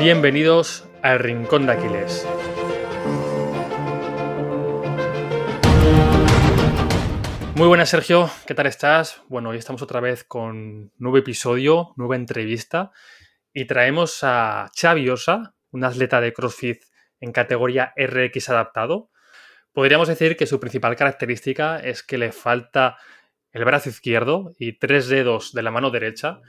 Bienvenidos 0.00 0.88
al 1.02 1.18
Rincón 1.18 1.66
de 1.66 1.72
Aquiles. 1.72 2.26
Muy 7.54 7.68
buenas, 7.68 7.90
Sergio. 7.90 8.30
¿Qué 8.46 8.54
tal 8.54 8.64
estás? 8.64 9.20
Bueno, 9.28 9.50
hoy 9.50 9.58
estamos 9.58 9.82
otra 9.82 10.00
vez 10.00 10.24
con 10.24 10.90
nuevo 10.96 11.18
episodio, 11.18 11.92
nueva 11.98 12.16
entrevista 12.16 12.92
y 13.52 13.66
traemos 13.66 14.20
a 14.22 14.70
Xavi 14.74 15.10
Osa, 15.10 15.54
un 15.70 15.84
atleta 15.84 16.22
de 16.22 16.32
CrossFit 16.32 16.82
en 17.20 17.32
categoría 17.32 17.92
RX 17.94 18.48
adaptado. 18.48 19.10
Podríamos 19.74 20.08
decir 20.08 20.38
que 20.38 20.46
su 20.46 20.58
principal 20.60 20.96
característica 20.96 21.78
es 21.78 22.02
que 22.02 22.16
le 22.16 22.32
falta 22.32 22.96
el 23.52 23.66
brazo 23.66 23.90
izquierdo 23.90 24.54
y 24.58 24.78
tres 24.78 25.08
dedos 25.08 25.52
de 25.52 25.60
la 25.60 25.70
mano 25.70 25.90
derecha, 25.90 26.40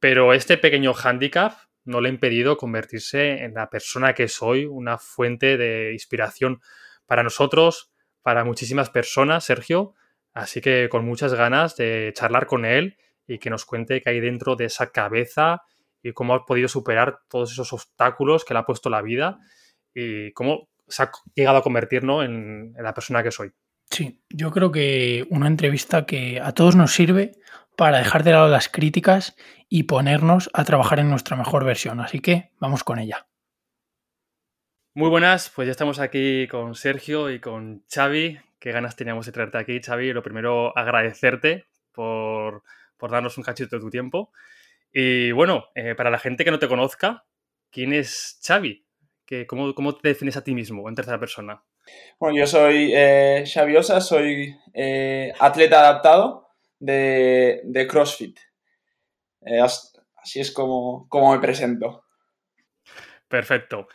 pero 0.00 0.34
este 0.34 0.58
pequeño 0.58 0.92
hándicap 0.92 1.54
no 1.84 2.00
le 2.00 2.08
ha 2.08 2.12
impedido 2.12 2.56
convertirse 2.56 3.44
en 3.44 3.54
la 3.54 3.70
persona 3.70 4.14
que 4.14 4.28
soy, 4.28 4.66
una 4.66 4.98
fuente 4.98 5.56
de 5.56 5.92
inspiración 5.92 6.60
para 7.06 7.22
nosotros, 7.22 7.90
para 8.22 8.44
muchísimas 8.44 8.90
personas, 8.90 9.44
Sergio. 9.44 9.94
Así 10.32 10.60
que 10.60 10.88
con 10.88 11.04
muchas 11.04 11.34
ganas 11.34 11.76
de 11.76 12.12
charlar 12.14 12.46
con 12.46 12.64
él 12.64 12.96
y 13.26 13.38
que 13.38 13.50
nos 13.50 13.64
cuente 13.64 14.00
qué 14.00 14.10
hay 14.10 14.20
dentro 14.20 14.56
de 14.56 14.66
esa 14.66 14.90
cabeza 14.90 15.62
y 16.02 16.12
cómo 16.12 16.34
ha 16.34 16.46
podido 16.46 16.68
superar 16.68 17.20
todos 17.28 17.52
esos 17.52 17.72
obstáculos 17.72 18.44
que 18.44 18.54
le 18.54 18.60
ha 18.60 18.66
puesto 18.66 18.90
la 18.90 19.02
vida 19.02 19.38
y 19.94 20.32
cómo 20.32 20.68
se 20.86 21.02
ha 21.02 21.10
llegado 21.34 21.58
a 21.58 21.62
convertirnos 21.62 22.24
en, 22.24 22.74
en 22.76 22.82
la 22.82 22.94
persona 22.94 23.22
que 23.22 23.30
soy. 23.30 23.52
Sí, 23.90 24.22
yo 24.28 24.52
creo 24.52 24.70
que 24.70 25.26
una 25.30 25.48
entrevista 25.48 26.06
que 26.06 26.40
a 26.40 26.52
todos 26.52 26.76
nos 26.76 26.92
sirve 26.92 27.32
para 27.80 27.96
dejar 27.96 28.24
de 28.24 28.32
lado 28.32 28.46
las 28.48 28.68
críticas 28.68 29.34
y 29.70 29.84
ponernos 29.84 30.50
a 30.52 30.64
trabajar 30.64 30.98
en 30.98 31.08
nuestra 31.08 31.34
mejor 31.34 31.64
versión. 31.64 31.98
Así 32.00 32.20
que 32.20 32.50
vamos 32.58 32.84
con 32.84 32.98
ella. 32.98 33.26
Muy 34.92 35.08
buenas, 35.08 35.48
pues 35.48 35.64
ya 35.64 35.70
estamos 35.70 35.98
aquí 35.98 36.46
con 36.48 36.74
Sergio 36.74 37.30
y 37.30 37.40
con 37.40 37.82
Xavi. 37.90 38.38
Qué 38.58 38.72
ganas 38.72 38.96
teníamos 38.96 39.24
de 39.24 39.32
traerte 39.32 39.56
aquí, 39.56 39.80
Xavi. 39.80 40.12
Lo 40.12 40.22
primero, 40.22 40.76
agradecerte 40.76 41.68
por, 41.90 42.64
por 42.98 43.12
darnos 43.12 43.38
un 43.38 43.44
cachito 43.44 43.76
de 43.76 43.80
tu 43.80 43.88
tiempo. 43.88 44.30
Y 44.92 45.32
bueno, 45.32 45.68
eh, 45.74 45.94
para 45.94 46.10
la 46.10 46.18
gente 46.18 46.44
que 46.44 46.50
no 46.50 46.58
te 46.58 46.68
conozca, 46.68 47.24
¿quién 47.70 47.94
es 47.94 48.38
Xavi? 48.46 48.84
¿Qué, 49.24 49.46
cómo, 49.46 49.74
¿Cómo 49.74 49.96
te 49.96 50.08
defines 50.08 50.36
a 50.36 50.44
ti 50.44 50.54
mismo 50.54 50.86
en 50.86 50.96
tercera 50.96 51.18
persona? 51.18 51.64
Bueno, 52.18 52.36
yo 52.36 52.46
soy 52.46 52.92
eh, 52.94 53.44
Xavi 53.50 53.74
Osa, 53.74 54.02
soy 54.02 54.54
eh, 54.74 55.32
atleta 55.40 55.80
adaptado 55.80 56.49
de, 56.80 57.60
de 57.64 57.86
CrossFit. 57.86 58.38
Eh, 59.42 59.60
así 59.60 60.40
es 60.40 60.50
como, 60.50 61.08
como 61.08 61.32
me 61.32 61.38
presento. 61.38 62.04
Perfecto. 63.28 63.86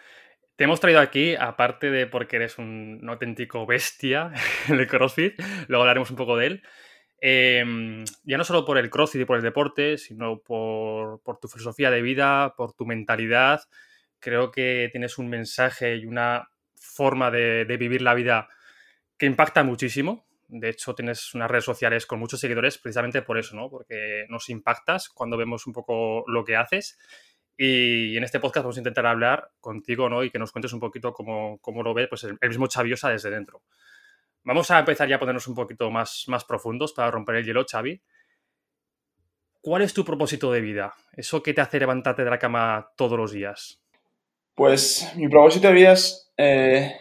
Te 0.56 0.64
hemos 0.64 0.80
traído 0.80 1.02
aquí, 1.02 1.36
aparte 1.36 1.92
de 1.92 2.08
porque 2.08 2.38
eres 2.38 2.58
un, 2.58 3.02
auténtico 3.10 3.66
bestia 3.66 4.32
el 4.70 4.88
CrossFit, 4.88 5.38
luego 5.68 5.84
hablaremos 5.84 6.10
un 6.12 6.16
poco 6.16 6.38
de 6.38 6.46
él. 6.48 6.64
Eh, 7.20 8.06
ya 8.24 8.38
no 8.38 8.44
solo 8.44 8.66
por 8.66 8.78
el 8.78 8.90
CrossFit 8.90 9.22
y 9.22 9.26
por 9.26 9.38
el 9.38 9.44
deporte, 9.44 9.98
sino 9.98 10.40
por, 10.40 11.22
por, 11.24 11.40
tu 11.40 11.48
filosofía 11.48 11.92
de 11.92 12.02
vida, 12.02 12.54
por 12.56 12.74
tu 12.74 12.86
mentalidad. 12.86 13.62
Creo 14.20 14.52
que 14.52 14.90
tienes 14.92 15.18
un 15.18 15.28
mensaje 15.28 15.98
y 15.98 16.06
una 16.06 16.50
forma 16.76 17.32
de, 17.32 17.66
de 17.66 17.78
vivir 17.78 18.02
la 18.02 18.14
vida 18.14 18.48
que 19.18 19.26
impacta 19.26 19.64
muchísimo. 19.64 20.26
De 20.48 20.70
hecho, 20.70 20.94
tienes 20.94 21.34
unas 21.34 21.50
redes 21.50 21.66
sociales 21.66 22.06
con 22.06 22.20
muchos 22.20 22.40
seguidores 22.40 22.78
precisamente 22.78 23.22
por 23.22 23.38
eso, 23.38 23.56
¿no? 23.56 23.70
Porque 23.70 24.26
nos 24.30 24.50
impactas 24.50 25.10
cuando 25.10 25.38
vemos 25.38 25.66
un 25.66 25.74
poco 25.74 26.24
lo 26.28 26.44
que 26.44 26.56
haces. 26.56 26.98
Y 27.58 28.18
en 28.18 28.24
este 28.24 28.40
podcast 28.40 28.64
vamos 28.64 28.78
a 28.78 28.82
intentar 28.82 29.06
hablar 29.06 29.52
contigo, 29.60 30.10
¿no? 30.10 30.24
Y 30.24 30.30
que 30.30 30.40
nos 30.40 30.52
cuentes 30.52 30.74
un 30.74 30.80
poquito 30.80 31.14
cómo, 31.14 31.58
cómo 31.62 31.84
lo 31.84 31.94
ve 31.94 32.08
pues, 32.08 32.24
el, 32.26 32.38
mismo 32.48 32.68
Chaviosa 32.68 33.10
desde 33.10 33.30
dentro. 33.30 33.64
Vamos 34.44 34.70
a 34.70 34.80
empezar 34.80 35.08
ya 35.08 35.16
a 35.16 35.20
ponernos 35.20 35.48
un 35.48 35.56
poquito 35.56 35.90
más, 35.90 36.26
más 36.28 36.44
profundos 36.44 36.94
para 36.94 37.10
romper 37.10 37.38
el 37.38 37.46
hielo, 37.46 37.66
Xavi. 37.70 38.02
¿Cuál 39.62 39.82
es 39.82 39.94
tu 39.94 40.06
propósito 40.06 40.52
de 40.52 40.62
vida? 40.62 40.94
¿Eso 41.14 41.42
que 41.42 41.54
te 41.54 41.62
hace 41.62 41.80
levantarte 41.80 42.24
de 42.24 42.30
la 42.30 42.38
cama 42.38 42.92
todos 42.96 43.18
los 43.18 43.32
días? 43.32 43.82
Pues 44.54 45.12
mi 45.16 45.28
propósito 45.28 45.70
de 45.70 45.74
vida 45.74 45.94
es, 45.94 46.32
eh, 46.38 46.96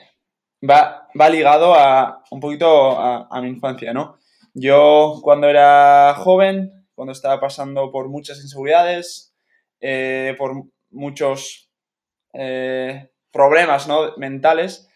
va, 0.69 1.29
ligado 1.31 1.75
a 1.75 2.23
un 2.31 2.41
poquito 2.41 2.99
a, 2.99 3.29
a, 3.31 3.41
mi 3.41 3.49
infancia, 3.49 3.93
¿no? 3.93 4.19
Yo 4.55 5.21
cuando 5.23 5.49
era 5.49 6.15
joven, 6.17 6.87
cuando 6.95 7.13
estaba 7.13 7.41
pasando 7.41 7.91
por 7.91 8.09
muchas 8.09 8.41
inseguridades, 8.41 9.35
eh, 9.81 10.35
por 10.39 10.65
muchos 10.91 11.71
eh, 12.33 13.11
problemas 13.31 13.89
¿no? 13.89 14.17
mentales 14.17 14.89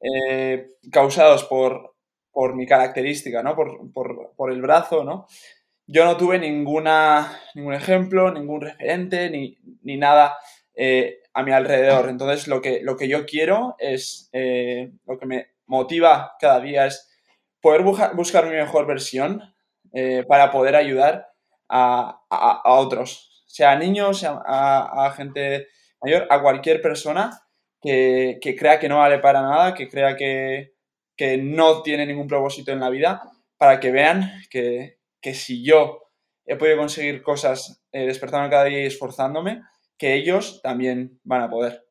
eh, 0.00 0.68
causados 0.90 1.44
por, 1.44 1.94
por, 2.32 2.54
mi 2.54 2.66
característica, 2.66 3.42
¿no? 3.42 3.54
Por, 3.54 3.92
por, 3.92 4.34
por, 4.36 4.52
el 4.52 4.60
brazo, 4.60 5.04
¿no? 5.04 5.26
Yo 5.86 6.04
no 6.04 6.16
tuve 6.16 6.38
ninguna, 6.38 7.40
ningún 7.54 7.74
ejemplo, 7.74 8.30
ningún 8.32 8.60
referente, 8.62 9.30
ni, 9.30 9.56
ni 9.82 9.96
nada 9.96 10.36
eh, 10.74 11.20
a 11.32 11.42
mi 11.42 11.52
alrededor. 11.52 12.08
Entonces, 12.08 12.48
lo 12.48 12.60
que, 12.60 12.80
lo 12.82 12.96
que 12.96 13.08
yo 13.08 13.26
quiero 13.26 13.76
es, 13.78 14.28
eh, 14.32 14.90
lo 15.06 15.18
que 15.18 15.26
me 15.26 15.48
motiva 15.66 16.34
cada 16.40 16.60
día 16.60 16.86
es 16.86 17.10
poder 17.60 17.82
buscar 17.82 18.46
mi 18.46 18.56
mejor 18.56 18.86
versión 18.86 19.54
eh, 19.92 20.24
para 20.28 20.50
poder 20.50 20.76
ayudar 20.76 21.28
a, 21.68 22.20
a, 22.28 22.60
a, 22.64 22.72
otros, 22.74 23.44
sea 23.46 23.76
niños, 23.76 24.18
sea 24.20 24.42
a, 24.44 25.12
gente 25.16 25.68
mayor, 26.02 26.26
a 26.28 26.42
cualquier 26.42 26.82
persona 26.82 27.40
que, 27.80 28.38
que, 28.40 28.54
crea 28.54 28.78
que 28.78 28.88
no 28.88 28.98
vale 28.98 29.18
para 29.18 29.40
nada, 29.40 29.74
que 29.74 29.88
crea 29.88 30.16
que, 30.16 30.74
que 31.16 31.38
no 31.38 31.82
tiene 31.82 32.04
ningún 32.04 32.28
propósito 32.28 32.72
en 32.72 32.80
la 32.80 32.90
vida, 32.90 33.22
para 33.56 33.80
que 33.80 33.92
vean 33.92 34.30
que, 34.50 34.98
que 35.20 35.34
si 35.34 35.64
yo 35.64 36.02
he 36.44 36.56
podido 36.56 36.76
conseguir 36.76 37.22
cosas 37.22 37.82
despertando 37.90 38.50
cada 38.50 38.64
día 38.64 38.82
y 38.82 38.86
esforzándome, 38.86 39.62
que 39.98 40.14
ellos 40.14 40.60
también 40.62 41.18
van 41.24 41.42
a 41.42 41.50
poder. 41.50 41.84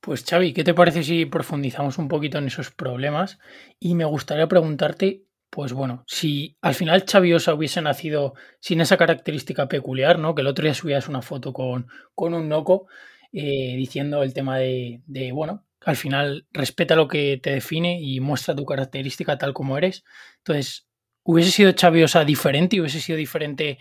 Pues 0.00 0.24
Xavi, 0.24 0.52
¿qué 0.52 0.62
te 0.62 0.74
parece 0.74 1.02
si 1.02 1.26
profundizamos 1.26 1.98
un 1.98 2.06
poquito 2.06 2.38
en 2.38 2.46
esos 2.46 2.70
problemas? 2.70 3.40
Y 3.80 3.96
me 3.96 4.04
gustaría 4.04 4.46
preguntarte, 4.46 5.24
pues 5.50 5.72
bueno, 5.72 6.04
si 6.06 6.56
al 6.60 6.74
final 6.74 7.04
Xavi 7.10 7.34
Osa 7.34 7.54
hubiese 7.54 7.82
nacido 7.82 8.34
sin 8.60 8.80
esa 8.80 8.96
característica 8.96 9.68
peculiar, 9.68 10.20
¿no? 10.20 10.34
Que 10.34 10.42
el 10.42 10.46
otro 10.46 10.62
día 10.62 10.74
subías 10.74 11.08
una 11.08 11.22
foto 11.22 11.52
con, 11.52 11.88
con 12.14 12.34
un 12.34 12.48
noco 12.48 12.86
eh, 13.32 13.74
diciendo 13.76 14.22
el 14.22 14.32
tema 14.32 14.58
de, 14.58 15.02
bueno, 15.32 15.64
al 15.84 15.96
final 15.96 16.46
respeta 16.52 16.94
lo 16.94 17.08
que 17.08 17.38
te 17.42 17.50
define 17.50 18.00
y 18.00 18.20
muestra 18.20 18.54
tu 18.54 18.64
característica 18.64 19.38
tal 19.38 19.52
como 19.52 19.76
eres. 19.76 20.04
Entonces, 20.38 20.86
¿hubiese 21.24 21.50
sido 21.50 21.72
Xavi 21.78 22.04
Osa 22.04 22.24
diferente 22.24 22.80
hubiese 22.80 23.00
sido 23.00 23.18
diferente 23.18 23.78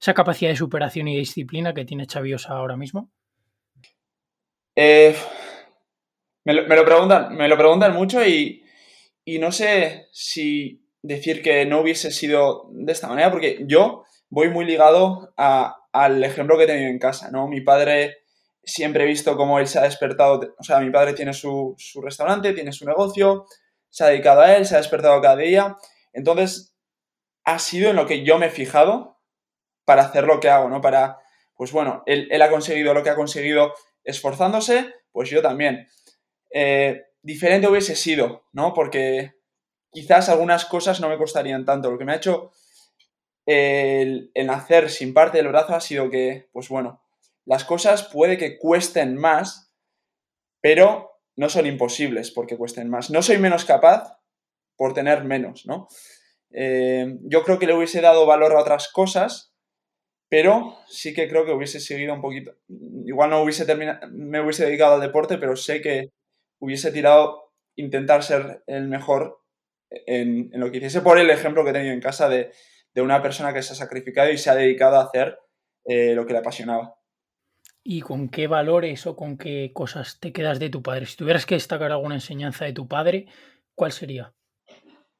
esa 0.00 0.14
capacidad 0.14 0.50
de 0.50 0.56
superación 0.56 1.08
y 1.08 1.16
disciplina 1.16 1.74
que 1.74 1.84
tiene 1.84 2.06
Xavi 2.06 2.34
Osa 2.34 2.54
ahora 2.54 2.76
mismo? 2.76 3.10
Eh, 4.76 5.16
me, 6.44 6.52
lo, 6.52 6.66
me, 6.66 6.76
lo, 6.76 6.84
preguntan, 6.84 7.34
me 7.34 7.48
lo 7.48 7.56
preguntan 7.56 7.94
mucho 7.94 8.24
y, 8.24 8.62
y, 9.24 9.38
no 9.38 9.50
sé 9.52 10.08
si 10.12 10.86
decir 11.02 11.42
que 11.42 11.64
no 11.64 11.80
hubiese 11.80 12.10
sido 12.10 12.68
de 12.72 12.92
esta 12.92 13.08
manera, 13.08 13.30
porque 13.30 13.64
yo 13.66 14.04
voy 14.28 14.50
muy 14.50 14.66
ligado 14.66 15.32
a, 15.36 15.76
al 15.92 16.22
ejemplo 16.22 16.58
que 16.58 16.64
he 16.64 16.66
tenido 16.66 16.90
en 16.90 16.98
casa, 16.98 17.30
¿no? 17.30 17.48
Mi 17.48 17.62
padre 17.62 18.18
siempre 18.62 19.04
he 19.04 19.06
visto 19.06 19.36
cómo 19.36 19.58
él 19.58 19.66
se 19.66 19.78
ha 19.78 19.82
despertado, 19.82 20.54
o 20.58 20.62
sea, 20.62 20.80
mi 20.80 20.90
padre 20.90 21.14
tiene 21.14 21.32
su, 21.32 21.74
su 21.78 22.02
restaurante, 22.02 22.52
tiene 22.52 22.72
su 22.72 22.84
negocio, 22.84 23.46
se 23.88 24.04
ha 24.04 24.08
dedicado 24.08 24.42
a 24.42 24.56
él, 24.56 24.66
se 24.66 24.74
ha 24.74 24.78
despertado 24.78 25.20
cada 25.22 25.36
día, 25.36 25.76
entonces 26.12 26.76
ha 27.44 27.58
sido 27.58 27.90
en 27.90 27.96
lo 27.96 28.06
que 28.06 28.24
yo 28.24 28.38
me 28.38 28.46
he 28.46 28.50
fijado 28.50 29.15
para 29.86 30.02
hacer 30.02 30.24
lo 30.24 30.38
que 30.40 30.50
hago, 30.50 30.68
¿no? 30.68 30.82
Para, 30.82 31.18
pues 31.54 31.72
bueno, 31.72 32.02
él, 32.04 32.30
ha 32.42 32.50
conseguido 32.50 32.92
lo 32.92 33.02
que 33.02 33.08
ha 33.08 33.14
conseguido 33.14 33.72
esforzándose, 34.04 34.92
pues 35.12 35.30
yo 35.30 35.40
también. 35.40 35.88
Eh, 36.50 37.04
diferente 37.22 37.68
hubiese 37.68 37.96
sido, 37.96 38.44
¿no? 38.52 38.74
Porque 38.74 39.36
quizás 39.90 40.28
algunas 40.28 40.66
cosas 40.66 41.00
no 41.00 41.08
me 41.08 41.16
costarían 41.16 41.64
tanto. 41.64 41.90
Lo 41.90 41.96
que 41.96 42.04
me 42.04 42.12
ha 42.12 42.16
hecho 42.16 42.50
el, 43.46 44.30
el 44.34 44.46
nacer 44.46 44.90
sin 44.90 45.14
parte 45.14 45.38
del 45.38 45.48
brazo 45.48 45.74
ha 45.74 45.80
sido 45.80 46.10
que, 46.10 46.48
pues 46.52 46.68
bueno, 46.68 47.02
las 47.46 47.64
cosas 47.64 48.02
puede 48.02 48.36
que 48.36 48.58
cuesten 48.58 49.16
más, 49.16 49.72
pero 50.60 51.20
no 51.36 51.48
son 51.48 51.66
imposibles 51.66 52.32
porque 52.32 52.56
cuesten 52.56 52.90
más. 52.90 53.10
No 53.10 53.22
soy 53.22 53.38
menos 53.38 53.64
capaz 53.64 54.18
por 54.76 54.94
tener 54.94 55.24
menos, 55.24 55.64
¿no? 55.64 55.86
Eh, 56.50 57.18
yo 57.22 57.44
creo 57.44 57.58
que 57.58 57.66
le 57.66 57.74
hubiese 57.74 58.00
dado 58.00 58.26
valor 58.26 58.52
a 58.52 58.60
otras 58.60 58.88
cosas, 58.92 59.54
pero 60.28 60.78
sí 60.88 61.14
que 61.14 61.28
creo 61.28 61.44
que 61.44 61.52
hubiese 61.52 61.80
seguido 61.80 62.14
un 62.14 62.20
poquito. 62.20 62.54
Igual 63.04 63.30
no 63.30 63.42
hubiese 63.42 63.64
terminado, 63.64 64.08
me 64.10 64.40
hubiese 64.40 64.66
dedicado 64.66 64.94
al 64.94 65.00
deporte, 65.00 65.38
pero 65.38 65.56
sé 65.56 65.80
que 65.80 66.10
hubiese 66.60 66.90
tirado 66.92 67.52
intentar 67.76 68.22
ser 68.22 68.62
el 68.66 68.88
mejor 68.88 69.40
en, 69.90 70.50
en 70.52 70.60
lo 70.60 70.70
que 70.70 70.78
hiciese 70.78 71.00
por 71.00 71.18
el 71.18 71.30
ejemplo 71.30 71.62
que 71.62 71.70
he 71.70 71.74
tenido 71.74 71.92
en 71.92 72.00
casa 72.00 72.28
de, 72.28 72.52
de, 72.92 73.02
una 73.02 73.22
persona 73.22 73.52
que 73.52 73.62
se 73.62 73.72
ha 73.72 73.76
sacrificado 73.76 74.30
y 74.30 74.38
se 74.38 74.50
ha 74.50 74.54
dedicado 74.54 74.96
a 74.96 75.04
hacer 75.04 75.38
eh, 75.84 76.14
lo 76.14 76.26
que 76.26 76.32
le 76.32 76.40
apasionaba. 76.40 76.98
y 77.84 78.00
con 78.00 78.28
qué 78.28 78.48
valores 78.48 79.06
o 79.06 79.14
con 79.14 79.38
qué 79.38 79.70
cosas 79.72 80.18
te 80.18 80.32
quedas 80.32 80.58
de 80.58 80.70
tu 80.70 80.82
padre. 80.82 81.06
Si 81.06 81.16
tuvieras 81.16 81.46
que 81.46 81.54
destacar 81.54 81.92
alguna 81.92 82.16
enseñanza 82.16 82.64
de 82.64 82.72
tu 82.72 82.88
padre, 82.88 83.26
¿cuál 83.76 83.92
sería? 83.92 84.34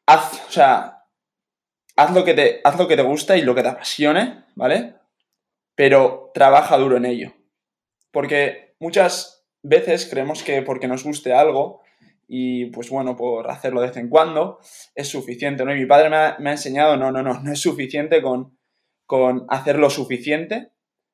Haz, 0.07 0.49
o 0.49 0.51
sea, 0.51 0.96
haz 1.97 2.15
lo 2.15 2.25
que 2.25 2.35
te, 2.35 2.61
haz 2.63 2.79
lo 2.79 2.87
que 2.87 2.97
te 2.97 3.03
gusta 3.03 3.37
y 3.37 3.43
lo 3.43 3.55
que 3.55 3.63
te 3.63 3.69
apasione, 3.69 4.45
¿vale? 4.55 4.95
Pero 5.75 6.31
trabaja 6.35 6.77
duro 6.77 6.97
en 6.97 7.07
ello. 7.07 7.35
Porque 8.11 8.77
muchas 8.79 9.47
veces 9.63 10.07
creemos 10.09 10.43
que 10.43 10.63
porque 10.63 10.89
nos 10.89 11.05
guste 11.05 11.33
algo 11.33 11.83
y 12.29 12.67
pues 12.67 12.91
bueno, 12.91 13.17
por 13.17 13.51
hacerlo 13.51 13.81
de 13.81 13.89
vez 13.89 13.97
en 13.97 14.09
cuando 14.09 14.59
es 14.95 15.09
suficiente, 15.09 15.65
¿no? 15.65 15.75
Y 15.75 15.81
mi 15.81 15.87
padre 15.87 16.11
me 16.11 16.51
ha, 16.51 16.53
enseñado, 16.53 16.97
no, 16.97 17.11
no, 17.11 17.23
no, 17.23 17.41
no 17.41 17.53
es 17.53 17.61
suficiente 17.61 18.21
con, 18.23 18.59
con 19.07 19.47
hacer 19.49 19.79
lo 19.79 19.91
suficiente, 19.91 20.73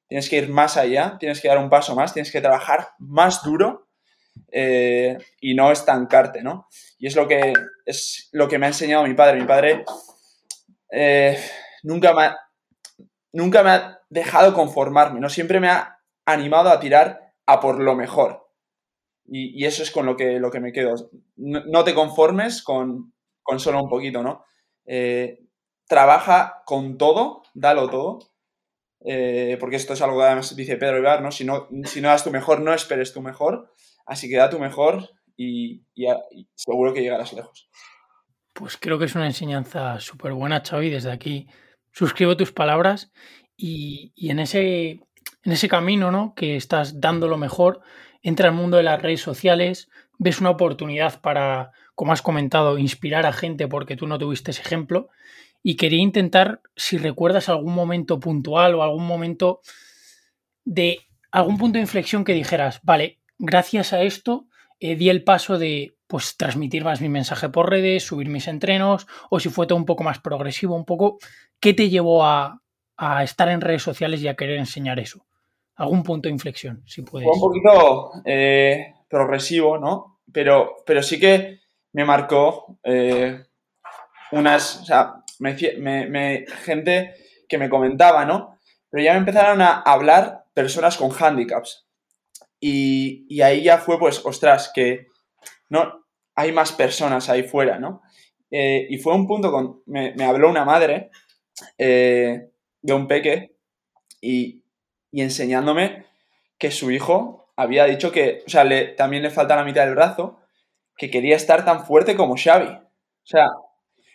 tienes 0.09 0.29
que 0.29 0.39
ir 0.39 0.49
más 0.49 0.77
allá, 0.77 1.17
tienes 1.19 1.41
que 1.41 1.49
dar 1.49 1.59
un 1.59 1.71
paso 1.71 1.95
más, 1.95 2.13
tienes 2.13 2.33
que 2.33 2.41
trabajar 2.41 2.89
más 2.99 3.43
duro 3.43 3.89
eh, 4.51 5.19
y 5.41 5.55
no 5.55 5.71
estancarte, 5.71 6.43
¿no? 6.43 6.67
Y 6.99 7.07
es 7.07 7.17
lo 7.17 7.29
que, 7.29 7.53
es 7.85 8.29
lo 8.33 8.49
que 8.49 8.59
me 8.59 8.67
ha 8.67 8.71
enseñado 8.71 9.07
mi 9.07 9.15
padre. 9.15 9.41
Mi 9.41 9.47
padre 9.47 9.85
eh, 10.93 11.39
nunca, 11.83 12.13
me 12.15 12.25
ha, 12.25 12.37
nunca 13.33 13.63
me 13.63 13.71
ha 13.71 14.01
dejado 14.11 14.53
conformarme, 14.55 15.21
¿no? 15.21 15.29
Siempre 15.31 15.59
me 15.59 15.69
ha 15.69 15.99
animado 16.27 16.71
a 16.71 16.79
tirar 16.79 17.33
a 17.47 17.61
por 17.61 17.81
lo 17.81 17.97
mejor. 17.97 18.47
Y, 19.25 19.65
eso 19.65 19.83
es 19.83 19.91
con 19.91 20.05
lo 20.05 20.17
que, 20.17 20.39
lo 20.39 20.51
que 20.51 20.61
me 20.61 20.73
quedo. 20.73 20.95
No, 21.37 21.65
no 21.65 21.85
te 21.85 21.95
conformes 21.95 22.63
con, 22.63 23.15
con, 23.43 23.59
solo 23.59 23.83
un 23.83 23.89
poquito, 23.89 24.23
¿no? 24.23 24.45
Eh, 24.85 25.41
trabaja 25.89 26.63
con 26.67 26.99
todo, 26.99 27.43
dalo 27.55 27.89
todo, 27.89 28.19
eh, 29.01 29.57
porque 29.59 29.77
esto 29.77 29.95
es 29.95 30.03
algo 30.03 30.19
que 30.19 30.25
además 30.25 30.55
dice 30.55 30.77
Pedro 30.77 30.99
Ibar, 30.99 31.23
¿no? 31.23 31.31
Si, 31.31 31.45
no, 31.45 31.69
si 31.85 32.01
no 32.01 32.09
das 32.09 32.25
tu 32.25 32.31
mejor, 32.31 32.61
no 32.61 32.75
esperes 32.75 33.15
tu 33.15 33.23
mejor, 33.23 33.73
así 34.05 34.29
que 34.29 34.37
da 34.37 34.51
tu 34.51 34.59
mejor 34.59 35.09
y, 35.37 35.83
y 35.95 36.07
seguro 36.55 36.93
que 36.93 37.01
llegarás 37.01 37.33
lejos. 37.33 37.71
Pues 38.53 38.77
creo 38.77 38.99
que 38.99 39.07
es 39.07 39.15
una 39.15 39.27
enseñanza 39.27 39.99
súper 40.01 40.33
buena, 40.33 40.63
Xavi, 40.65 40.91
desde 40.91 41.11
aquí 41.11 41.49
suscribo 41.93 42.37
tus 42.37 42.53
palabras 42.53 43.13
y, 43.57 44.13
y 44.15 44.31
en, 44.31 44.39
ese, 44.41 45.01
en 45.45 45.53
ese 45.53 45.69
camino 45.69 46.11
¿no? 46.11 46.35
que 46.35 46.57
estás 46.57 47.01
dando 47.01 47.29
lo 47.29 47.39
mejor, 47.39 47.81
entra 48.23 48.49
al 48.49 48.55
mundo 48.55 48.77
de 48.77 48.83
las 48.83 49.01
redes 49.01 49.21
sociales, 49.21 49.89
ves 50.19 50.41
una 50.41 50.51
oportunidad 50.51 51.21
para, 51.21 51.73
como 51.95 52.13
has 52.13 52.23
comentado, 52.23 52.79
inspirar 52.79 53.27
a 53.27 53.33
gente 53.33 53.69
porque 53.69 53.97
tú 53.97 54.07
no 54.07 54.19
tuviste 54.19 54.53
ese 54.53 54.63
ejemplo. 54.63 55.09
Y 55.63 55.77
quería 55.77 56.01
intentar, 56.01 56.61
si 56.77 56.99
recuerdas 56.99 57.49
algún 57.49 57.75
momento 57.75 58.19
puntual 58.19 58.75
o 58.75 58.83
algún 58.83 59.07
momento 59.07 59.61
de 60.65 61.01
algún 61.31 61.57
punto 61.57 61.75
de 61.75 61.83
inflexión 61.83 62.25
que 62.25 62.35
dijeras, 62.35 62.81
vale, 62.83 63.21
gracias 63.39 63.93
a 63.93 64.03
esto 64.03 64.47
eh, 64.81 64.97
di 64.97 65.09
el 65.09 65.23
paso 65.23 65.59
de 65.59 65.97
pues 66.13 66.37
transmitir 66.37 66.85
más 66.85 67.01
mi 67.01 67.09
mensaje 67.09 67.49
por 67.49 67.71
redes, 67.71 68.05
subir 68.05 68.29
mis 68.29 68.47
entrenos, 68.47 69.07
o 69.31 69.41
si 69.41 69.49
fue 69.49 69.67
todo 69.67 69.79
un 69.79 69.87
poco 69.87 70.05
más 70.05 70.19
progresivo, 70.19 70.77
un 70.77 70.85
poco, 70.85 71.17
¿qué 71.59 71.73
te 71.73 71.89
llevó 71.89 72.23
a, 72.23 72.61
estar 73.23 73.49
en 73.49 73.63
redes 73.63 73.83
sociales 73.83 74.21
y 74.21 74.29
a 74.29 74.37
querer 74.37 74.59
enseñar 74.59 75.01
eso? 75.01 75.25
algún 75.75 76.03
punto 76.03 76.29
de 76.29 76.35
inflexión, 76.35 76.83
si 76.87 77.01
puedes. 77.01 77.27
Fue 77.27 77.35
un 77.35 77.41
poquito 77.41 78.11
eh, 78.27 78.93
progresivo, 79.09 79.79
¿no? 79.79 80.21
Pero, 80.31 80.77
pero 80.85 81.03
sí 81.03 81.19
que 81.19 81.61
me 81.93 82.05
marcó 82.05 82.79
eh, 82.85 83.47
unas, 84.33 84.83
o 84.83 84.85
sea, 84.85 85.15
me, 85.39 85.57
me, 85.79 86.07
me, 86.09 86.45
gente 86.63 87.15
que 87.49 87.57
me 87.57 87.71
comentaba, 87.71 88.27
¿no? 88.27 88.59
Pero 88.91 89.03
ya 89.03 89.13
me 89.15 89.21
empezaron 89.21 89.63
a 89.63 89.81
hablar 89.81 90.45
personas 90.53 90.99
con 90.99 91.11
handicaps. 91.11 91.87
Y, 92.61 93.25
y 93.35 93.41
ahí 93.41 93.63
ya 93.63 93.79
fue, 93.79 93.99
pues, 93.99 94.21
ostras, 94.27 94.71
que 94.75 95.07
no 95.71 96.02
hay 96.35 96.53
más 96.53 96.73
personas 96.73 97.29
ahí 97.29 97.43
fuera, 97.43 97.79
¿no? 97.79 98.03
Eh, 98.51 98.87
y 98.91 98.99
fue 98.99 99.15
un 99.15 99.27
punto 99.27 99.51
con. 99.51 99.83
Me, 99.87 100.15
me 100.15 100.25
habló 100.25 100.51
una 100.51 100.65
madre 100.65 101.11
eh, 101.79 102.51
de 102.81 102.93
un 102.93 103.07
peque 103.07 103.57
y, 104.21 104.63
y 105.11 105.23
enseñándome 105.23 106.07
que 106.59 106.71
su 106.71 106.91
hijo 106.91 107.53
había 107.57 107.85
dicho 107.85 108.13
que, 108.13 108.43
o 108.47 108.51
sea, 108.51 108.65
le, 108.65 108.89
también 108.89 109.23
le 109.23 109.31
falta 109.31 109.57
la 109.57 109.65
mitad 109.65 109.85
del 109.85 109.95
brazo, 109.95 110.41
que 110.97 111.11
quería 111.11 111.37
estar 111.37 111.65
tan 111.65 111.85
fuerte 111.85 112.17
como 112.17 112.37
Xavi. 112.37 112.69
O 112.69 113.27
sea, 113.27 113.47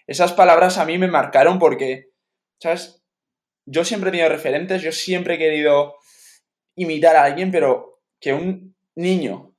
esas 0.06 0.34
palabras 0.34 0.78
a 0.78 0.86
mí 0.86 0.98
me 0.98 1.08
marcaron 1.08 1.60
porque, 1.60 2.12
¿sabes? 2.62 3.04
Yo 3.66 3.84
siempre 3.84 4.10
he 4.10 4.12
tenido 4.12 4.30
referentes, 4.30 4.82
yo 4.82 4.92
siempre 4.92 5.36
he 5.36 5.38
querido 5.38 5.96
imitar 6.76 7.16
a 7.16 7.24
alguien, 7.24 7.52
pero 7.52 8.02
que 8.20 8.34
un 8.34 8.76
niño 8.96 9.57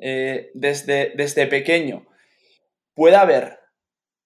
eh, 0.00 0.50
desde, 0.54 1.12
desde 1.16 1.46
pequeño 1.46 2.06
pueda 2.94 3.24
ver 3.24 3.58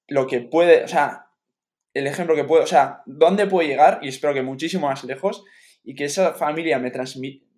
lo 0.07 0.27
que 0.27 0.41
puede, 0.41 0.85
o 0.85 0.89
sea, 0.89 1.27
el 1.95 2.07
ejemplo 2.07 2.35
que 2.35 2.45
puede, 2.45 2.65
o 2.65 2.67
sea, 2.67 3.03
dónde 3.07 3.47
puede 3.47 3.69
llegar, 3.69 3.99
y 4.03 4.09
espero 4.09 4.35
que 4.35 4.43
muchísimo 4.43 4.87
más 4.87 5.05
lejos, 5.05 5.45
y 5.83 5.95
que 5.95 6.05
esa 6.05 6.35
familia 6.35 6.79
me, 6.79 6.93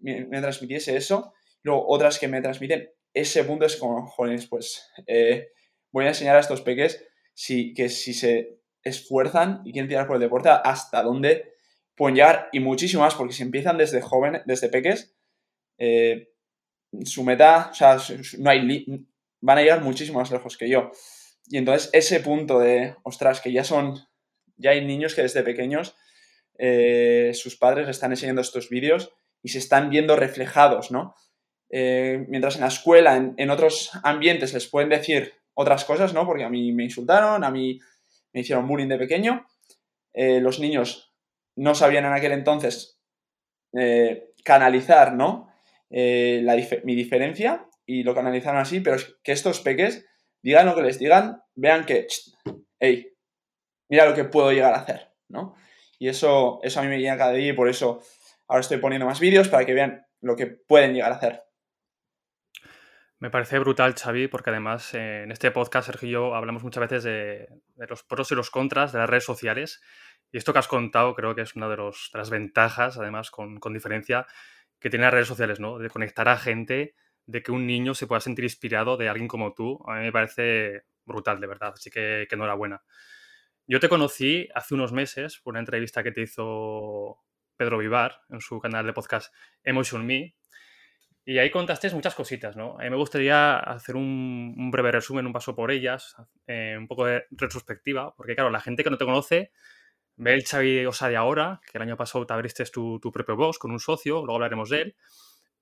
me, 0.00 0.40
transmitiese 0.40 0.96
eso, 0.96 1.32
luego 1.62 1.84
otras 1.88 2.18
que 2.18 2.28
me 2.28 2.40
transmiten 2.40 2.90
ese 3.12 3.44
punto 3.44 3.66
es 3.66 3.76
como, 3.76 4.06
jóvenes, 4.06 4.46
pues 4.46 4.88
eh, 5.06 5.48
voy 5.90 6.04
a 6.04 6.08
enseñar 6.08 6.36
a 6.36 6.40
estos 6.40 6.62
peques 6.62 7.04
si, 7.34 7.74
que 7.74 7.88
si 7.88 8.14
se 8.14 8.60
esfuerzan 8.82 9.62
y 9.64 9.72
quieren 9.72 9.88
tirar 9.88 10.06
por 10.06 10.16
el 10.16 10.22
deporte, 10.22 10.48
hasta 10.48 11.02
dónde 11.02 11.54
pueden 11.96 12.16
llegar 12.16 12.48
y 12.52 12.60
muchísimo 12.60 13.02
más, 13.02 13.14
porque 13.14 13.34
si 13.34 13.42
empiezan 13.42 13.78
desde 13.78 14.00
jóvenes, 14.00 14.42
desde 14.46 14.68
peques, 14.68 15.16
eh, 15.78 16.28
su 17.04 17.24
meta, 17.24 17.68
o 17.70 17.74
sea, 17.74 17.98
no 18.38 18.50
hay 18.50 18.86
van 19.40 19.58
a 19.58 19.62
llegar 19.62 19.82
muchísimo 19.82 20.18
más 20.18 20.30
lejos 20.30 20.56
que 20.56 20.68
yo. 20.68 20.90
Y 21.48 21.58
entonces 21.58 21.90
ese 21.92 22.20
punto 22.20 22.58
de, 22.58 22.96
ostras, 23.02 23.40
que 23.40 23.52
ya 23.52 23.64
son, 23.64 23.98
ya 24.56 24.70
hay 24.70 24.84
niños 24.84 25.14
que 25.14 25.22
desde 25.22 25.42
pequeños 25.42 25.96
eh, 26.58 27.32
sus 27.34 27.56
padres 27.56 27.86
le 27.86 27.92
están 27.92 28.12
enseñando 28.12 28.42
estos 28.42 28.68
vídeos 28.68 29.12
y 29.42 29.48
se 29.48 29.58
están 29.58 29.90
viendo 29.90 30.16
reflejados, 30.16 30.90
¿no? 30.90 31.14
Eh, 31.70 32.24
mientras 32.28 32.56
en 32.56 32.62
la 32.62 32.68
escuela, 32.68 33.16
en, 33.16 33.34
en, 33.36 33.50
otros 33.50 33.90
ambientes 34.02 34.52
les 34.52 34.66
pueden 34.66 34.90
decir 34.90 35.32
otras 35.54 35.84
cosas, 35.84 36.12
¿no? 36.12 36.26
Porque 36.26 36.44
a 36.44 36.50
mí 36.50 36.72
me 36.72 36.84
insultaron, 36.84 37.44
a 37.44 37.50
mí 37.50 37.80
me 38.32 38.40
hicieron 38.40 38.66
bullying 38.66 38.88
de 38.88 38.98
pequeño. 38.98 39.46
Eh, 40.12 40.40
los 40.40 40.58
niños 40.58 41.14
no 41.56 41.74
sabían 41.74 42.04
en 42.04 42.12
aquel 42.12 42.32
entonces 42.32 42.98
canalizar, 44.42 45.12
¿no? 45.14 45.49
Dif 45.90 46.84
mi 46.84 46.94
diferencia 46.94 47.66
y 47.84 48.04
lo 48.04 48.14
canalizaron 48.14 48.60
así, 48.60 48.80
pero 48.80 48.96
que 49.22 49.32
estos 49.32 49.60
peques 49.60 50.06
digan 50.42 50.66
lo 50.66 50.74
que 50.74 50.82
les 50.82 50.98
digan, 50.98 51.42
vean 51.54 51.84
que, 51.84 52.06
hey, 52.78 53.12
mira 53.88 54.06
lo 54.06 54.14
que 54.14 54.24
puedo 54.24 54.52
llegar 54.52 54.72
a 54.72 54.78
hacer, 54.78 55.12
¿no? 55.28 55.54
Y 55.98 56.08
eso, 56.08 56.60
eso 56.62 56.80
a 56.80 56.82
mí 56.82 56.88
me 56.88 56.98
llena 56.98 57.18
cada 57.18 57.32
día 57.32 57.50
y 57.50 57.52
por 57.52 57.68
eso 57.68 58.00
ahora 58.48 58.60
estoy 58.60 58.78
poniendo 58.78 59.06
más 59.06 59.20
vídeos 59.20 59.48
para 59.48 59.66
que 59.66 59.74
vean 59.74 60.06
lo 60.20 60.36
que 60.36 60.46
pueden 60.46 60.94
llegar 60.94 61.12
a 61.12 61.16
hacer. 61.16 61.42
Me 63.20 63.28
parece 63.28 63.58
brutal, 63.58 63.94
Xavi, 63.94 64.28
porque 64.28 64.48
además 64.48 64.94
eh, 64.94 65.24
en 65.24 65.30
este 65.30 65.50
podcast, 65.50 65.86
Sergio 65.86 66.08
y 66.08 66.12
yo 66.12 66.34
hablamos 66.34 66.62
muchas 66.62 66.80
veces 66.88 67.04
de, 67.04 67.48
los 67.86 68.02
pros 68.02 68.32
y 68.32 68.34
los 68.34 68.50
contras 68.50 68.92
de 68.92 68.98
las 68.98 69.10
redes 69.10 69.24
sociales. 69.24 69.82
Y 70.32 70.38
esto 70.38 70.54
que 70.54 70.58
has 70.58 70.68
contado 70.68 71.14
creo 71.14 71.34
que 71.34 71.42
es 71.42 71.54
una 71.54 71.68
de, 71.68 71.76
los, 71.76 72.10
las 72.14 72.30
ventajas, 72.30 72.96
además, 72.96 73.30
con, 73.30 73.58
diferencia, 73.74 74.26
que 74.80 74.90
tienen 74.90 75.04
las 75.04 75.14
redes 75.14 75.28
sociales, 75.28 75.60
¿no? 75.60 75.78
De 75.78 75.90
conectar 75.90 76.28
a 76.28 76.36
gente, 76.36 76.94
de 77.26 77.42
que 77.42 77.52
un 77.52 77.66
niño 77.66 77.94
se 77.94 78.06
pueda 78.06 78.20
sentir 78.20 78.44
inspirado 78.44 78.96
de 78.96 79.08
alguien 79.08 79.28
como 79.28 79.54
tú. 79.54 79.78
A 79.86 79.96
mí 79.96 80.02
me 80.02 80.12
parece 80.12 80.84
brutal, 81.04 81.40
de 81.40 81.46
verdad. 81.46 81.74
Así 81.74 81.90
que, 81.90 82.26
que 82.28 82.34
enhorabuena. 82.34 82.82
Yo 83.66 83.78
te 83.78 83.88
conocí 83.88 84.48
hace 84.54 84.74
unos 84.74 84.92
meses 84.92 85.38
por 85.38 85.52
una 85.52 85.60
entrevista 85.60 86.02
que 86.02 86.12
te 86.12 86.22
hizo 86.22 87.18
Pedro 87.56 87.78
Vivar 87.78 88.20
en 88.30 88.40
su 88.40 88.58
canal 88.58 88.86
de 88.86 88.92
podcast 88.92 89.32
Emotion 89.62 90.04
Me, 90.04 90.34
y 91.24 91.38
ahí 91.38 91.50
contaste 91.50 91.88
muchas 91.90 92.14
cositas, 92.14 92.56
¿no? 92.56 92.76
A 92.78 92.82
mí 92.82 92.90
me 92.90 92.96
gustaría 92.96 93.58
hacer 93.58 93.94
un, 93.94 94.70
breve 94.72 94.90
resumen, 94.90 95.26
un 95.26 95.32
paso 95.32 95.54
por 95.54 95.70
ellas, 95.70 96.16
eh, 96.46 96.74
un 96.78 96.88
poco 96.88 97.04
de 97.06 97.24
retrospectiva, 97.30 98.14
porque 98.16 98.34
claro, 98.34 98.50
la 98.50 98.60
gente 98.60 98.82
que 98.82 98.90
no 98.90 98.98
te 98.98 99.04
conoce 99.04 99.52
ve 100.20 100.34
el 100.34 100.44
Xavi 100.44 100.84
Osa 100.84 101.08
de 101.08 101.16
ahora, 101.16 101.60
que 101.64 101.78
el 101.78 101.82
año 101.82 101.96
pasado 101.96 102.26
te 102.26 102.34
abriste 102.34 102.64
tu, 102.66 103.00
tu 103.00 103.10
propio 103.10 103.36
box 103.36 103.58
con 103.58 103.70
un 103.70 103.80
socio, 103.80 104.16
luego 104.16 104.34
hablaremos 104.34 104.68
de 104.68 104.82
él, 104.82 104.96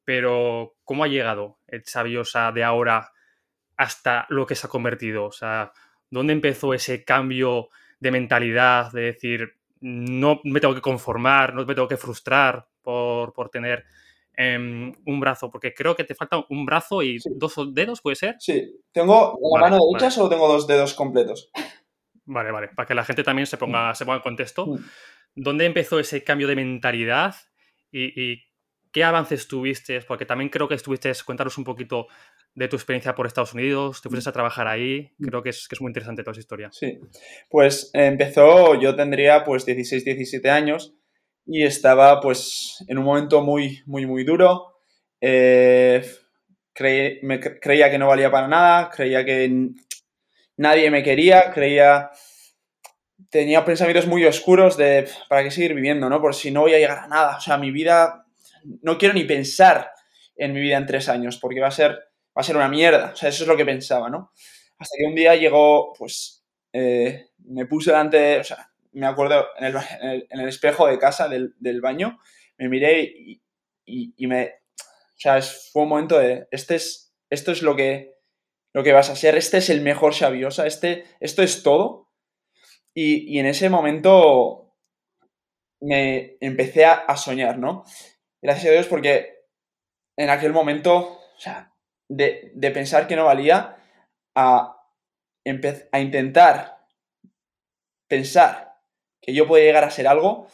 pero 0.05 0.75
¿cómo 0.85 1.05
ha 1.05 1.09
llegado 1.09 1.59
el 1.69 1.85
Xavi 1.85 2.17
Osa 2.17 2.51
de 2.51 2.65
ahora 2.65 3.13
hasta 3.77 4.27
lo 4.31 4.47
que 4.47 4.57
se 4.57 4.67
ha 4.67 4.71
convertido? 4.71 5.27
O 5.27 5.33
sea, 5.33 5.73
¿dónde 6.11 6.33
empezó 6.33 6.75
ese 6.75 7.05
cambio 7.05 7.69
de 8.01 8.11
mentalidad, 8.11 8.91
de 8.91 9.03
decir, 9.03 9.55
no 9.81 10.41
me 10.43 10.59
tengo 10.59 10.75
que 10.75 10.81
conformar, 10.81 11.55
no 11.55 11.65
me 11.65 11.75
tengo 11.77 11.87
que 11.87 11.97
frustrar 11.97 12.67
por, 12.83 13.33
por 13.33 13.51
tener 13.51 13.85
eh, 14.37 14.57
un 14.57 15.21
brazo, 15.21 15.51
porque 15.53 15.73
creo 15.73 15.95
que 15.95 16.03
te 16.03 16.17
falta 16.17 16.45
un 16.49 16.67
brazo 16.67 17.01
y 17.03 17.21
sí. 17.21 17.31
dos 17.37 17.55
dedos, 17.73 18.01
¿puede 18.01 18.17
ser? 18.17 18.35
Sí. 18.41 18.73
¿Tengo 18.91 19.39
la 19.41 19.61
vale, 19.61 19.71
mano 19.71 19.87
derecha 19.87 20.07
vale. 20.07 20.15
solo 20.17 20.29
tengo 20.29 20.49
dos 20.49 20.67
dedos 20.67 20.95
completos? 20.95 21.53
Vale, 22.31 22.51
vale, 22.51 22.69
para 22.69 22.87
que 22.87 22.95
la 22.95 23.05
gente 23.05 23.23
también 23.23 23.47
se 23.47 23.57
ponga, 23.57 23.95
se 23.95 24.05
ponga 24.05 24.17
en 24.17 24.23
contexto. 24.23 24.67
¿Dónde 25.35 25.65
empezó 25.65 25.99
ese 25.99 26.23
cambio 26.23 26.47
de 26.47 26.57
mentalidad 26.57 27.35
y, 27.91 28.21
y 28.21 28.43
¿qué 28.93 29.03
avances 29.03 29.49
tuviste? 29.49 30.03
Porque 30.03 30.27
también 30.27 30.51
creo 30.51 30.69
que 30.69 30.75
estuviste, 30.75 31.11
cuéntanos 31.25 31.57
un 31.57 31.65
poquito 31.65 32.07
de 32.55 32.69
tu 32.69 32.77
experiencia 32.77 33.15
por 33.15 33.27
Estados 33.27 33.55
Unidos, 33.55 34.03
te 34.03 34.11
fuiste 34.11 34.29
a 34.29 34.33
trabajar 34.33 34.67
ahí, 34.67 35.11
creo 35.19 35.43
que 35.43 35.51
es, 35.51 35.69
que 35.69 35.75
es 35.75 35.81
muy 35.81 35.89
interesante 35.89 36.23
toda 36.23 36.33
esa 36.33 36.41
historia. 36.41 36.69
Sí, 36.71 36.99
pues 37.49 37.91
empezó, 37.95 38.79
yo 38.79 38.95
tendría 38.95 39.45
pues 39.45 39.65
16, 39.65 40.05
17 40.05 40.51
años 40.51 40.95
y 41.47 41.63
estaba 41.65 42.21
pues 42.21 42.85
en 42.89 42.99
un 42.99 43.05
momento 43.05 43.43
muy, 43.43 43.81
muy, 43.87 44.05
muy 44.07 44.25
duro. 44.25 44.81
Eh, 45.21 46.05
me, 47.23 47.41
creía 47.41 47.91
que 47.91 47.99
no 47.99 48.09
valía 48.09 48.31
para 48.31 48.49
nada, 48.49 48.91
creía 48.91 49.25
que 49.25 49.49
nadie 50.59 50.91
me 50.91 51.03
quería, 51.03 51.51
creía... 51.53 52.11
Tenía 53.31 53.65
pensamientos 53.65 54.07
muy 54.07 54.25
oscuros 54.25 54.77
de 54.77 55.09
para 55.29 55.43
qué 55.43 55.51
seguir 55.51 55.75
viviendo, 55.75 56.09
¿no? 56.09 56.21
Por 56.21 56.35
si 56.35 56.51
no 56.51 56.61
voy 56.63 56.75
a 56.75 56.79
llegar 56.79 56.99
a 56.99 57.09
nada. 57.09 57.37
O 57.37 57.41
sea, 57.41 57.57
mi 57.57 57.71
vida... 57.71 58.27
No 58.83 58.97
quiero 58.97 59.15
ni 59.15 59.25
pensar 59.25 59.91
en 60.37 60.53
mi 60.53 60.61
vida 60.61 60.77
en 60.77 60.87
tres 60.87 61.09
años, 61.09 61.39
porque 61.39 61.61
va 61.61 61.69
a 61.69 61.73
ser, 61.73 61.91
va 61.91 62.41
a 62.41 62.43
ser 62.43 62.57
una 62.57 62.69
mierda. 62.69 63.11
O 63.13 63.17
sea, 63.17 63.29
eso 63.29 63.45
es 63.45 63.49
lo 63.49 63.57
que 63.57 63.65
pensaba, 63.65 64.09
¿no? 64.09 64.33
Hasta 64.79 64.95
que 64.99 65.07
un 65.07 65.15
día 65.15 65.35
llegó, 65.35 65.93
pues, 65.95 66.45
eh, 66.73 67.27
me 67.39 67.67
puse 67.67 67.91
delante, 67.91 68.39
o 68.39 68.45
sea, 68.45 68.71
me 68.93 69.07
acuerdo 69.07 69.47
en 69.59 69.75
el, 70.31 70.49
espejo 70.49 70.87
de 70.87 70.99
casa 70.99 71.29
del, 71.29 71.81
baño, 71.81 72.19
me 72.57 72.69
miré 72.69 73.03
y, 73.03 73.43
y, 73.85 74.27
me, 74.27 74.45
o 74.47 75.21
sea, 75.21 75.41
fue 75.43 75.83
un 75.83 75.89
momento 75.89 76.19
de, 76.19 76.47
este 76.51 76.77
es, 76.77 77.13
esto 77.31 77.53
es 77.53 77.63
lo 77.63 77.75
que, 77.75 78.15
lo 78.75 78.83
que 78.83 78.93
vas 78.93 79.11
a 79.11 79.17
ser, 79.17 79.37
este 79.37 79.59
es 79.59 79.71
el 79.71 79.81
mejor 79.81 80.15
Xaviosa, 80.15 80.67
este, 80.67 81.05
esto 81.21 81.43
es 81.43 81.63
todo. 81.63 82.11
Y, 82.95 83.39
en 83.39 83.47
ese 83.47 83.71
momento 83.71 84.75
me 85.81 86.37
empecé 86.41 86.85
a, 86.85 87.17
soñar, 87.17 87.59
¿no? 87.59 87.85
Gracias 88.43 88.67
a 88.67 88.73
Dios 88.73 88.87
porque 88.89 89.45
en 90.17 90.31
aquel 90.31 90.53
momento, 90.53 90.97
o 90.97 91.39
sea, 91.39 91.73
de, 92.09 92.53
pensar 92.75 93.07
que 93.07 93.15
no 93.15 93.27
valía 93.27 93.77
a, 94.35 94.83
a 95.93 96.01
intentar 96.01 96.79
pensar 98.09 98.75
que 99.21 99.33
yo 99.33 99.47
podía 99.47 99.67
llegar 99.67 99.85
a 99.85 99.91
ser 99.91 100.09
algo 100.09 100.49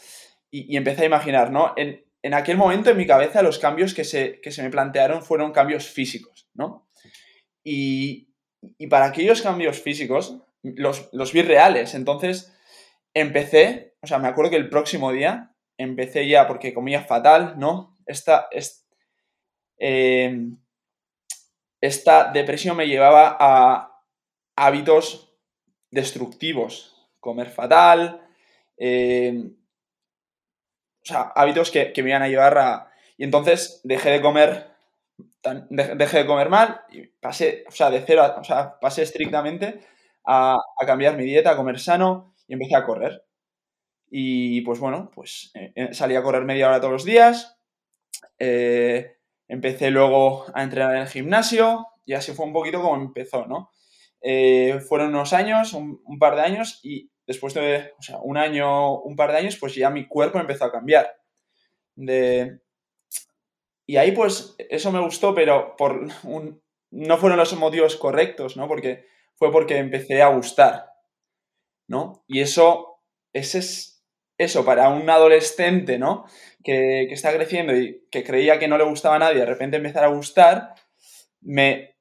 y, 0.50 0.72
y 0.72 0.76
empecé 0.76 1.02
a 1.02 1.06
imaginar, 1.06 1.50
¿no? 1.50 1.72
En, 1.76 2.04
en 2.24 2.32
aquel 2.32 2.56
momento 2.56 2.88
en 2.88 2.96
mi 2.96 3.06
cabeza 3.06 3.42
los 3.42 3.58
cambios 3.58 3.92
que 3.92 4.02
se, 4.02 4.40
se 4.42 4.62
me 4.62 4.70
plantearon 4.70 5.22
fueron 5.22 5.52
cambios 5.52 5.90
físicos, 5.90 6.48
¿no? 6.54 6.83
Y, 7.64 8.28
para 8.88 9.06
aquellos 9.06 9.42
cambios 9.42 9.80
físicos 9.80 10.38
los, 10.62 11.08
los, 11.12 11.32
vi 11.32 11.42
reales. 11.42 11.94
Entonces 11.94 12.56
empecé, 13.12 13.96
o 14.02 14.06
sea, 14.06 14.18
me 14.18 14.28
acuerdo 14.28 14.50
que 14.50 14.56
el 14.56 14.68
próximo 14.68 15.12
día 15.12 15.54
empecé 15.76 16.28
ya 16.28 16.46
porque 16.46 16.72
comía 16.72 17.02
fatal, 17.02 17.54
¿no? 17.58 17.96
Esta, 18.06 18.48
eh, 19.78 20.50
esta 21.80 22.30
depresión 22.32 22.76
me 22.76 22.86
llevaba 22.86 23.36
a 23.38 24.02
hábitos 24.56 25.36
destructivos, 25.90 27.08
comer 27.20 27.50
fatal, 27.50 28.26
eh, 28.76 29.50
o 31.02 31.06
sea, 31.06 31.32
hábitos 31.34 31.70
que, 31.70 31.92
me 32.02 32.10
iban 32.10 32.22
a 32.22 32.28
llevar 32.28 32.58
a... 32.58 32.90
Y 33.16 33.24
entonces 33.24 33.80
dejé 33.84 34.10
de 34.10 34.22
comer, 34.22 34.73
dejé 35.70 36.18
de 36.18 36.26
comer 36.26 36.48
mal 36.48 36.82
y 36.90 37.06
pasé, 37.06 37.64
o 37.68 37.70
sea, 37.70 37.90
de 37.90 38.00
cero, 38.00 38.22
a, 38.22 38.40
o 38.40 38.44
sea, 38.44 38.78
pasé 38.80 39.02
estrictamente 39.02 39.80
a, 40.24 40.56
cambiar 40.86 41.16
mi 41.16 41.24
dieta, 41.24 41.50
a 41.50 41.56
comer 41.56 41.78
sano 41.78 42.34
y 42.46 42.54
empecé 42.54 42.76
a 42.76 42.84
correr. 42.84 43.24
Y 44.10 44.60
pues 44.62 44.78
bueno, 44.78 45.10
pues 45.14 45.50
eh, 45.54 45.72
eh, 45.74 45.94
salí 45.94 46.14
a 46.14 46.22
correr 46.22 46.44
media 46.44 46.68
hora 46.68 46.80
todos 46.80 46.92
los 46.92 47.04
días. 47.04 47.58
Eh, 48.38 49.16
empecé 49.48 49.90
luego 49.90 50.46
a 50.54 50.62
entrenar 50.62 50.94
en 50.96 51.02
el 51.02 51.08
gimnasio 51.08 51.86
y 52.04 52.14
así 52.14 52.32
fue 52.32 52.46
un 52.46 52.52
poquito 52.52 52.80
como 52.80 52.96
empezó, 52.96 53.46
¿no? 53.46 53.70
fueron 54.88 55.10
unos 55.10 55.34
años, 55.34 55.74
un, 55.74 56.18
par 56.18 56.34
de 56.34 56.40
años 56.40 56.80
y 56.82 57.10
después 57.26 57.52
de 57.52 57.92
o 57.98 58.02
sea, 58.02 58.20
un 58.22 58.38
año, 58.38 59.00
un 59.02 59.16
par 59.16 59.30
de 59.30 59.36
años, 59.36 59.58
pues 59.60 59.74
ya 59.74 59.90
mi 59.90 60.08
cuerpo 60.08 60.40
empezó 60.40 60.64
a 60.64 60.72
cambiar. 60.72 61.14
De... 61.94 62.63
Y 63.86 63.96
ahí 63.96 64.12
pues 64.12 64.56
eso 64.58 64.92
me 64.92 65.00
gustó, 65.00 65.34
pero 65.34 65.76
por 65.76 66.08
un... 66.24 66.62
no 66.90 67.18
fueron 67.18 67.38
los 67.38 67.54
motivos 67.56 67.96
correctos, 67.96 68.56
¿no? 68.56 68.68
Porque 68.68 69.06
fue 69.36 69.52
porque 69.52 69.78
empecé 69.78 70.22
a 70.22 70.28
gustar, 70.28 70.86
¿no? 71.88 72.24
Y 72.26 72.40
eso, 72.40 73.02
ese 73.32 73.58
es 73.58 73.94
eso, 74.38 74.64
para 74.64 74.88
un 74.88 75.08
adolescente, 75.08 75.98
¿no? 75.98 76.24
Que, 76.62 77.06
que, 77.08 77.14
está 77.14 77.32
creciendo 77.32 77.76
y 77.76 78.06
que 78.10 78.24
creía 78.24 78.58
que 78.58 78.68
no 78.68 78.78
le 78.78 78.84
gustaba 78.84 79.16
a 79.16 79.18
nadie, 79.18 79.40
de 79.40 79.46
repente 79.46 79.76
empezar 79.76 80.04
a 80.04 80.08
gustar, 80.08 80.74
me, 81.40 81.96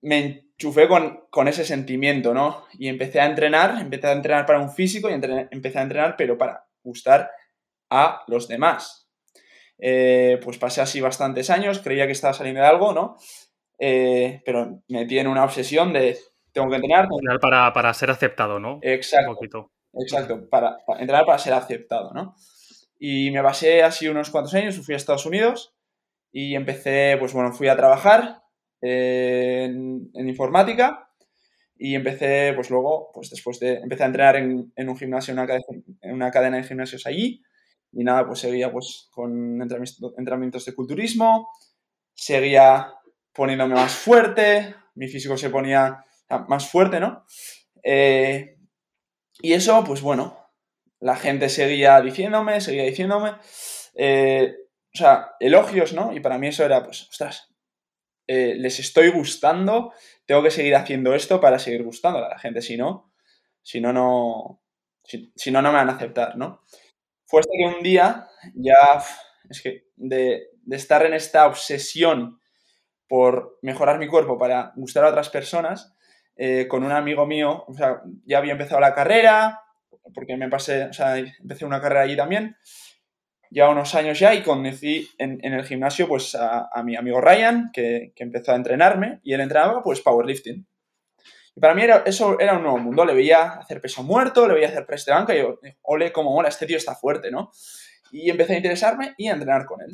me 0.00 0.44
chufé 0.56 0.88
con, 0.88 1.26
con, 1.30 1.48
ese 1.48 1.64
sentimiento, 1.64 2.32
¿no? 2.32 2.64
Y 2.78 2.88
empecé 2.88 3.20
a 3.20 3.26
entrenar, 3.26 3.80
empecé 3.80 4.06
a 4.06 4.12
entrenar 4.12 4.46
para 4.46 4.60
un 4.60 4.70
físico 4.70 5.10
y 5.10 5.12
empecé 5.12 5.78
a 5.78 5.82
entrenar, 5.82 6.14
pero 6.16 6.38
para 6.38 6.66
gustar 6.82 7.30
a 7.90 8.22
los 8.28 8.48
demás. 8.48 9.03
Eh, 9.78 10.40
pues 10.42 10.58
pasé 10.58 10.80
así 10.80 11.00
bastantes 11.00 11.50
años, 11.50 11.80
creía 11.80 12.06
que 12.06 12.12
estaba 12.12 12.32
saliendo 12.32 12.60
de 12.60 12.66
algo, 12.66 12.92
¿no? 12.92 13.16
Eh, 13.78 14.42
pero 14.44 14.82
me 14.88 15.06
tiene 15.06 15.28
una 15.28 15.44
obsesión 15.44 15.92
de 15.92 16.16
tengo 16.52 16.70
que 16.70 16.76
entrenar. 16.76 17.08
Para, 17.40 17.72
para 17.72 17.92
ser 17.94 18.10
aceptado, 18.10 18.60
¿no? 18.60 18.78
Exacto. 18.82 19.70
Exacto, 19.96 20.48
para, 20.48 20.78
para, 20.84 21.00
entrenar 21.00 21.24
para 21.24 21.38
ser 21.38 21.52
aceptado, 21.52 22.12
¿no? 22.12 22.34
Y 22.98 23.30
me 23.30 23.42
pasé 23.42 23.82
así 23.82 24.08
unos 24.08 24.30
cuantos 24.30 24.54
años, 24.54 24.76
fui 24.84 24.94
a 24.94 24.96
Estados 24.96 25.26
Unidos 25.26 25.74
y 26.32 26.54
empecé, 26.54 27.16
pues 27.18 27.32
bueno, 27.32 27.52
fui 27.52 27.68
a 27.68 27.76
trabajar, 27.76 28.44
en, 28.84 30.10
informática 30.14 31.08
y 31.76 31.94
empecé, 31.94 32.52
pues 32.54 32.70
luego, 32.70 33.10
pues 33.12 33.30
después 33.30 33.58
de, 33.58 33.74
empecé 33.78 34.02
a 34.02 34.06
entrenar 34.06 34.36
en, 34.36 34.72
un 34.76 34.96
gimnasio, 34.96 35.32
en 35.32 35.40
una, 35.40 35.54
en 36.02 36.12
una, 36.12 36.30
cadena 36.30 36.58
de 36.58 36.64
gimnasios 36.64 37.06
allí 37.06 37.42
y 37.96 38.04
nada, 38.04 38.26
pues 38.26 38.40
seguía 38.40 38.72
pues 38.72 39.08
con 39.10 39.60
entrenamientos 39.60 40.64
de 40.64 40.74
culturismo, 40.74 41.48
seguía 42.14 42.94
poniéndome 43.32 43.74
más 43.74 43.94
fuerte, 43.94 44.74
mi 44.94 45.08
físico 45.08 45.36
se 45.36 45.50
ponía 45.50 46.04
más 46.48 46.68
fuerte, 46.68 47.00
¿no? 47.00 47.24
Eh, 47.82 48.56
y 49.40 49.52
eso, 49.52 49.82
pues 49.84 50.00
bueno, 50.00 50.38
la 51.00 51.16
gente 51.16 51.48
seguía 51.48 52.00
diciéndome, 52.00 52.60
seguía 52.60 52.84
diciéndome, 52.84 53.34
eh, 53.94 54.54
o 54.94 54.96
sea, 54.96 55.32
elogios, 55.40 55.92
¿no? 55.92 56.12
Y 56.12 56.20
para 56.20 56.38
mí 56.38 56.48
eso 56.48 56.64
era, 56.64 56.82
pues, 56.84 57.08
ostras, 57.10 57.52
eh, 58.26 58.54
les 58.56 58.78
estoy 58.78 59.10
gustando, 59.10 59.92
tengo 60.24 60.42
que 60.42 60.50
seguir 60.50 60.74
haciendo 60.76 61.14
esto 61.14 61.40
para 61.40 61.58
seguir 61.58 61.82
gustando 61.82 62.24
a 62.24 62.28
la 62.28 62.38
gente, 62.38 62.62
si 62.62 62.76
no, 62.76 63.12
si 63.60 63.80
no, 63.80 63.92
no, 63.92 64.62
si, 65.02 65.50
no, 65.50 65.60
no 65.60 65.70
me 65.70 65.78
van 65.78 65.90
a 65.90 65.96
aceptar, 65.96 66.36
¿no? 66.36 66.62
Fue 67.34 67.42
que 67.42 67.66
un 67.66 67.82
día 67.82 68.28
ya, 68.54 69.02
es 69.50 69.60
que 69.60 69.88
de, 69.96 70.50
estar 70.70 71.04
en 71.04 71.14
esta 71.14 71.48
obsesión 71.48 72.38
por 73.08 73.58
mejorar 73.60 73.98
mi 73.98 74.06
cuerpo 74.06 74.38
para 74.38 74.72
gustar 74.76 75.04
a 75.04 75.08
otras 75.08 75.30
personas, 75.30 75.96
eh, 76.36 76.68
con 76.68 76.84
un 76.84 76.92
amigo 76.92 77.26
mío, 77.26 77.66
ya 78.24 78.38
había 78.38 78.52
empezado 78.52 78.80
la 78.80 78.94
carrera, 78.94 79.62
porque 80.14 80.36
me 80.36 80.48
pasé, 80.48 80.84
o 80.84 80.92
sea, 80.92 81.18
empecé 81.18 81.64
una 81.64 81.80
carrera 81.80 82.02
allí 82.02 82.16
también, 82.16 82.56
ya 83.50 83.68
unos 83.68 83.96
años 83.96 84.16
ya 84.16 84.32
y 84.32 84.44
conocí 84.44 85.08
en, 85.18 85.40
el 85.42 85.64
gimnasio 85.64 86.06
pues 86.06 86.36
a, 86.36 86.70
mi 86.84 86.94
amigo 86.94 87.20
Ryan, 87.20 87.70
que, 87.72 88.12
empezó 88.14 88.52
a 88.52 88.56
entrenarme 88.56 89.18
y 89.24 89.32
él 89.32 89.40
entrenaba 89.40 89.82
pues 89.82 90.00
powerlifting. 90.00 90.64
Y 91.56 91.60
para 91.60 91.74
mí 91.74 91.82
era, 91.82 92.02
eso 92.04 92.38
era 92.40 92.56
un 92.56 92.62
nuevo 92.62 92.78
mundo, 92.78 93.04
le 93.04 93.14
veía 93.14 93.52
hacer 93.52 93.80
peso 93.80 94.02
muerto, 94.02 94.48
le 94.48 94.54
veía 94.54 94.68
hacer 94.68 94.86
press 94.86 95.04
de 95.04 95.12
banca 95.12 95.34
y 95.34 95.38
yo, 95.38 95.60
ole, 95.82 96.12
como 96.12 96.32
mola, 96.32 96.48
este 96.48 96.66
tío 96.66 96.76
está 96.76 96.94
fuerte, 96.94 97.30
¿no? 97.30 97.52
Y 98.10 98.28
empecé 98.28 98.54
a 98.54 98.56
interesarme 98.56 99.14
y 99.16 99.28
a 99.28 99.32
entrenar 99.32 99.64
con 99.64 99.80
él. 99.80 99.92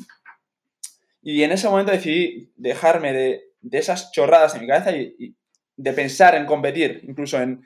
Y 1.22 1.42
en 1.42 1.52
ese 1.52 1.68
momento 1.68 1.92
decidí 1.92 2.52
dejarme 2.56 3.12
de, 3.12 3.44
esas 3.72 4.10
chorradas 4.10 4.54
en 4.54 4.62
mi 4.62 4.66
cabeza 4.66 4.96
y, 4.96 5.36
de 5.76 5.92
pensar 5.92 6.34
en 6.34 6.46
competir, 6.46 7.02
incluso 7.08 7.40
en, 7.40 7.62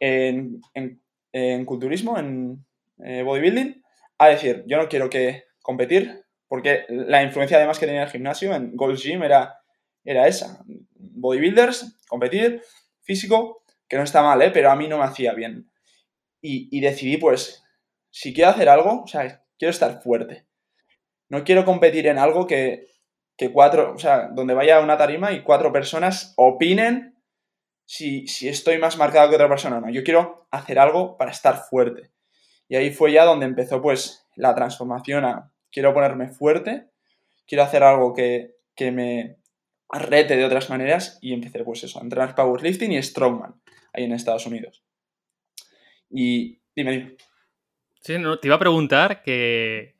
en, 0.00 1.64
culturismo, 1.64 2.18
en 2.18 2.64
eh, 3.04 3.22
bodybuilding, 3.22 3.82
a 4.18 4.28
decir, 4.28 4.64
yo 4.66 4.76
no 4.76 4.88
quiero 4.88 5.10
que 5.10 5.44
competir, 5.60 6.24
porque 6.46 6.84
la 6.88 7.22
influencia 7.22 7.56
además 7.56 7.78
que 7.78 7.86
tenía 7.86 8.04
el 8.04 8.10
gimnasio 8.10 8.54
en 8.54 8.76
Gold 8.76 8.98
Gym 8.98 9.22
era, 9.22 9.58
era 10.04 10.26
esa. 10.28 10.64
Bodybuilders, 10.94 11.98
competir, 12.08 12.62
físico, 13.08 13.64
que 13.88 13.96
no 13.96 14.02
está 14.04 14.22
mal, 14.22 14.40
¿eh? 14.42 14.50
pero 14.52 14.70
a 14.70 14.76
mí 14.76 14.86
no 14.86 14.98
me 14.98 15.04
hacía 15.04 15.32
bien. 15.32 15.70
Y, 16.40 16.80
decidí, 16.80 17.16
pues, 17.16 17.64
si 18.10 18.32
quiero 18.32 18.50
hacer 18.50 18.68
algo, 18.68 19.02
o 19.02 19.06
sea, 19.08 19.42
quiero 19.58 19.70
estar 19.70 20.00
fuerte. 20.02 20.46
No 21.28 21.42
quiero 21.42 21.64
competir 21.64 22.06
en 22.06 22.18
algo 22.18 22.46
que, 22.46 22.86
que 23.36 23.50
cuatro, 23.50 23.94
o 23.94 23.98
sea, 23.98 24.28
donde 24.28 24.54
vaya 24.54 24.80
una 24.80 24.96
tarima 24.96 25.32
y 25.32 25.42
cuatro 25.42 25.72
personas 25.72 26.34
opinen 26.36 27.16
si, 27.86 28.28
si 28.28 28.48
estoy 28.48 28.78
más 28.78 28.98
marcado 28.98 29.28
que 29.28 29.34
otra 29.34 29.48
persona 29.48 29.78
o 29.78 29.80
no. 29.80 29.90
Yo 29.90 30.04
quiero 30.04 30.46
hacer 30.50 30.78
algo 30.78 31.16
para 31.16 31.32
estar 31.32 31.56
fuerte. 31.56 32.12
Y 32.68 32.76
ahí 32.76 32.90
fue 32.92 33.10
ya 33.10 33.24
donde 33.24 33.46
empezó 33.46 33.82
pues 33.82 34.28
la 34.36 34.54
transformación 34.54 35.24
a 35.24 35.50
quiero 35.72 35.92
ponerme 35.92 36.28
fuerte, 36.28 36.88
quiero 37.46 37.64
hacer 37.64 37.82
algo 37.82 38.14
que, 38.14 38.56
que 38.76 38.92
me 38.92 39.38
rete 39.92 40.36
de 40.36 40.44
otras 40.44 40.70
maneras 40.70 41.18
y 41.22 41.32
empecé 41.32 41.64
pues 41.64 41.84
eso, 41.84 41.98
a 41.98 42.02
entrenar 42.02 42.34
powerlifting 42.34 42.92
y 42.92 43.02
strongman 43.02 43.60
ahí 43.92 44.04
en 44.04 44.12
Estados 44.12 44.46
Unidos. 44.46 44.84
Y 46.10 46.60
dime, 46.74 46.92
dime. 46.92 47.16
Sí, 48.00 48.18
no, 48.18 48.38
te 48.38 48.48
iba 48.48 48.56
a 48.56 48.60
preguntar 48.60 49.22
que 49.22 49.96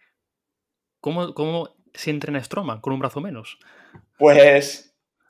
¿cómo, 1.01 1.35
cómo 1.35 1.77
se 1.95 2.11
entrena 2.11 2.43
strongman 2.43 2.81
con 2.81 2.93
un 2.93 3.01
brazo 3.01 3.21
menos? 3.21 3.59
Pues 4.19 4.89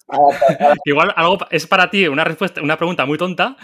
Igual 0.84 1.12
algo 1.16 1.38
es 1.50 1.66
para 1.66 1.90
ti 1.90 2.06
una 2.08 2.24
respuesta, 2.24 2.62
una 2.62 2.76
pregunta 2.76 3.04
muy 3.04 3.18
tonta, 3.18 3.56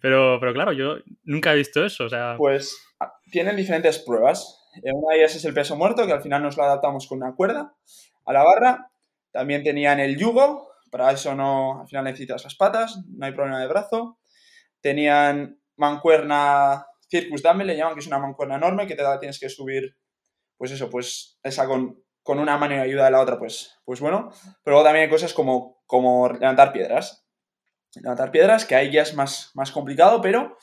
pero, 0.00 0.38
pero 0.40 0.52
claro, 0.52 0.72
yo 0.72 0.96
nunca 1.24 1.52
he 1.52 1.56
visto 1.56 1.84
eso. 1.84 2.04
O 2.04 2.08
sea... 2.08 2.34
Pues 2.36 2.76
ah, 3.00 3.12
tienen 3.30 3.56
diferentes 3.56 3.98
pruebas. 4.00 4.58
Una 4.82 5.14
de 5.14 5.20
ellas 5.20 5.36
es 5.36 5.44
el 5.44 5.54
peso 5.54 5.76
muerto, 5.76 6.06
que 6.06 6.12
al 6.12 6.22
final 6.22 6.42
nos 6.42 6.56
lo 6.56 6.64
adaptamos 6.64 7.06
con 7.06 7.18
una 7.18 7.34
cuerda 7.34 7.74
a 8.24 8.32
la 8.32 8.42
barra. 8.42 8.91
También 9.32 9.62
tenían 9.62 9.98
el 10.00 10.16
yugo, 10.16 10.72
para 10.90 11.10
eso 11.10 11.34
no, 11.34 11.80
al 11.80 11.88
final 11.88 12.04
necesitas 12.04 12.44
las 12.44 12.54
patas, 12.54 13.00
no 13.08 13.24
hay 13.24 13.32
problema 13.32 13.60
de 13.60 13.66
brazo. 13.66 14.18
Tenían 14.80 15.58
mancuerna 15.76 16.86
Circus 17.08 17.42
Dumbbell, 17.42 17.66
le 17.66 17.76
llaman, 17.76 17.94
que 17.94 18.00
es 18.00 18.06
una 18.06 18.18
mancuerna 18.18 18.56
enorme 18.56 18.86
que 18.86 18.94
te 18.94 19.02
da, 19.02 19.18
tienes 19.18 19.40
que 19.40 19.48
subir, 19.48 19.96
pues 20.56 20.70
eso, 20.70 20.90
pues 20.90 21.38
esa 21.42 21.66
con, 21.66 22.02
con 22.22 22.38
una 22.38 22.58
mano 22.58 22.74
y 22.74 22.78
ayuda 22.78 23.06
de 23.06 23.10
la 23.10 23.20
otra, 23.20 23.38
pues, 23.38 23.78
pues 23.84 24.00
bueno. 24.00 24.30
Pero 24.62 24.76
luego 24.76 24.84
también 24.84 25.04
hay 25.04 25.10
cosas 25.10 25.32
como, 25.32 25.82
como 25.86 26.28
levantar 26.28 26.72
piedras. 26.72 27.26
Levantar 27.94 28.30
piedras, 28.30 28.64
que 28.64 28.74
ahí 28.74 28.90
ya 28.90 29.02
es 29.02 29.14
más, 29.14 29.50
más 29.54 29.70
complicado, 29.70 30.20
pero 30.20 30.56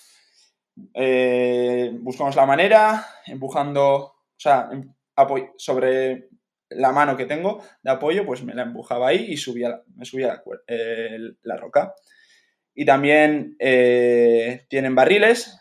eh, 0.93 1.91
buscamos 2.01 2.35
la 2.35 2.45
manera, 2.45 3.05
empujando, 3.25 3.95
o 3.95 4.15
sea, 4.37 4.69
em, 4.71 4.93
sobre 5.57 6.29
la 6.69 6.91
mano 6.91 7.17
que 7.17 7.25
tengo 7.25 7.63
de 7.81 7.91
apoyo, 7.91 8.25
pues 8.25 8.43
me 8.43 8.53
la 8.53 8.63
empujaba 8.63 9.09
ahí 9.09 9.25
y 9.29 9.37
subía, 9.37 9.81
me 9.95 10.05
subía 10.05 10.43
la, 11.43 11.57
roca. 11.57 11.93
Y 12.73 12.85
también 12.85 13.55
eh, 13.59 14.65
tienen 14.69 14.95
barriles. 14.95 15.59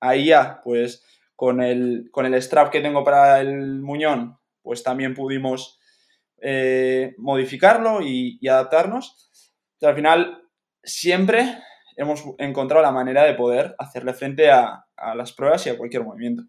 Ahí 0.00 0.26
ya, 0.26 0.60
pues 0.62 1.04
con 1.34 1.62
el, 1.62 2.08
con 2.10 2.26
el 2.26 2.40
strap 2.42 2.70
que 2.70 2.80
tengo 2.80 3.04
para 3.04 3.40
el 3.40 3.80
muñón, 3.80 4.38
pues 4.62 4.82
también 4.82 5.14
pudimos 5.14 5.80
eh, 6.40 7.14
modificarlo 7.18 8.00
y, 8.02 8.38
adaptarnos. 8.46 9.30
al 9.82 9.94
final, 9.94 10.42
siempre 10.82 11.58
hemos 11.96 12.22
encontrado 12.38 12.82
la 12.82 12.92
manera 12.92 13.24
de 13.24 13.34
poder 13.34 13.74
hacerle 13.78 14.12
frente 14.12 14.50
a, 14.50 14.84
las 15.14 15.32
pruebas 15.32 15.66
y 15.66 15.70
a 15.70 15.76
cualquier 15.76 16.04
movimiento. 16.04 16.44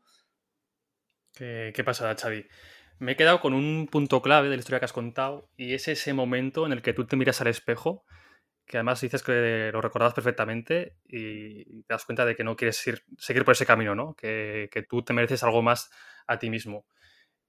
¿Qué, 1.34 1.72
qué 1.76 1.84
pasada, 1.84 2.16
Xavi? 2.16 2.46
Me 3.00 3.12
he 3.12 3.16
quedado 3.16 3.40
con 3.40 3.54
un 3.54 3.88
punto 3.88 4.22
clave 4.22 4.50
de 4.50 4.56
la 4.56 4.60
historia 4.60 4.80
que 4.80 4.86
has 4.86 4.94
contado 4.94 5.50
y 5.56 5.74
es 5.74 5.88
ese 5.88 6.14
momento 6.14 6.66
en 6.66 6.72
el 6.72 6.82
que 6.82 6.94
tú 6.94 7.06
te 7.06 7.16
miras 7.16 7.42
al 7.42 7.48
espejo, 7.48 8.06
que 8.66 8.78
además 8.78 9.02
dices 9.02 9.24
que 9.24 9.70
lo 9.72 9.82
recordabas 9.82 10.14
perfectamente 10.14 10.98
y 11.06 11.84
te 11.84 11.94
das 11.94 12.06
cuenta 12.06 12.26
de 12.26 12.36
que 12.36 12.44
no 12.44 12.56
quieres 12.56 12.84
seguir 13.18 13.46
por 13.46 13.54
ese 13.54 13.66
camino, 13.66 13.96
¿no? 13.96 14.16
Que, 14.16 14.70
que, 14.72 14.84
tú 14.84 15.04
te 15.04 15.14
mereces 15.14 15.44
algo 15.44 15.62
más 15.62 15.90
a 16.28 16.40
ti 16.40 16.50
mismo 16.50 16.86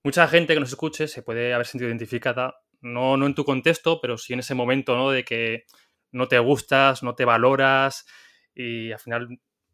mucha 0.03 0.29
gente 0.29 0.55
que 0.55 0.61
nos 0.61 0.71
escuche 0.71 1.09
se 1.09 1.23
puede 1.23 1.53
haber 1.55 1.67
sentido 1.67 1.89
identificada, 1.89 2.61
no, 2.81 3.17
no 3.17 3.27
en 3.27 3.35
tu 3.35 3.45
contexto, 3.45 4.01
pero 4.01 4.17
sí 4.17 4.33
en 4.33 4.41
ese 4.41 4.55
momento, 4.55 4.97
¿no? 4.97 5.11
De 5.11 5.25
que 5.25 5.65
no 6.13 6.29
te 6.29 6.39
gustas, 6.39 7.03
no 7.03 7.15
te 7.15 7.25
valoras 7.25 8.07
y 8.55 8.93
al 8.93 8.99
final 8.99 9.29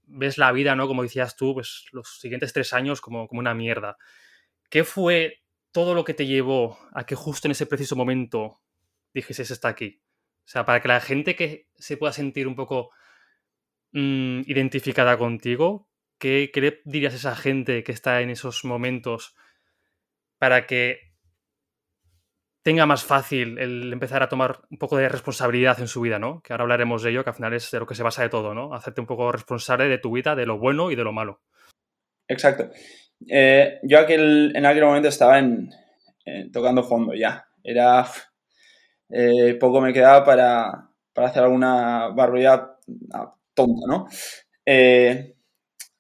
ves 0.07 0.39
la 0.39 0.53
vida, 0.53 0.75
¿no? 0.75 0.89
Como 0.89 1.03
decías 1.03 1.37
tú, 1.37 1.55
pues 1.55 1.87
los 1.93 2.19
siguientes 2.21 2.53
tres 2.53 2.73
años 2.73 3.01
como, 3.01 3.29
como 3.29 3.41
una 3.41 3.55
mierda. 3.55 3.97
¿Qué 4.71 4.85
fue 4.85 5.44
todo 5.75 5.93
lo 5.93 6.05
que 6.05 6.15
te 6.15 6.27
llevó 6.27 6.79
a 6.93 7.05
que 7.05 7.17
justo 7.17 7.49
en 7.49 7.53
ese 7.53 7.67
preciso 7.67 7.97
momento 7.97 8.61
dijeses 9.13 9.51
está 9.51 9.69
aquí? 9.69 10.01
O 10.47 10.49
sea, 10.49 10.65
para 10.65 10.81
que 10.81 10.87
la 10.87 11.01
gente 11.01 11.35
que 11.35 11.69
se 11.75 11.97
pueda 11.97 12.13
sentir 12.13 12.47
un 12.47 12.55
poco 12.55 12.91
mm, 13.91 14.43
identificada 14.47 15.19
contigo, 15.19 15.89
¿qué, 16.19 16.51
¿qué, 16.55 16.61
le 16.61 16.81
dirías 16.85 17.15
a 17.15 17.17
esa 17.17 17.35
gente 17.35 17.83
que 17.83 17.91
está 17.91 18.21
en 18.21 18.31
esos 18.31 18.65
momentos 18.65 19.35
para 20.39 20.65
que 20.65 21.13
tenga 22.63 22.87
más 22.87 23.03
fácil 23.03 23.59
el 23.59 23.93
empezar 23.93 24.23
a 24.23 24.29
tomar 24.29 24.63
un 24.71 24.79
poco 24.79 24.97
de 24.97 25.09
responsabilidad 25.09 25.81
en 25.81 25.89
su 25.89 26.01
vida, 26.01 26.21
¿no? 26.21 26.41
Que 26.41 26.53
ahora 26.53 26.63
hablaremos 26.63 27.03
de 27.03 27.11
ello, 27.11 27.25
que 27.25 27.31
al 27.31 27.37
final 27.37 27.53
es 27.53 27.69
de 27.73 27.81
lo 27.81 27.87
que 27.87 27.97
se 27.97 28.05
basa 28.05 28.23
de 28.23 28.29
todo, 28.29 28.55
¿no? 28.55 28.75
Hacerte 28.75 29.01
un 29.01 29.09
poco 29.09 29.33
responsable 29.33 29.89
de 29.89 29.99
tu 29.99 30.13
vida, 30.13 30.37
de 30.37 30.47
lo 30.47 30.57
bueno 30.57 30.93
y 30.93 30.95
de 30.95 31.03
lo 31.05 31.13
malo. 31.13 31.43
Exacto. 32.29 32.71
Eh, 33.29 33.79
yo 33.83 33.99
aquel, 33.99 34.53
en 34.55 34.67
aquel 34.67 34.85
momento 34.85 35.09
estaba 35.09 35.39
en, 35.39 35.71
tocando 36.53 36.83
fondo 36.83 37.15
ya. 37.15 37.47
Era. 37.63 38.07
Eh, 39.11 39.55
poco 39.61 39.81
me 39.81 39.93
quedaba 39.93 40.25
para, 40.25 40.91
hacer 41.15 41.43
alguna 41.43 42.09
barbaridad 42.09 42.77
ah, 43.13 43.35
tonta, 43.55 43.87
¿no? 43.87 44.07
Eh, 44.67 45.37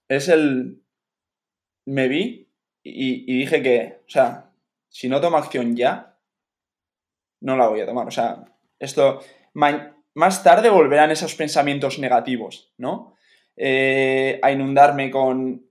es 0.08 0.28
el. 0.28 0.82
Me 1.86 2.08
vi 2.08 2.48
y, 2.82 3.38
dije 3.38 3.62
que, 3.62 4.00
o 4.06 4.10
sea, 4.10 4.50
si 4.88 5.08
no 5.08 5.20
tomo 5.20 5.36
acción 5.36 5.76
ya, 5.76 6.18
no 7.40 7.56
la 7.56 7.68
voy 7.68 7.80
a 7.80 7.86
tomar. 7.86 8.06
O 8.08 8.10
sea, 8.10 8.44
esto, 8.78 9.20
más 9.52 10.42
tarde 10.42 10.70
volverán 10.70 11.10
esos 11.10 11.34
pensamientos 11.34 11.98
negativos, 11.98 12.72
¿no? 12.78 13.16
Eh, 13.56 14.40
a 14.42 14.50
inundarme 14.50 15.10
con, 15.10 15.68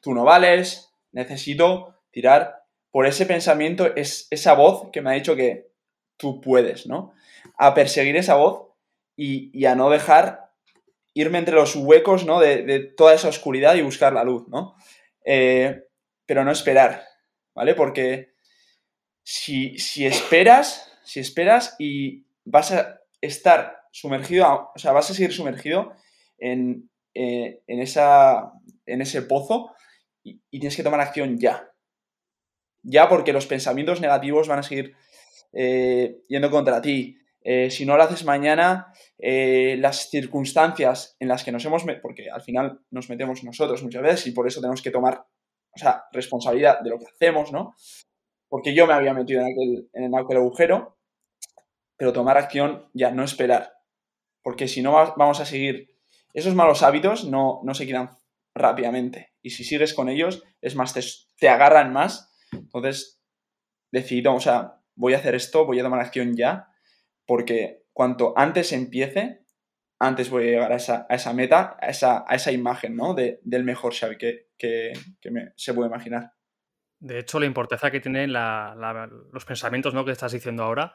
tú 0.00 0.14
no 0.14 0.24
vales, 0.24 0.92
necesito 1.12 1.96
tirar. 2.10 2.64
Por 2.90 3.06
ese 3.06 3.26
pensamiento 3.26 3.94
es 3.94 4.26
esa 4.30 4.54
voz 4.54 4.90
que 4.92 5.00
me 5.00 5.10
ha 5.10 5.14
dicho 5.14 5.36
que 5.36 5.70
tú 6.16 6.40
puedes, 6.40 6.86
¿no? 6.86 7.12
A 7.56 7.74
perseguir 7.74 8.16
esa 8.16 8.34
voz 8.34 8.68
y, 9.16 9.64
a 9.64 9.74
no 9.74 9.90
dejar 9.90 10.50
irme 11.14 11.38
entre 11.38 11.54
los 11.54 11.76
huecos, 11.76 12.24
¿no? 12.24 12.40
De, 12.40 12.62
de, 12.62 12.80
toda 12.80 13.14
esa 13.14 13.28
oscuridad 13.28 13.74
y 13.74 13.82
buscar 13.82 14.12
la 14.12 14.24
luz, 14.24 14.48
¿no? 14.48 14.74
Eh, 15.24 15.84
pero 16.26 16.44
no 16.44 16.52
esperar, 16.52 17.04
¿vale? 17.54 17.74
Porque 17.74 18.30
si, 19.22 19.76
esperas, 20.04 20.92
si 21.04 21.20
esperas 21.20 21.76
y 21.78 22.24
vas 22.44 22.72
a 22.72 23.00
estar 23.20 23.82
sumergido, 23.92 24.70
o 24.74 24.78
sea, 24.78 24.92
vas 24.92 25.10
a 25.10 25.14
seguir 25.14 25.32
sumergido 25.32 25.92
en, 26.38 26.90
eh, 27.14 27.62
esa, 27.66 28.52
en 28.86 29.02
ese 29.02 29.22
pozo 29.22 29.74
y, 30.22 30.40
tienes 30.50 30.76
que 30.76 30.82
tomar 30.82 31.00
acción 31.00 31.38
ya. 31.38 31.70
Ya 32.82 33.08
porque 33.08 33.32
los 33.32 33.46
pensamientos 33.46 34.00
negativos 34.00 34.48
van 34.48 34.60
a 34.60 34.62
seguir 34.62 34.94
eh, 35.52 36.22
yendo 36.28 36.50
contra 36.50 36.80
ti. 36.80 37.18
Eh, 37.42 37.70
si 37.70 37.86
no 37.86 37.96
lo 37.96 38.02
haces 38.02 38.24
mañana, 38.24 38.92
las 39.18 40.10
circunstancias 40.10 41.16
en 41.18 41.28
las 41.28 41.44
que 41.44 41.52
nos 41.52 41.64
hemos 41.64 41.84
metido, 41.84 42.02
porque 42.02 42.30
al 42.30 42.42
final 42.42 42.80
nos 42.90 43.08
metemos 43.08 43.44
nosotros 43.44 43.82
muchas 43.82 44.02
veces 44.02 44.26
y 44.26 44.32
por 44.32 44.46
eso 44.46 44.60
tenemos 44.60 44.82
que 44.82 44.90
tomar 44.90 45.24
o 45.74 45.78
sea, 45.78 46.04
responsabilidad 46.12 46.80
de 46.80 46.90
lo 46.90 46.98
que 46.98 47.06
hacemos, 47.06 47.52
¿no? 47.52 47.74
Porque 48.48 48.74
yo 48.74 48.86
me 48.86 48.94
había 48.94 49.14
metido 49.14 49.40
en 49.40 49.52
aquel, 49.52 49.90
en 49.92 50.14
aquel 50.14 50.36
agujero, 50.38 50.98
pero 51.96 52.12
tomar 52.12 52.36
acción 52.36 52.88
ya, 52.92 53.10
no 53.10 53.24
esperar. 53.24 53.72
Porque 54.42 54.68
si 54.68 54.82
no 54.82 54.92
vamos 54.92 55.40
a 55.40 55.44
seguir, 55.44 55.96
esos 56.34 56.54
malos 56.54 56.82
hábitos 56.82 57.24
no, 57.24 57.60
no 57.62 57.74
se 57.74 57.86
quitan 57.86 58.10
rápidamente. 58.54 59.29
Y 59.42 59.50
si 59.50 59.64
sigues 59.64 59.94
con 59.94 60.08
ellos, 60.08 60.42
es 60.60 60.76
más, 60.76 60.94
te, 60.94 61.00
te 61.38 61.48
agarran 61.48 61.92
más. 61.92 62.32
Entonces, 62.52 63.22
decido, 63.90 64.34
o 64.34 64.40
sea, 64.40 64.80
voy 64.94 65.14
a 65.14 65.18
hacer 65.18 65.34
esto, 65.34 65.66
voy 65.66 65.80
a 65.80 65.82
tomar 65.82 66.00
acción 66.00 66.36
ya, 66.36 66.68
porque 67.26 67.84
cuanto 67.92 68.34
antes 68.36 68.72
empiece, 68.72 69.44
antes 69.98 70.30
voy 70.30 70.44
a 70.44 70.50
llegar 70.50 70.72
a 70.72 70.76
esa, 70.76 71.06
a 71.08 71.14
esa 71.14 71.32
meta, 71.32 71.76
a 71.80 71.88
esa, 71.88 72.24
a 72.26 72.34
esa 72.34 72.52
imagen, 72.52 72.96
¿no? 72.96 73.14
De, 73.14 73.40
del 73.42 73.64
mejor 73.64 73.94
Xavi 73.94 74.16
que, 74.16 74.48
que, 74.56 74.92
se 75.56 75.74
puede 75.74 75.88
imaginar. 75.88 76.32
De 76.98 77.18
hecho, 77.18 77.38
la 77.38 77.46
importancia 77.46 77.90
que 77.90 78.00
tienen 78.00 78.32
los 78.32 79.44
pensamientos 79.44 79.94
¿no? 79.94 80.04
que 80.04 80.12
estás 80.12 80.32
diciendo 80.32 80.64
ahora. 80.64 80.92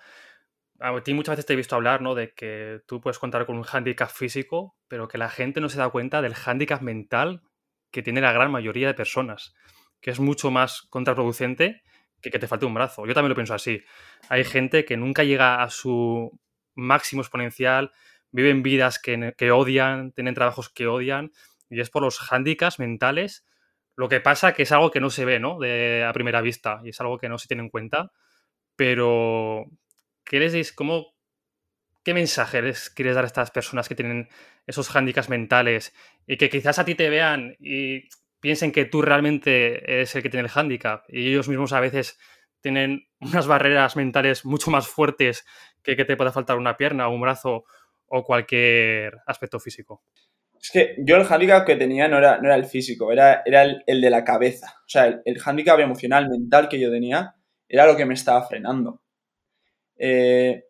A 0.80 1.02
ti 1.02 1.14
muchas 1.14 1.34
veces 1.34 1.46
te 1.46 1.54
he 1.54 1.56
visto 1.56 1.76
hablar 1.76 2.02
¿no? 2.02 2.16
de 2.16 2.34
que 2.34 2.82
tú 2.86 3.00
puedes 3.00 3.18
contar 3.18 3.46
con 3.46 3.58
un 3.58 3.64
hándicap 3.64 4.10
físico, 4.10 4.76
pero 4.88 5.08
que 5.08 5.18
la 5.18 5.30
gente 5.30 5.62
no 5.62 5.70
se 5.70 5.80
da 5.80 5.90
cuenta 5.90 6.22
del 6.22 6.36
hándicap 6.36 6.82
mental 6.82 7.42
que 7.96 8.04
tiene 8.04 8.20
la 8.20 8.34
gran 8.34 8.52
mayoría 8.52 8.88
de 8.88 8.94
personas, 8.94 9.56
que 10.02 10.12
es 10.12 10.20
mucho 10.20 10.52
más 10.52 10.82
contraproducente 10.90 11.82
que 12.22 12.30
que 12.30 12.40
te 12.40 12.48
falte 12.48 12.66
un 12.66 12.74
brazo. 12.74 13.06
Yo 13.06 13.14
también 13.14 13.30
lo 13.30 13.36
pienso 13.36 13.54
así. 13.54 13.86
Hay 14.28 14.44
gente 14.44 14.84
que 14.84 14.98
nunca 14.98 15.24
llega 15.24 15.64
a 15.64 15.70
su 15.70 16.38
máximo 16.76 17.22
exponencial, 17.22 17.94
viven 18.32 18.64
vidas 18.64 19.00
que, 19.00 19.52
odian, 19.52 20.12
tienen 20.12 20.34
trabajos 20.34 20.68
que 20.68 20.88
odian, 20.88 21.32
y 21.70 21.80
es 21.80 21.90
por 21.90 22.04
los 22.04 22.20
hándicaps 22.20 22.80
mentales 22.80 23.46
lo 23.96 24.10
que 24.10 24.20
pasa 24.20 24.54
que 24.54 24.64
es 24.64 24.74
algo 24.74 24.92
que 24.92 25.00
no 25.00 25.10
se 25.10 25.24
ve, 25.24 25.40
¿no? 25.40 25.58
De, 25.58 26.04
a 26.04 26.12
primera 26.12 26.42
vista 26.42 26.82
y 26.84 26.90
es 26.90 27.00
algo 27.00 27.18
que 27.18 27.30
no 27.30 27.38
se 27.38 27.48
tiene 27.48 27.64
en 27.64 27.70
cuenta. 27.70 28.12
Pero, 28.76 29.68
¿qué 30.26 30.42
les 30.42 30.52
dices? 30.52 30.74
¿Cómo, 30.74 31.15
¿Qué 32.06 32.14
mensaje 32.14 32.62
les 32.62 32.92
quieres 32.92 33.16
dar 33.16 33.24
a 33.24 33.28
estas 33.28 33.50
personas 33.50 33.90
que 33.90 33.96
tienen 33.96 34.30
esos 34.68 34.90
hándicaps 34.90 35.28
mentales 35.28 35.92
y 36.28 36.38
que 36.38 36.52
quizás 36.52 36.78
a 36.78 36.86
ti 36.86 36.94
te 36.94 37.10
vean 37.10 37.56
y 37.60 38.08
piensen 38.40 38.72
que 38.72 38.86
tú 38.86 39.02
realmente 39.02 39.92
eres 39.92 40.16
el 40.16 40.22
que 40.22 40.30
tiene 40.30 40.44
el 40.44 40.52
hándicap 40.52 41.04
y 41.10 41.30
ellos 41.30 41.50
mismos 41.50 41.74
a 41.74 41.80
veces 41.80 42.20
tienen 42.62 43.08
unas 43.20 43.48
barreras 43.48 43.96
mentales 43.96 44.46
mucho 44.46 44.70
más 44.70 44.88
fuertes 44.88 45.48
que 45.82 45.96
que 45.96 46.06
te 46.06 46.16
pueda 46.16 46.32
faltar 46.32 46.58
una 46.58 46.78
pierna 46.78 47.08
o 47.08 47.12
un 47.12 47.22
brazo 47.22 47.66
o 48.06 48.24
cualquier 48.24 49.18
aspecto 49.26 49.60
físico. 49.60 50.04
Es 50.62 50.70
que 50.70 50.96
yo 51.00 51.16
el 51.16 51.26
handicap 51.28 51.66
que 51.66 51.76
tenía 51.76 52.08
no 52.08 52.20
era, 52.20 52.38
no 52.38 52.46
era 52.46 52.56
el 52.56 52.66
físico, 52.66 53.12
era, 53.12 53.42
era 53.44 53.64
el, 53.64 54.02
de 54.02 54.10
la 54.12 54.24
cabeza. 54.24 54.76
O 54.86 54.90
sea, 54.90 55.08
el, 55.08 55.22
el, 55.26 55.42
handicap 55.44 55.80
emocional, 55.80 56.30
mental 56.30 56.70
que 56.70 56.80
yo 56.80 56.92
tenía 56.92 57.34
era 57.68 57.88
lo 57.88 57.98
que 57.98 58.06
me 58.06 58.14
estaba 58.14 58.48
frenando. 58.48 59.02
Eh, 59.98 60.66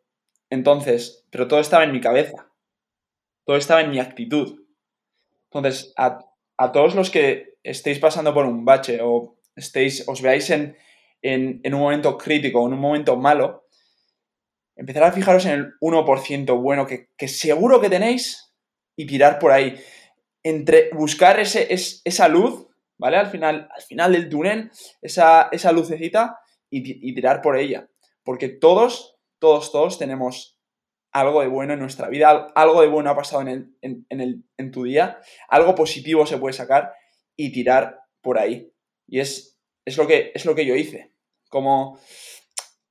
entonces, 0.50 1.24
pero 1.36 1.50
todo 1.50 1.60
estaba 1.60 1.84
en 1.84 1.91
mi 1.91 2.00
cabeza. 2.00 2.50
Todo 3.45 3.58
estaba 3.58 3.82
en 3.82 3.91
mi 3.91 4.00
actitud. 4.00 4.58
Entonces, 5.52 5.91
a, 5.98 6.19
a 6.56 6.71
todos 6.71 6.95
los 6.95 7.10
que 7.10 7.58
estéis 7.62 8.00
pasando 8.00 8.34
por 8.34 8.45
un 8.45 8.63
bache 8.63 9.00
o 9.04 9.38
estéis, 9.54 10.08
os 10.08 10.21
veáis 10.21 10.50
en, 10.52 10.78
en, 11.21 11.74
un 11.74 11.82
momento 11.82 12.17
crítico 12.17 12.65
en 12.65 12.71
un 12.71 12.80
momento 12.80 13.17
malo, 13.17 13.67
empezar 14.78 15.04
a 15.04 15.12
fijaros 15.12 15.45
en 15.45 15.52
el 15.52 15.74
1% 15.82 16.62
bueno 16.62 16.88
que, 16.88 17.10
que, 17.17 17.28
seguro 17.28 17.82
que 17.82 17.89
tenéis 17.89 18.56
y 18.95 19.06
tirar 19.06 19.38
por 19.38 19.52
ahí. 19.52 19.78
Entre 20.41 20.89
buscar 20.93 21.38
ese, 21.41 21.74
es, 21.74 22.02
esa 22.06 22.30
luz, 22.30 22.65
¿vale? 22.98 23.17
Al 23.17 23.28
final, 23.28 23.67
al 23.76 23.82
final 23.82 24.13
del 24.13 24.30
túnel, 24.30 24.71
esa, 25.02 25.50
esa 25.52 25.74
lucecita 25.74 26.39
y, 26.69 27.13
tirar 27.13 27.41
por 27.41 27.58
ella. 27.58 27.89
Porque 28.24 28.48
todos, 28.48 29.17
todos, 29.38 29.74
todos 29.74 30.00
tenemos 30.00 30.55
algo 31.15 31.41
de 31.41 31.47
bueno 31.47 31.73
en 31.73 31.80
nuestra 31.80 32.10
vida, 32.10 32.51
algo 32.56 32.82
de 32.82 32.88
bueno 32.88 33.10
ha 33.10 33.15
pasado 33.15 33.41
en, 33.47 33.75
en 33.82 34.71
tu 34.71 34.84
día, 34.84 35.19
algo 35.47 35.73
positivo 35.75 36.25
se 36.25 36.38
puede 36.38 36.54
sacar 36.54 36.93
y 37.36 37.51
tirar 37.51 38.01
por 38.21 38.38
ahí. 38.38 38.71
Y 39.08 39.19
es, 39.19 39.60
es, 39.86 39.97
lo, 39.97 40.08
que, 40.08 40.32
es 40.34 40.45
lo 40.45 40.56
que 40.56 40.65
yo 40.65 40.75
hice. 40.75 41.13
Como 41.49 41.99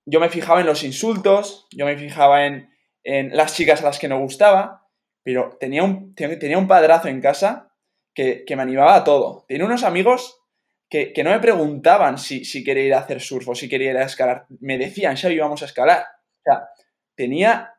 yo 0.07 0.21
me 0.21 0.29
fijaba 0.29 0.61
en 0.61 0.67
los 0.67 0.85
insultos, 0.85 1.67
yo 1.73 1.87
me 1.87 1.97
fijaba 1.97 2.47
en, 2.47 2.71
en 3.03 3.37
las 3.37 3.55
chicas 3.55 3.83
a 3.83 3.87
las 3.87 3.99
que 3.99 4.09
no 4.09 4.21
gustaba, 4.21 4.89
pero 5.23 5.57
tenía 5.59 5.83
un, 5.83 6.15
tenía 6.15 6.59
un 6.59 6.69
padrazo 6.69 7.09
en 7.09 7.21
casa 7.21 7.75
que, 8.15 8.45
que, 8.45 8.57
me 8.57 8.63
animaba 8.63 8.95
a 8.95 9.05
todo. 9.05 9.45
Tenía 9.49 9.67
unos 9.67 9.83
amigos 9.83 10.41
que, 10.89 11.13
que 11.13 11.25
no 11.25 11.31
me 11.31 11.41
preguntaban 11.41 12.19
si, 12.19 12.45
si, 12.45 12.63
quería 12.63 12.85
ir 12.85 12.95
a 12.95 13.01
hacer 13.01 13.21
surf 13.21 13.49
o 13.49 13.55
si 13.55 13.69
quería 13.69 13.91
ir 13.91 13.97
a 13.97 14.05
escalar. 14.05 14.47
Me 14.61 14.79
decían, 14.79 15.17
Xavi, 15.17 15.39
vamos 15.39 15.63
a 15.63 15.67
escalar. 15.67 16.07
O 16.39 16.43
sea, 16.45 16.69
tenía 17.17 17.74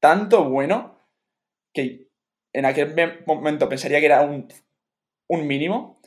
tanto 0.00 0.44
bueno 0.48 0.98
que 1.72 2.08
en 2.52 2.64
aquel 2.64 3.22
momento 3.26 3.68
pensaría 3.68 4.00
que 4.00 4.06
era 4.06 4.22
un, 4.22 4.48
un 5.28 5.46
mínimo, 5.46 6.00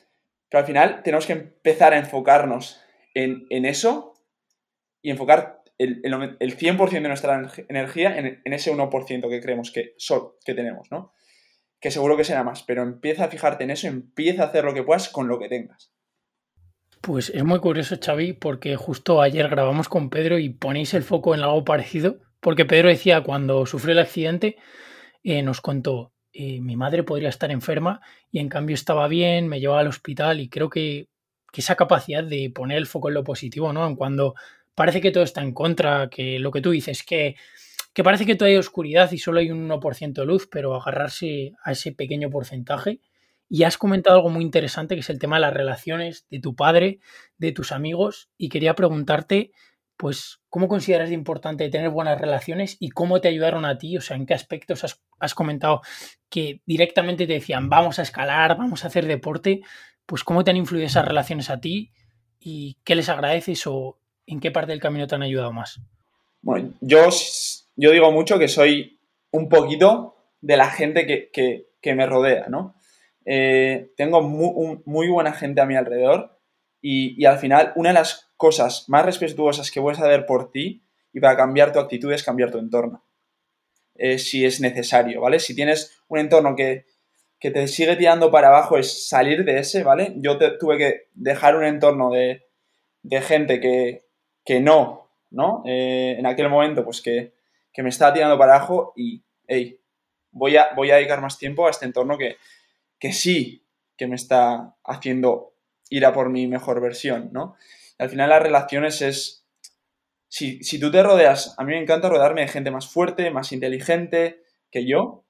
pero 0.50 0.60
al 0.60 0.68
final 0.68 1.02
tenemos 1.04 1.26
que 1.26 1.34
empezar 1.34 1.94
a 1.94 2.00
enfocarnos 2.00 2.82
en, 3.14 3.46
en 3.50 3.66
eso 3.66 4.14
y 5.02 5.12
enfocar 5.12 5.64
el, 5.78 6.02
el, 6.04 6.38
el 6.40 6.58
100% 6.58 6.90
de 6.90 7.02
nuestra 7.02 7.52
energía 7.70 8.18
en, 8.18 8.42
en, 8.44 8.54
ese 8.54 8.74
1% 8.74 9.30
que 9.30 9.42
creemos 9.42 9.72
que, 9.72 9.94
so, 9.98 10.38
que 10.46 10.54
tenemos, 10.54 10.92
¿no? 10.92 11.14
Que 11.80 11.92
seguro 11.92 12.16
que 12.16 12.24
será 12.24 12.44
más, 12.44 12.64
pero 12.64 12.84
empieza 12.84 13.26
a 13.26 13.30
fijarte 13.30 13.64
en 13.64 13.72
eso, 13.72 13.88
empieza 13.88 14.44
a 14.44 14.48
hacer 14.48 14.64
lo 14.64 14.74
que 14.74 14.84
puedas 14.84 15.10
con 15.10 15.28
lo 15.28 15.40
que 15.40 15.50
tengas. 15.50 15.92
Pues 17.02 17.30
es 17.30 17.44
muy 17.44 17.60
curioso, 17.60 17.98
Xavi, 18.02 18.32
porque 18.32 18.78
justo 18.78 19.22
ayer 19.22 19.50
grabamos 19.50 19.90
con 19.90 20.10
Pedro 20.10 20.40
y 20.40 20.50
ponéis 20.50 20.94
el 20.94 21.04
foco 21.04 21.36
en 21.36 21.42
algo 21.42 21.66
parecido, 21.66 22.22
porque 22.44 22.66
Pedro 22.66 22.90
decía 22.90 23.22
cuando 23.22 23.66
sufrió 23.66 23.94
el 23.94 24.00
accidente, 24.00 24.58
eh, 25.24 25.42
nos 25.42 25.62
contó, 25.62 26.12
eh, 26.34 26.60
mi 26.60 26.76
madre 26.76 27.04
podría 27.04 27.30
estar 27.30 27.50
enferma 27.50 28.02
y 28.32 28.40
en 28.40 28.50
cambio 28.50 28.74
estaba 28.76 29.08
bien, 29.08 29.48
me 29.48 29.60
llevaba 29.60 29.80
al 29.80 29.88
hospital 29.88 30.42
y 30.42 30.50
creo 30.50 30.70
que, 30.70 31.08
esa 31.56 31.76
capacidad 31.76 32.24
de 32.24 32.50
poner 32.50 32.80
el 32.80 32.88
foco 32.88 33.10
en 33.10 33.14
lo 33.14 33.24
positivo, 33.24 33.72
¿no? 33.74 33.86
En 33.86 33.96
cuando 33.96 34.34
parece 34.74 35.02
que 35.02 35.12
todo 35.12 35.24
está 35.24 35.44
en 35.44 35.54
contra, 35.54 36.10
que 36.10 36.40
lo 36.40 36.50
que 36.50 36.62
tú 36.62 36.72
dices, 36.72 37.04
que, 37.04 37.36
que 37.94 38.04
parece 38.04 38.26
que 38.26 38.34
todo 38.34 38.50
hay 38.50 38.56
oscuridad 38.56 39.12
y 39.12 39.20
solo 39.20 39.40
hay 39.40 39.52
un 39.52 39.70
1% 39.70 40.14
de 40.14 40.26
luz, 40.26 40.48
pero 40.52 40.74
agarrarse 40.74 41.54
a 41.64 41.74
ese 41.74 41.92
pequeño 41.92 42.32
porcentaje. 42.32 43.02
Y 43.50 43.66
has 43.66 43.78
comentado 43.78 44.16
algo 44.16 44.32
muy 44.32 44.44
interesante, 44.44 44.96
que 44.96 45.02
es 45.02 45.12
el 45.12 45.20
tema 45.20 45.36
de 45.36 45.42
las 45.42 45.54
relaciones, 45.54 46.26
de 46.32 46.40
tu 46.40 46.56
padre, 46.56 47.00
de 47.38 47.52
tus 47.52 47.72
amigos, 47.72 48.30
y 48.36 48.50
quería 48.50 48.74
preguntarte, 48.74 49.52
pues, 49.98 50.40
¿cómo 50.50 50.68
consideras 50.68 51.10
de 51.10 51.16
importante 51.16 51.70
tener 51.70 51.90
buenas 51.90 52.20
relaciones 52.20 52.78
y 52.80 52.90
cómo 52.90 53.22
te 53.22 53.28
ayudaron 53.28 53.66
a 53.66 53.78
ti? 53.78 53.98
O 53.98 54.02
sea, 54.02 54.18
¿en 54.18 54.26
qué 54.26 54.34
aspectos 54.34 54.84
has, 54.84 55.02
has 55.20 55.36
comentado 55.36 55.82
que 56.30 56.62
directamente 56.66 57.28
te 57.28 57.34
decían, 57.34 57.70
vamos 57.70 58.00
a 58.00 58.02
escalar, 58.02 58.58
vamos 58.58 58.84
a 58.84 58.88
hacer 58.88 59.06
deporte? 59.06 59.62
Pues, 60.06 60.24
¿cómo 60.24 60.44
te 60.44 60.52
han 60.52 60.58
influido 60.58 60.86
esas 60.86 61.06
relaciones 61.06 61.50
a 61.50 61.60
ti? 61.60 61.92
¿Y 62.40 62.78
qué 62.84 62.96
les 62.96 63.10
agradeces 63.10 63.66
o 63.68 63.98
¿en 64.26 64.40
qué 64.40 64.52
parte 64.52 64.72
del 64.72 64.82
camino 64.82 65.08
te 65.08 65.16
han 65.16 65.24
ayudado 65.24 65.54
más? 65.54 65.80
Bueno, 66.42 66.74
yo, 66.82 67.08
yo 67.76 67.92
digo 67.92 68.12
mucho 68.12 68.38
que 68.38 68.48
soy 68.48 69.00
un 69.32 69.48
poquito 69.50 70.18
de 70.42 70.58
la 70.58 70.70
gente 70.70 71.08
que, 71.08 71.30
que, 71.82 71.96
me 71.96 72.06
rodea, 72.06 72.48
¿no? 72.50 72.76
Eh, 73.26 73.94
tengo 73.96 74.22
muy, 74.22 75.08
buena 75.08 75.32
gente 75.32 75.62
a 75.62 75.66
mi 75.66 75.76
alrededor 75.76 76.38
y, 76.82 77.16
y, 77.22 77.26
al 77.26 77.38
final 77.38 77.72
una 77.76 77.90
de 77.90 77.96
las 77.96 78.33
cosas 78.44 78.90
más 78.90 79.06
respetuosas 79.06 79.72
que 79.72 79.80
puedes 79.80 80.02
hacer 80.02 80.26
por 80.26 80.52
ti 80.52 80.84
y 81.14 81.22
para 81.22 81.38
cambiar 81.38 81.72
tu 81.72 81.80
actitud 81.80 82.12
es 82.12 82.24
cambiar 82.24 82.52
tu 82.52 82.58
entorno. 82.58 83.02
Eh, 83.96 84.20
si 84.20 84.44
es 84.44 84.60
necesario, 84.60 85.22
¿vale? 85.22 85.40
Si 85.40 85.56
tienes 85.56 85.98
un 86.10 86.20
entorno 86.20 86.54
que, 86.54 86.86
que, 87.40 87.52
te 87.52 87.66
sigue 87.70 87.96
tirando 87.96 88.32
para 88.32 88.50
abajo, 88.50 88.78
es 88.78 89.08
salir 89.08 89.46
de 89.46 89.60
ese, 89.60 89.84
¿vale? 89.84 90.16
Yo 90.18 90.38
tuve 90.58 90.78
que 90.78 91.08
dejar 91.14 91.56
un 91.56 91.64
entorno 91.64 92.12
de, 92.12 92.46
de 93.02 93.22
gente 93.22 93.62
que, 93.62 94.08
que 94.44 94.60
no, 94.60 95.10
¿no? 95.32 95.64
Eh, 95.66 96.18
en 96.20 96.26
aquel 96.26 96.50
momento, 96.50 96.84
pues 96.84 97.00
que, 97.00 97.32
que, 97.72 97.82
me 97.82 97.90
estaba 97.90 98.12
tirando 98.12 98.38
para 98.38 98.56
abajo 98.56 98.92
y, 98.98 99.24
hey, 99.48 99.80
voy 100.32 100.58
a, 100.58 100.72
voy 100.76 100.92
a 100.92 100.96
dedicar 100.96 101.22
más 101.22 101.38
tiempo 101.38 101.66
a 101.66 101.70
este 101.70 101.86
entorno 101.86 102.18
que, 102.18 102.36
que 103.00 103.14
sí 103.14 103.66
que 103.96 104.06
me 104.06 104.18
está 104.18 104.76
haciendo 104.84 105.54
ir 105.90 106.06
a 106.06 106.12
por 106.12 106.30
mi 106.30 106.46
mejor 106.48 106.82
versión, 106.82 107.30
¿no? 107.32 107.56
Al 107.98 108.10
final 108.10 108.30
las 108.30 108.44
relaciones 108.44 109.02
es, 109.02 109.46
si, 110.28 110.64
si 110.64 110.80
tú 110.80 110.92
te 110.92 111.04
rodeas, 111.04 111.56
a 111.58 111.64
mí 111.64 111.74
me 111.74 111.82
encanta 111.82 112.10
rodearme 112.10 112.42
de 112.42 112.48
gente 112.48 112.72
más 112.72 112.88
fuerte, 112.88 113.32
más 113.32 113.52
inteligente 113.52 114.44
que 114.72 114.86
yo, 114.86 115.26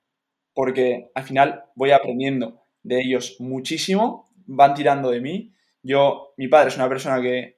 porque 0.54 1.12
al 1.16 1.24
final 1.24 1.66
voy 1.76 1.92
aprendiendo 1.92 2.66
de 2.84 3.02
ellos 3.02 3.38
muchísimo, 3.40 4.30
van 4.46 4.74
tirando 4.74 5.10
de 5.12 5.22
mí. 5.22 5.54
Yo, 5.82 6.34
mi 6.38 6.48
padre 6.48 6.70
es 6.70 6.76
una 6.78 6.90
persona 6.90 7.22
que 7.22 7.58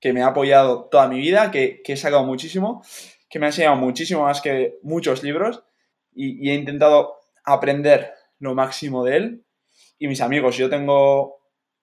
que 0.00 0.12
me 0.12 0.22
ha 0.22 0.28
apoyado 0.28 0.84
toda 0.84 1.08
mi 1.08 1.18
vida, 1.18 1.50
que, 1.50 1.82
que, 1.82 1.94
he 1.94 1.96
sacado 1.96 2.24
muchísimo, 2.24 2.82
que 3.28 3.38
me 3.38 3.46
ha 3.46 3.48
enseñado 3.48 3.76
muchísimo 3.76 4.24
más 4.24 4.40
que 4.40 4.78
muchos 4.82 5.22
libros 5.22 5.64
y, 6.14 6.46
y, 6.46 6.50
he 6.50 6.54
intentado 6.54 7.16
aprender 7.44 8.12
lo 8.38 8.54
máximo 8.54 9.04
de 9.04 9.16
él. 9.16 9.44
Y 9.98 10.08
mis 10.08 10.20
amigos, 10.20 10.56
yo 10.56 10.70
tengo 10.70 11.40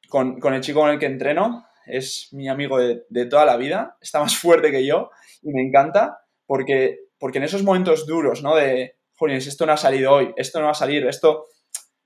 con, 0.08 0.40
con 0.40 0.54
el 0.54 0.62
chico 0.62 0.80
con 0.82 0.90
el 0.90 1.00
que 1.00 1.06
entreno, 1.08 1.66
es 1.86 2.30
mi 2.32 2.48
amigo 2.48 2.78
de, 2.78 3.04
de, 3.10 3.26
toda 3.26 3.46
la 3.46 3.58
vida, 3.58 3.98
está 4.02 4.20
más 4.20 4.36
fuerte 4.38 4.72
que 4.72 4.86
yo 4.86 5.10
y 5.42 5.52
me 5.52 5.62
encanta 5.62 6.20
porque, 6.46 7.00
porque 7.18 7.38
en 7.40 7.44
esos 7.44 7.64
momentos 7.64 8.06
duros, 8.06 8.44
¿no? 8.44 8.56
De, 8.56 8.98
joder, 9.16 9.38
esto 9.38 9.66
no 9.66 9.74
ha 9.74 9.78
salido 9.78 10.14
hoy, 10.14 10.34
esto 10.38 10.60
no 10.60 10.66
va 10.66 10.72
a 10.72 10.76
salir, 10.76 11.06
esto, 11.08 11.48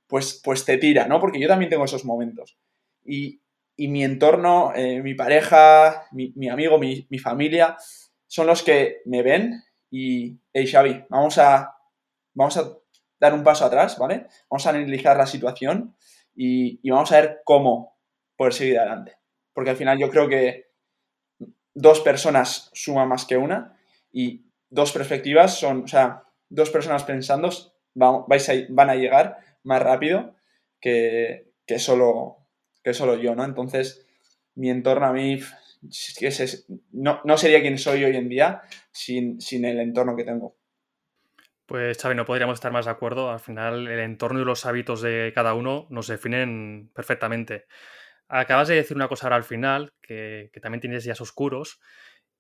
pues, 0.08 0.42
pues 0.44 0.66
te 0.66 0.78
tira, 0.78 1.08
¿no? 1.08 1.20
Porque 1.20 1.40
yo 1.40 1.48
también 1.48 1.70
tengo 1.70 1.86
esos 1.86 2.06
momentos. 2.06 2.58
Y, 3.04 3.42
y 3.76 3.88
mi 3.88 4.04
entorno, 4.04 4.74
eh, 4.76 5.02
mi 5.02 5.16
pareja, 5.16 6.08
mi, 6.12 6.34
mi 6.36 6.50
amigo, 6.50 6.78
mi, 6.78 7.08
mi, 7.10 7.20
familia, 7.20 7.78
son 8.28 8.48
los 8.48 8.64
que 8.64 8.98
me 9.06 9.24
ven 9.24 9.64
y, 9.90 10.40
hey 10.54 10.68
Xavi, 10.68 11.06
vamos 11.10 11.38
a, 11.38 11.76
vamos 12.34 12.58
a 12.58 12.72
dar 13.20 13.34
un 13.34 13.44
paso 13.44 13.66
atrás, 13.66 13.98
¿vale? 13.98 14.28
Vamos 14.50 14.66
a 14.66 14.70
analizar 14.72 15.18
la 15.18 15.26
situación 15.26 15.96
y, 16.36 16.80
y 16.84 16.92
vamos 16.92 17.12
a 17.12 17.22
ver 17.22 17.42
cómo 17.44 17.98
poder 18.36 18.54
seguir 18.54 18.80
adelante. 18.80 19.18
Porque 19.60 19.72
al 19.72 19.76
final 19.76 20.00
yo 20.00 20.10
creo 20.10 20.30
que 20.30 20.70
dos 21.74 22.00
personas 22.00 22.72
suman 22.74 23.10
más 23.10 23.26
que 23.26 23.36
una 23.36 23.78
y 24.10 24.46
dos 24.70 24.94
perspectivas 24.94 25.60
son, 25.60 25.84
o 25.84 25.88
sea, 25.90 26.24
dos 26.48 26.70
personas 26.70 27.04
pensando 27.04 27.50
van, 27.94 28.90
a, 28.90 28.96
llegar 28.96 29.40
más 29.64 29.82
rápido 29.82 30.34
que, 30.80 31.52
que 31.66 31.78
solo 31.78 32.38
que 32.82 32.94
solo 32.94 33.18
yo, 33.18 33.36
¿no? 33.36 33.44
Entonces, 33.44 34.08
mi 34.56 34.70
entorno 34.70 35.08
a 35.08 35.12
mí 35.12 35.42
no, 36.94 37.20
no, 37.26 37.38
sería 37.38 37.60
quien 37.60 37.78
soy 37.78 38.06
hoy 38.06 38.16
en 38.16 38.30
día 38.30 38.62
sin, 38.94 39.42
sin 39.42 39.66
el 39.66 39.82
entorno 39.82 40.16
que 40.16 40.24
tengo. 40.24 40.56
Pues 41.66 41.98
Xavi, 41.98 42.16
no 42.16 42.26
podríamos 42.26 42.54
estar 42.54 42.72
más 42.72 42.86
de 42.86 42.92
acuerdo. 42.92 43.30
Al 43.30 43.42
final, 43.42 43.90
el 43.90 44.00
entorno 44.00 44.40
y 44.40 44.46
los 44.46 44.66
hábitos 44.66 45.02
de 45.02 45.34
cada 45.36 45.54
uno 45.54 45.86
nos 45.90 46.08
definen 46.08 46.92
perfectamente. 46.96 47.66
Acabas 48.30 48.68
de 48.68 48.76
decir 48.76 48.96
una 48.96 49.08
cosa 49.08 49.26
ahora 49.26 49.38
al 49.38 49.44
final, 49.44 49.94
que, 50.02 50.52
también 50.62 50.82
tienes 50.82 51.04
días 51.04 51.20
oscuros. 51.20 51.80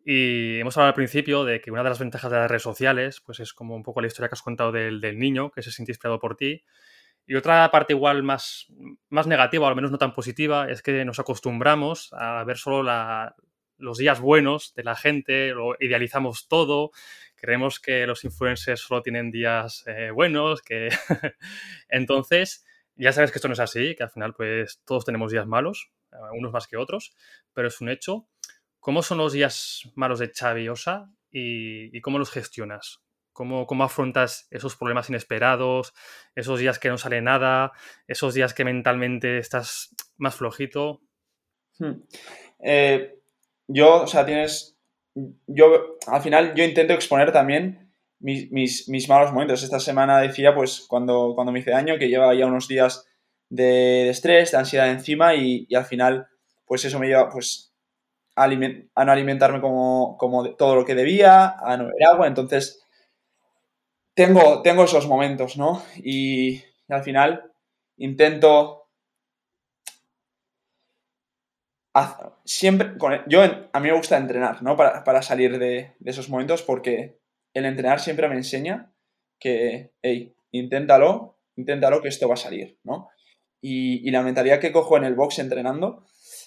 Y 0.05 0.59
hemos 0.59 0.77
hablado 0.77 0.89
al 0.89 0.95
principio 0.95 1.43
de 1.43 1.59
que 1.59 1.71
una 1.71 1.83
de 1.83 1.89
las 1.89 1.99
ventajas 1.99 2.31
de 2.31 2.37
las 2.37 2.49
redes 2.49 2.63
sociales, 2.63 3.21
pues 3.25 3.39
es 3.39 3.53
como 3.53 3.75
un 3.75 3.83
poco 3.83 3.99
la 3.99 4.07
historia 4.07 4.29
que 4.29 4.35
has 4.35 4.41
contado 4.41 4.71
del, 4.71 5.01
del 5.01 5.19
niño 5.19 5.51
que 5.51 5.61
se 5.61 5.71
siente 5.71 5.91
inspirado 5.91 6.19
por 6.19 6.37
ti. 6.37 6.63
Y 7.25 7.35
otra 7.35 7.69
parte 7.69 7.93
igual 7.93 8.23
más, 8.23 8.67
más 9.09 9.27
negativa, 9.27 9.65
o 9.65 9.69
al 9.69 9.75
menos 9.75 9.91
no 9.91 9.97
tan 9.97 10.13
positiva, 10.13 10.69
es 10.69 10.81
que 10.81 11.05
nos 11.05 11.19
acostumbramos 11.19 12.09
a 12.13 12.43
ver 12.43 12.57
solo 12.57 12.81
los 13.77 13.97
días 13.97 14.19
buenos 14.19 14.73
de 14.75 14.83
la 14.83 14.95
gente, 14.95 15.49
lo 15.49 15.75
idealizamos 15.79 16.47
todo, 16.47 16.91
creemos 17.35 17.79
que 17.79 18.07
los 18.07 18.23
influencers 18.23 18.81
solo 18.81 19.01
tienen 19.01 19.31
días 19.31 19.83
eh, 19.87 20.11
buenos, 20.11 20.61
que 20.61 20.89
entonces 21.89 22.65
ya 22.99 23.13
sabes 23.13 23.31
que 23.31 23.37
esto 23.37 23.47
no 23.47 23.53
es 23.53 23.59
así, 23.59 23.95
que 23.95 24.03
al 24.03 24.11
final 24.11 24.33
pues 24.33 24.81
todos 24.85 25.05
tenemos 25.05 25.31
días 25.31 25.47
malos, 25.47 25.91
eh, 26.11 26.17
unos 26.33 26.51
más 26.51 26.67
que 26.67 26.77
otros, 26.77 27.15
pero 27.53 27.67
es 27.67 27.79
un 27.81 27.89
hecho. 27.89 28.27
¿Cómo 28.79 29.01
son 29.01 29.17
los 29.17 29.33
días 29.33 29.83
malos 29.95 30.19
de 30.19 30.31
Xavi 30.33 30.67
y 31.31 32.01
cómo 32.01 32.19
los 32.19 32.31
gestionas? 32.31 33.01
¿Cómo, 33.33 33.65
¿Cómo, 33.67 33.85
afrontas 33.85 34.47
esos 34.51 34.75
problemas 34.75 35.09
inesperados, 35.09 35.93
esos 36.35 36.59
días 36.59 36.77
que 36.77 36.89
no 36.89 36.97
sale 36.97 37.21
nada, 37.21 37.71
esos 38.05 38.33
días 38.33 38.53
que 38.53 38.65
mentalmente 38.65 39.37
estás 39.37 39.95
más 40.17 40.35
flojito? 40.35 41.01
Hmm. 41.77 42.01
Eh, 42.59 43.17
yo, 43.67 44.03
o 44.03 44.07
sea, 44.07 44.25
tienes. 44.25 44.77
Yo, 45.47 45.97
al 46.07 46.21
final, 46.21 46.53
yo 46.53 46.65
intento 46.65 46.93
exponer 46.93 47.31
también 47.31 47.88
mis, 48.19 48.87
mis, 48.87 49.09
malos 49.09 49.31
momentos. 49.31 49.63
Esta 49.63 49.79
semana 49.79 50.19
decía, 50.19 50.53
pues, 50.53 50.85
cuando, 50.87 51.33
cuando 51.35 51.51
me 51.51 51.59
hice 51.59 51.71
daño, 51.71 51.97
que 51.97 52.09
llevaba 52.09 52.35
ya 52.35 52.45
unos 52.45 52.67
días 52.67 53.05
de, 53.49 54.09
estrés, 54.09 54.51
de 54.51 54.57
ansiedad 54.57 54.89
encima, 54.89 55.35
y, 55.35 55.67
al 55.73 55.85
final, 55.85 56.27
pues 56.65 56.85
eso 56.85 56.99
me 56.99 57.07
lleva, 57.07 57.29
pues, 57.29 57.73
a, 58.35 58.47
no 58.47 59.11
alimentarme 59.11 59.61
como, 59.61 60.17
como 60.17 60.55
todo 60.55 60.75
lo 60.75 60.85
que 60.85 60.95
debía, 60.95 61.55
a 61.59 61.77
no 61.77 61.85
beber 61.85 62.05
agua. 62.05 62.27
Entonces, 62.27 62.83
tengo, 64.13 64.61
tengo 64.61 64.83
esos 64.83 65.07
momentos, 65.07 65.57
¿no? 65.57 65.83
Y, 65.97 66.63
al 66.89 67.03
final 67.03 67.51
intento 67.97 68.79
siempre, 72.45 72.93
yo, 73.27 73.41
a 73.43 73.79
mí 73.79 73.89
me 73.89 73.95
gusta 73.95 74.17
entrenar, 74.17 74.63
¿no? 74.63 74.75
Para, 74.77 75.03
para 75.03 75.21
salir 75.21 75.59
de, 75.59 75.95
esos 76.05 76.29
momentos 76.29 76.61
porque 76.61 77.18
el 77.53 77.65
entrenar 77.65 77.99
siempre 77.99 78.27
me 78.27 78.35
enseña 78.35 78.91
que, 79.39 79.91
hey, 80.01 80.33
inténtalo, 80.51 81.37
inténtalo 81.55 82.01
que 82.01 82.09
esto 82.09 82.27
va 82.27 82.33
a 82.35 82.37
salir, 82.37 82.77
¿no? 82.83 83.09
Y, 83.61 84.09
la 84.11 84.21
mentalidad 84.21 84.59
que 84.59 84.71
cojo 84.71 84.97
en 84.97 85.03
el 85.03 85.15
box 85.15 85.39
entrenando, 85.39 86.05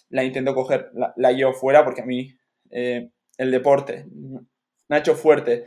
la 0.08 0.24
intento 0.24 0.54
coger, 0.54 0.90
la, 0.94 1.12
la 1.16 1.32
llevo 1.32 1.52
fuera 1.52 1.84
porque 1.84 2.02
a 2.02 2.06
mí 2.06 2.34
eh, 2.70 3.10
el 3.36 3.50
deporte 3.50 4.06
me 4.88 4.96
ha 4.96 4.98
hecho 4.98 5.14
fuerte 5.14 5.64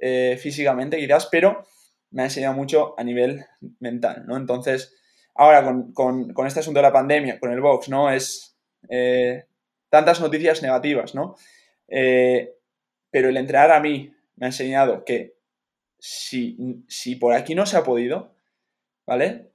eh, 0.00 0.36
físicamente 0.40 0.98
quizás, 0.98 1.28
pero 1.30 1.66
me 2.10 2.22
ha 2.22 2.26
enseñado 2.26 2.54
mucho 2.54 2.94
a 2.98 3.04
nivel 3.04 3.44
mental, 3.80 4.24
¿no? 4.26 4.36
Entonces, 4.36 4.94
ahora 5.34 5.64
con 5.94 6.46
este 6.46 6.60
asunto 6.60 6.78
de 6.78 6.82
la 6.82 6.92
pandemia, 6.92 7.40
con 7.40 7.52
el 7.52 7.60
box, 7.60 7.88
¿no? 7.88 8.10
Es, 8.10 8.52
eh, 8.88 9.44
tantas 9.88 10.20
noticias 10.20 10.62
negativas, 10.62 11.14
¿no? 11.14 11.36
Eh, 11.88 12.54
pero 13.10 13.28
el 13.28 13.36
entrenar 13.36 13.70
a 13.70 13.80
mí 13.80 14.12
me 14.42 14.46
ha 14.46 14.48
enseñado 14.48 15.04
que 15.04 15.38
si, 16.00 16.84
si 16.88 17.14
por 17.14 17.32
aquí 17.32 17.54
no 17.54 17.64
se 17.64 17.76
ha 17.76 17.84
podido, 17.84 18.34
¿vale? 19.06 19.52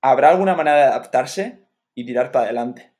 Habrá 0.00 0.30
alguna 0.30 0.54
manera 0.54 0.78
de 0.78 0.82
adaptarse 0.84 1.68
y 1.94 2.06
tirar 2.06 2.32
para 2.32 2.46
adelante. 2.46 2.94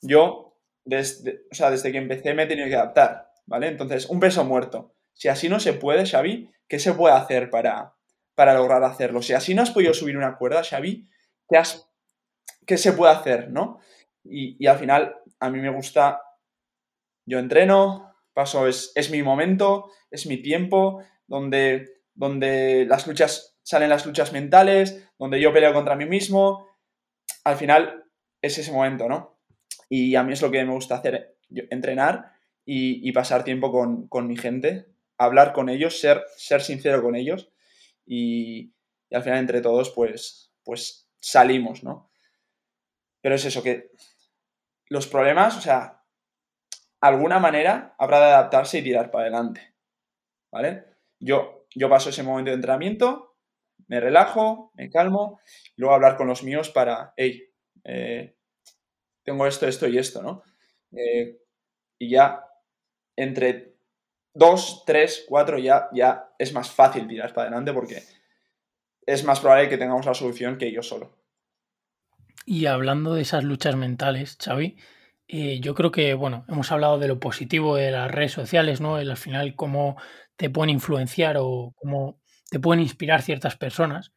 Yo, 0.00 0.56
desde, 0.86 1.42
o 1.52 1.54
sea, 1.54 1.70
desde 1.70 1.92
que 1.92 1.98
empecé 1.98 2.32
me 2.32 2.44
he 2.44 2.46
tenido 2.46 2.68
que 2.68 2.74
adaptar, 2.74 3.32
¿vale? 3.44 3.68
Entonces, 3.68 4.06
un 4.06 4.18
peso 4.18 4.46
muerto. 4.46 4.94
Si 5.12 5.28
así 5.28 5.50
no 5.50 5.60
se 5.60 5.74
puede, 5.74 6.06
Xavi, 6.06 6.50
¿qué 6.68 6.78
se 6.78 6.94
puede 6.94 7.14
hacer 7.14 7.50
para, 7.50 7.94
para 8.34 8.54
lograr 8.54 8.82
hacerlo? 8.82 9.20
Si 9.20 9.34
así 9.34 9.54
no 9.54 9.60
has 9.60 9.72
podido 9.72 9.92
subir 9.92 10.16
una 10.16 10.38
cuerda, 10.38 10.64
Xavi, 10.64 11.06
¿qué, 11.50 11.58
has, 11.58 11.86
qué 12.66 12.78
se 12.78 12.94
puede 12.94 13.12
hacer, 13.12 13.50
no? 13.50 13.78
Y, 14.24 14.56
y, 14.58 14.68
al 14.68 14.78
final, 14.78 15.16
a 15.38 15.50
mí 15.50 15.60
me 15.60 15.68
gusta, 15.68 16.22
yo 17.26 17.38
entreno, 17.38 18.13
paso, 18.34 18.66
es, 18.66 18.92
es 18.94 19.10
mi 19.10 19.22
momento, 19.22 19.90
es 20.10 20.26
mi 20.26 20.36
tiempo, 20.36 21.02
donde, 21.26 22.00
donde 22.14 22.84
las 22.86 23.06
luchas, 23.06 23.56
salen 23.62 23.88
las 23.88 24.04
luchas 24.04 24.32
mentales, 24.32 25.08
donde 25.18 25.40
yo 25.40 25.52
peleo 25.52 25.72
contra 25.72 25.96
mí 25.96 26.04
mismo. 26.04 26.68
Al 27.44 27.56
final, 27.56 28.04
es 28.42 28.58
ese 28.58 28.72
momento, 28.72 29.08
¿no? 29.08 29.38
Y 29.88 30.16
a 30.16 30.22
mí 30.22 30.32
es 30.32 30.42
lo 30.42 30.50
que 30.50 30.64
me 30.64 30.72
gusta 30.72 30.96
hacer, 30.96 31.36
entrenar 31.70 32.32
y, 32.64 33.08
y, 33.08 33.12
pasar 33.12 33.44
tiempo 33.44 33.70
con, 33.70 34.08
con, 34.08 34.26
mi 34.26 34.36
gente, 34.36 34.86
hablar 35.16 35.52
con 35.52 35.68
ellos, 35.68 36.00
ser, 36.00 36.22
ser 36.36 36.62
sincero 36.62 37.02
con 37.02 37.14
ellos 37.14 37.50
y, 38.04 38.74
y 39.08 39.14
al 39.14 39.22
final 39.22 39.38
entre 39.38 39.60
todos, 39.60 39.90
pues, 39.90 40.52
pues 40.64 41.08
salimos, 41.20 41.84
¿no? 41.84 42.10
Pero 43.20 43.34
es 43.34 43.44
eso, 43.44 43.62
que 43.62 43.90
los 44.88 45.06
problemas, 45.06 45.56
o 45.56 45.60
sea, 45.60 46.03
alguna 47.06 47.38
manera 47.38 47.94
habrá 47.98 48.18
de 48.18 48.24
adaptarse 48.26 48.78
y 48.78 48.82
tirar 48.82 49.10
para 49.10 49.24
adelante. 49.24 49.74
¿Vale? 50.50 50.84
Yo, 51.20 51.66
yo 51.74 51.88
paso 51.88 52.10
ese 52.10 52.22
momento 52.22 52.50
de 52.50 52.56
entrenamiento, 52.56 53.36
me 53.88 54.00
relajo, 54.00 54.72
me 54.74 54.88
calmo, 54.88 55.40
y 55.76 55.80
luego 55.80 55.94
hablar 55.94 56.16
con 56.16 56.28
los 56.28 56.42
míos 56.42 56.70
para, 56.70 57.12
hey, 57.16 57.52
eh, 57.84 58.36
tengo 59.22 59.46
esto, 59.46 59.66
esto 59.66 59.86
y 59.86 59.98
esto, 59.98 60.22
¿no? 60.22 60.42
Eh, 60.92 61.40
y 61.98 62.10
ya 62.10 62.46
entre 63.16 63.74
dos, 64.32 64.84
tres, 64.86 65.24
cuatro, 65.28 65.58
ya, 65.58 65.88
ya 65.92 66.32
es 66.38 66.52
más 66.52 66.70
fácil 66.70 67.06
tirar 67.06 67.34
para 67.34 67.48
adelante 67.48 67.72
porque 67.72 68.02
es 69.06 69.24
más 69.24 69.40
probable 69.40 69.68
que 69.68 69.78
tengamos 69.78 70.06
la 70.06 70.14
solución 70.14 70.56
que 70.56 70.72
yo 70.72 70.82
solo. 70.82 71.18
Y 72.46 72.66
hablando 72.66 73.14
de 73.14 73.22
esas 73.22 73.44
luchas 73.44 73.76
mentales, 73.76 74.36
Xavi, 74.42 74.76
eh, 75.28 75.60
yo 75.60 75.74
creo 75.74 75.90
que, 75.90 76.14
bueno, 76.14 76.44
hemos 76.48 76.70
hablado 76.72 76.98
de 76.98 77.08
lo 77.08 77.18
positivo 77.18 77.76
de 77.76 77.90
las 77.90 78.10
redes 78.10 78.32
sociales, 78.32 78.80
¿no? 78.80 78.98
El, 78.98 79.10
al 79.10 79.16
final, 79.16 79.54
cómo 79.54 79.96
te 80.36 80.50
pueden 80.50 80.70
influenciar 80.70 81.36
o 81.38 81.74
cómo 81.76 82.20
te 82.50 82.60
pueden 82.60 82.82
inspirar 82.82 83.22
ciertas 83.22 83.56
personas. 83.56 84.12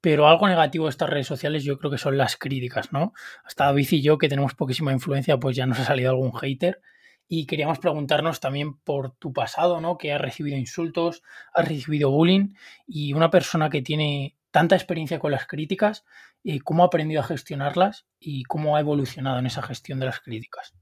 Pero 0.00 0.28
algo 0.28 0.48
negativo 0.48 0.86
de 0.86 0.90
estas 0.90 1.10
redes 1.10 1.26
sociales 1.26 1.64
yo 1.64 1.78
creo 1.78 1.90
que 1.90 1.98
son 1.98 2.16
las 2.18 2.36
críticas, 2.36 2.92
¿no? 2.92 3.12
Hasta 3.44 3.64
David 3.66 3.88
y 3.92 4.02
yo, 4.02 4.18
que 4.18 4.28
tenemos 4.28 4.54
poquísima 4.54 4.92
influencia, 4.92 5.38
pues 5.38 5.56
ya 5.56 5.66
nos 5.66 5.80
ha 5.80 5.84
salido 5.84 6.10
algún 6.10 6.32
hater. 6.32 6.80
Y 7.28 7.46
queríamos 7.46 7.78
preguntarnos 7.80 8.38
también 8.40 8.78
por 8.78 9.12
tu 9.16 9.32
pasado, 9.32 9.80
¿no? 9.80 9.98
Que 9.98 10.12
has 10.12 10.20
recibido 10.20 10.56
insultos, 10.56 11.22
has 11.52 11.66
recibido 11.68 12.10
bullying 12.10 12.54
y 12.86 13.14
una 13.14 13.30
persona 13.30 13.68
que 13.68 13.82
tiene 13.82 14.35
tanta 14.56 14.74
experiencia 14.74 15.18
con 15.18 15.32
las 15.32 15.46
críticas, 15.46 16.06
eh, 16.42 16.60
cómo 16.64 16.82
ha 16.82 16.86
aprendido 16.86 17.20
a 17.20 17.24
gestionarlas 17.24 18.06
y 18.18 18.44
cómo 18.44 18.74
ha 18.74 18.80
evolucionado 18.80 19.38
en 19.38 19.44
esa 19.44 19.60
gestión 19.60 20.00
de 20.00 20.06
las 20.06 20.20
críticas. 20.20 20.72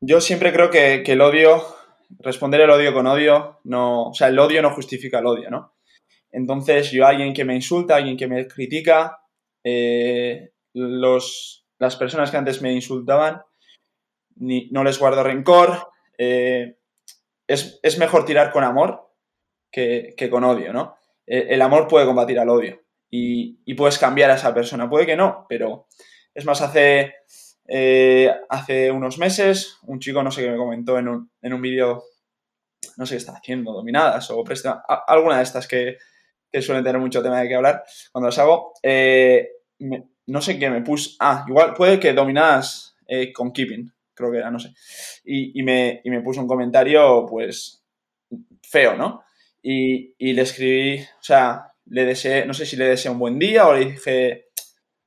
Yo 0.00 0.22
siempre 0.22 0.54
creo 0.54 0.70
que, 0.70 1.02
el 1.04 1.20
odio, 1.20 1.62
responder 2.20 2.62
el 2.62 2.70
odio 2.70 2.94
con 2.94 3.06
odio, 3.06 3.60
no, 3.64 4.04
o 4.04 4.14
sea, 4.14 4.28
el 4.28 4.38
odio 4.38 4.62
no 4.62 4.70
justifica 4.70 5.18
el 5.18 5.26
odio, 5.26 5.50
¿no? 5.50 5.74
Entonces, 6.30 6.90
yo 6.92 7.06
alguien 7.06 7.34
que 7.34 7.44
me 7.44 7.54
insulta, 7.54 7.96
alguien 7.96 8.16
que 8.16 8.26
me 8.26 8.46
critica, 8.46 9.18
eh, 9.62 10.52
los, 10.72 11.66
las 11.78 11.96
personas 11.96 12.30
que 12.30 12.38
antes 12.38 12.62
me 12.62 12.72
insultaban, 12.72 13.42
no 14.36 14.82
les 14.82 14.98
guardo 14.98 15.22
rencor, 15.22 15.90
eh, 16.16 16.78
es, 17.46 17.78
es, 17.82 17.98
mejor 17.98 18.24
tirar 18.24 18.50
con 18.50 18.64
amor 18.64 19.10
que, 19.70 20.14
que 20.16 20.30
con 20.30 20.44
odio, 20.44 20.72
¿no? 20.72 20.96
El 21.26 21.62
amor 21.62 21.88
puede 21.88 22.06
combatir 22.06 22.38
al 22.38 22.48
odio 22.48 22.82
y, 23.12 23.74
puedes 23.74 23.98
cambiar 23.98 24.30
a 24.30 24.36
esa 24.36 24.54
persona. 24.54 24.88
Puede 24.88 25.06
que 25.06 25.16
no, 25.16 25.46
pero 25.48 25.86
es 26.34 26.44
más, 26.46 26.62
hace, 26.62 27.14
eh, 27.68 28.34
hace 28.48 28.90
unos 28.90 29.18
meses 29.18 29.78
un 29.82 30.00
chico, 30.00 30.22
no 30.22 30.30
sé 30.30 30.42
qué 30.42 30.50
me 30.50 30.56
comentó 30.56 30.98
en 30.98 31.08
un, 31.08 31.30
en 31.42 31.52
un 31.52 31.60
vídeo, 31.60 32.04
no 32.96 33.06
sé 33.06 33.14
qué 33.14 33.18
está 33.18 33.32
haciendo, 33.32 33.72
dominadas 33.72 34.30
o 34.30 34.42
presta, 34.42 34.82
alguna 35.06 35.36
de 35.36 35.42
estas 35.42 35.68
que, 35.68 35.98
que, 36.50 36.62
suelen 36.62 36.84
tener 36.84 37.00
mucho 37.00 37.22
tema 37.22 37.40
de 37.40 37.48
qué 37.48 37.54
hablar 37.54 37.84
cuando 38.12 38.28
las 38.28 38.38
hago. 38.38 38.72
Eh, 38.82 39.48
me, 39.80 40.08
no 40.26 40.40
sé 40.40 40.58
qué 40.58 40.70
me 40.70 40.80
puse. 40.80 41.10
Ah, 41.20 41.44
igual 41.46 41.74
puede 41.74 42.00
que 42.00 42.14
dominadas 42.14 42.96
eh, 43.06 43.30
con 43.30 43.52
keeping, 43.52 43.92
creo 44.14 44.32
que 44.32 44.38
era, 44.38 44.50
no 44.50 44.58
sé. 44.58 44.72
Y, 45.24 45.58
y, 45.60 45.62
me, 45.62 46.00
y 46.02 46.10
me 46.10 46.22
puso 46.22 46.40
un 46.40 46.48
comentario, 46.48 47.26
pues, 47.28 47.84
feo, 48.62 48.96
¿no? 48.96 49.22
Y, 49.62 50.32
le 50.32 50.42
escribí, 50.42 51.00
o 51.00 51.22
sea, 51.22 51.72
le 51.86 52.04
deseé, 52.04 52.44
no 52.46 52.54
sé 52.54 52.66
si 52.66 52.76
le 52.76 52.86
deseé 52.86 53.10
un 53.10 53.18
buen 53.18 53.38
día 53.38 53.68
o 53.68 53.74
le 53.74 53.84
dije, 53.86 54.48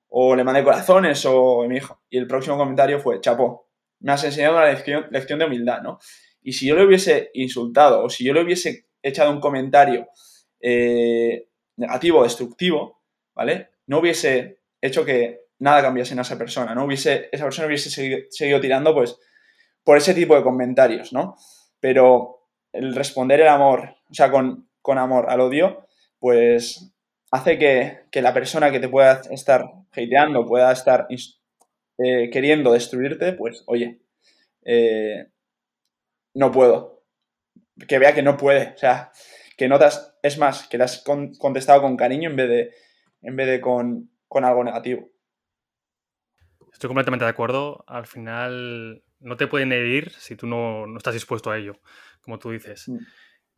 o 0.10 0.36
le 0.36 0.44
mandé 0.44 0.64
corazones 0.64 1.26
o 1.26 1.66
me 1.68 1.76
dijo. 1.76 2.02
Y 2.10 2.18
el 2.18 2.28
próximo 2.28 2.58
comentario 2.58 3.00
fue, 3.00 3.20
chapo, 3.20 3.70
me 4.00 4.14
has 4.14 4.24
enseñado 4.24 4.56
una 4.56 4.66
lección, 4.66 5.08
lección 5.12 5.40
de 5.40 5.46
humildad, 5.46 5.82
¿no? 5.82 6.00
Y 6.42 6.54
si 6.54 6.68
yo 6.68 6.76
le 6.76 6.86
hubiese 6.86 7.32
insultado 7.34 8.04
o 8.04 8.10
si 8.10 8.24
yo 8.24 8.34
le 8.34 8.44
hubiese 8.44 8.88
echado 9.02 9.32
un 9.32 9.40
comentario 9.40 10.08
eh, 10.60 11.50
negativo, 11.78 12.24
destructivo, 12.24 13.02
¿vale? 13.34 13.72
No 13.88 14.00
hubiese 14.00 14.60
hecho 14.82 15.04
que 15.04 15.42
nada 15.60 15.82
cambiase 15.82 16.14
en 16.14 16.20
esa 16.20 16.38
persona, 16.38 16.76
¿no? 16.76 16.86
Hubiese, 16.86 17.30
esa 17.32 17.44
persona 17.44 17.68
hubiese 17.68 17.90
seguido, 17.90 18.20
seguido 18.30 18.62
tirando, 18.62 18.94
pues, 18.94 19.18
por 19.84 19.98
ese 19.98 20.14
tipo 20.14 20.36
de 20.36 20.44
comentarios, 20.44 21.14
¿no? 21.14 21.36
Pero 21.80 22.48
el 22.72 22.96
responder 22.96 23.42
el 23.42 23.48
amor, 23.48 23.95
o 24.10 24.14
sea, 24.14 24.32
con, 24.32 24.70
con 24.82 24.98
amor 24.98 25.30
al 25.30 25.42
odio, 25.42 25.88
pues 26.20 26.94
hace 27.32 27.58
que, 27.58 28.00
que, 28.12 28.22
la 28.22 28.34
persona 28.34 28.72
que 28.72 28.80
te 28.80 28.90
pueda 28.90 29.22
estar 29.32 29.66
hateando, 29.92 30.46
pueda 30.46 30.72
estar 30.72 31.08
eh, 31.98 32.30
queriendo 32.32 32.74
destruirte, 32.74 33.34
pues 33.34 33.64
oye, 33.68 34.00
eh, 34.66 35.28
no 36.34 36.52
puedo. 36.52 37.04
Que 37.88 38.00
vea 38.00 38.14
que 38.14 38.24
no 38.24 38.38
puede. 38.38 38.74
O 38.74 38.78
sea, 38.78 39.12
que 39.58 39.68
notas, 39.68 40.18
es 40.22 40.38
más, 40.38 40.68
que 40.68 40.78
le 40.78 40.84
has 40.84 41.04
contestado 41.40 41.82
con 41.82 41.98
cariño 41.98 42.30
en 42.30 42.36
vez 42.36 42.50
de, 42.50 42.74
en 43.22 43.36
vez 43.36 43.48
de 43.48 43.62
con, 43.62 44.12
algo 44.30 44.64
negativo. 44.64 45.10
Estoy 46.74 46.90
completamente 46.90 47.24
de 47.24 47.32
acuerdo. 47.32 47.86
Al 47.88 48.06
final 48.06 49.04
no 49.20 49.38
te 49.38 49.48
pueden 49.48 49.72
herir 49.72 50.12
si 50.12 50.36
tú 50.36 50.46
no, 50.46 50.86
estás 50.98 51.14
dispuesto 51.14 51.52
a 51.52 51.58
ello, 51.58 51.80
como 52.22 52.38
tú 52.38 52.52
dices. 52.52 52.90
Mm. 52.90 52.98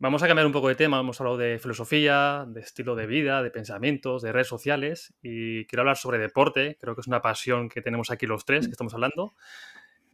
Vamos 0.00 0.22
a 0.22 0.28
cambiar 0.28 0.46
un 0.46 0.52
poco 0.52 0.68
de 0.68 0.76
tema. 0.76 1.00
Hemos 1.00 1.20
hablado 1.20 1.36
de 1.36 1.58
filosofía, 1.58 2.44
de 2.46 2.60
estilo 2.60 2.94
de 2.94 3.08
vida, 3.08 3.42
de 3.42 3.50
pensamientos, 3.50 4.22
de 4.22 4.30
redes 4.30 4.46
sociales 4.46 5.12
y 5.22 5.66
quiero 5.66 5.80
hablar 5.80 5.96
sobre 5.96 6.18
deporte. 6.18 6.76
Creo 6.80 6.94
que 6.94 7.00
es 7.00 7.08
una 7.08 7.20
pasión 7.20 7.68
que 7.68 7.82
tenemos 7.82 8.12
aquí 8.12 8.24
los 8.24 8.44
tres 8.44 8.66
que 8.66 8.70
estamos 8.70 8.94
hablando. 8.94 9.34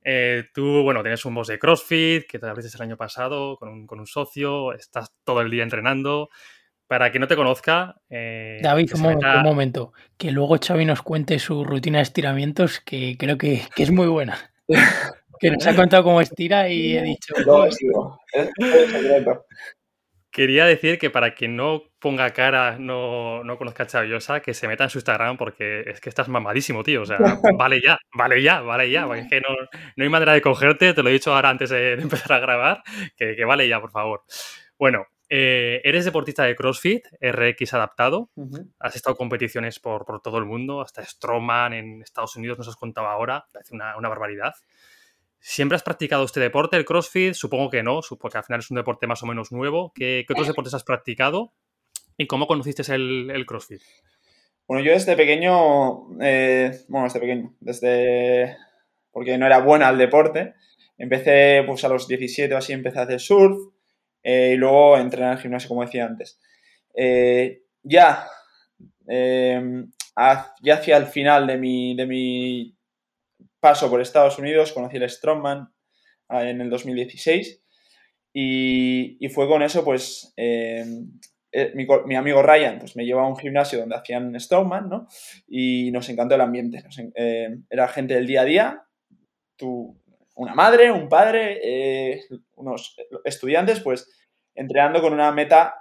Eh, 0.03 0.45
tú, 0.55 0.83
bueno, 0.83 1.03
tienes 1.03 1.23
un 1.27 1.35
boss 1.35 1.49
de 1.49 1.59
CrossFit 1.59 2.27
que 2.27 2.39
te 2.39 2.47
abriste 2.47 2.75
el 2.79 2.83
año 2.83 2.97
pasado 2.97 3.59
con 3.59 3.87
un, 3.91 4.07
socio, 4.07 4.73
estás 4.73 5.13
todo 5.23 5.43
el 5.43 5.51
día 5.51 5.63
entrenando. 5.63 6.31
Para 6.87 7.11
quien 7.11 7.21
no 7.21 7.27
te 7.27 7.37
conozca... 7.37 7.97
Eh, 8.09 8.61
David, 8.63 8.91
un, 8.95 9.03
momento, 9.43 9.93
Que 10.17 10.31
luego 10.31 10.59
Xavi 10.59 10.87
nos 10.87 11.03
cuente 11.03 11.39
su 11.39 11.63
rutina 11.63 11.99
de 11.99 12.05
estiramientos 12.05 12.81
que 12.81 13.17
creo 13.19 13.37
que, 13.37 13.63
que 13.77 13.83
es 13.83 13.91
muy 13.91 14.07
buena. 14.07 14.51
que 15.45 15.51
nos 15.51 15.67
ha 15.67 15.77
contado 15.77 16.05
cómo 16.05 16.23
estira 16.23 16.71
y 16.71 16.97
he 16.97 17.03
dicho. 17.03 17.35
Quería 20.31 20.65
decir 20.65 20.99
que 20.99 21.11
para 21.11 21.35
quien 21.35 21.55
no 21.55 21.83
ponga 21.99 22.31
cara, 22.31 22.79
no, 22.79 23.45
no 23.45 23.59
conozca 23.59 23.83
a 23.83 23.87
Chaviosa, 23.87 24.41
que 24.41 24.55
se 24.55 24.67
meta 24.67 24.85
en 24.85 24.91
su 24.91 24.99
Instagram 24.99 25.37
porque 25.37 25.83
es 25.87 26.01
que 26.01 26.09
estás 26.09 26.29
mamadísimo, 26.29 26.83
tío. 26.83 27.03
O 27.03 27.05
sea, 27.05 27.19
vale 27.59 27.83
ya, 27.83 27.99
vale 28.15 28.43
ya, 28.43 28.63
vale 28.63 28.91
ya. 28.91 29.07
Porque 29.07 29.21
es 29.21 29.29
que 29.29 29.41
no, 29.43 29.49
no 29.97 30.03
hay 30.03 30.09
manera 30.09 30.33
de 30.33 30.41
cogerte, 30.41 30.95
te 30.95 31.03
lo 31.03 31.11
he 31.11 31.13
dicho 31.13 31.35
ahora 31.35 31.51
antes 31.51 31.69
de, 31.69 31.93
empezar 31.93 32.33
a 32.33 32.39
grabar, 32.39 32.83
que, 33.15 33.37
que, 33.37 33.45
vale 33.45 33.69
ya, 33.69 33.83
por 33.83 33.91
favor. 33.91 34.23
Bueno, 34.79 35.07
eh, 35.29 35.83
eres 35.85 36.07
deportista 36.07 36.45
de 36.45 36.57
CrossFit, 36.57 37.05
RX 37.21 37.75
adaptado. 37.75 38.31
Has 38.79 38.97
estado 38.97 39.13
en 39.13 39.19
competiciones 39.19 39.79
por, 39.79 40.07
por, 40.07 40.23
todo 40.23 40.39
el 40.39 40.47
mundo, 40.47 40.81
hasta 40.81 41.05
Strongman 41.05 41.75
en 41.75 42.03
Estados 42.03 42.35
Unidos, 42.37 42.57
nos 42.57 42.69
has 42.69 42.77
contado 42.77 43.09
ahora, 43.09 43.45
parece 43.53 43.75
una, 43.75 43.95
una 43.99 44.09
barbaridad. 44.09 44.55
¿Siempre 45.47 45.77
has 45.77 45.83
practicado 45.83 46.25
este 46.25 46.41
deporte, 46.41 46.79
el 46.79 46.87
CrossFit? 46.87 47.35
Supongo 47.35 47.69
que 47.69 47.83
no, 47.83 48.01
porque 48.19 48.39
al 48.39 48.45
final 48.45 48.61
es 48.61 48.71
un 48.71 48.77
deporte 48.77 49.07
más 49.07 49.23
o 49.23 49.27
menos 49.27 49.53
nuevo. 49.53 49.93
¿Qué, 49.95 50.25
otros 50.31 50.47
deportes 50.47 50.73
has 50.73 50.85
practicado? 50.85 51.53
¿Y 52.17 52.27
cómo 52.27 52.47
conociste 52.47 52.83
el, 52.95 53.45
CrossFit? 53.47 53.83
Bueno, 54.67 54.83
yo 54.83 54.93
desde 54.93 55.15
pequeño, 55.17 56.19
eh, 56.23 56.73
bueno, 56.89 57.05
desde 57.05 57.21
pequeño, 57.21 57.55
desde, 57.61 58.57
porque 59.13 59.37
no 59.37 59.45
era 59.45 59.59
buena 59.59 59.89
al 59.89 59.99
deporte, 59.99 60.55
empecé 60.97 61.63
pues 61.67 61.85
a 61.85 61.89
los 61.89 62.09
17 62.09 62.55
o 62.55 62.57
así, 62.57 62.73
empecé 62.73 63.01
a 63.01 63.03
hacer 63.03 63.21
surf 63.21 63.59
eh, 64.23 64.53
y 64.55 64.57
luego 64.57 64.97
entré 64.97 65.25
en 65.25 65.33
el 65.33 65.39
gimnasio, 65.39 65.69
como 65.69 65.85
decía 65.85 66.07
antes. 66.07 66.41
Eh, 66.97 67.65
ya, 67.83 68.27
ya 69.07 70.75
hacia 70.75 70.97
el 70.97 71.05
final 71.05 71.47
de 71.47 71.59
mi, 71.59 71.95
de 71.95 72.07
mi 72.07 72.75
paso 73.65 73.89
por 73.89 74.03
Estados 74.03 74.39
Unidos, 74.39 74.75
conocí 74.75 74.99
el 74.99 75.09
Strongman 75.09 75.73
ah, 76.29 76.47
en 76.47 76.61
el 76.61 76.69
2016 76.69 77.63
y, 78.31 79.27
fue 79.31 79.49
con 79.49 79.63
eso, 79.63 79.83
pues, 79.83 80.35
em, 80.37 81.19
eh, 81.51 81.73
mi, 81.75 82.15
amigo 82.15 82.43
Ryan 82.43 82.79
pues, 82.79 82.95
me 82.95 83.07
llevó 83.07 83.21
a 83.21 83.27
un 83.27 83.39
gimnasio 83.39 83.79
donde 83.79 83.97
hacían 83.97 84.39
Strongman, 84.39 84.91
¿no? 84.91 85.09
Y 85.49 85.91
nos 85.93 86.07
encantó 86.11 86.35
el 86.35 86.43
ambiente. 86.43 86.85
Em, 87.15 87.65
era 87.71 87.89
gente 87.89 88.13
del 88.13 88.27
día 88.27 88.43
a 88.43 88.45
día, 88.45 88.83
tú, 89.57 89.99
una 90.35 90.55
madre, 90.55 90.93
un 90.93 91.09
padre, 91.09 91.59
eh, 91.63 92.21
unos 92.57 92.97
estudiantes, 93.25 93.81
pues, 93.81 94.07
entrenando 94.55 95.01
con 95.01 95.15
una 95.15 95.33
meta 95.33 95.75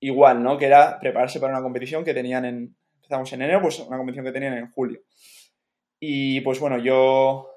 igual, 0.00 0.42
¿no? 0.42 0.58
Que 0.58 0.66
era 0.66 0.98
prepararse 0.98 1.38
para 1.38 1.52
una 1.52 1.62
competición 1.62 2.04
que 2.04 2.14
tenían 2.14 2.46
en, 2.46 2.76
empezamos 2.96 3.32
en 3.32 3.42
enero, 3.42 3.62
pues 3.62 3.78
una 3.78 3.96
competición 3.96 4.24
que 4.26 4.32
tenían 4.32 4.54
en 4.54 4.72
julio. 4.72 5.02
Y 6.08 6.40
pues 6.42 6.60
bueno, 6.60 6.78
yo, 6.78 7.50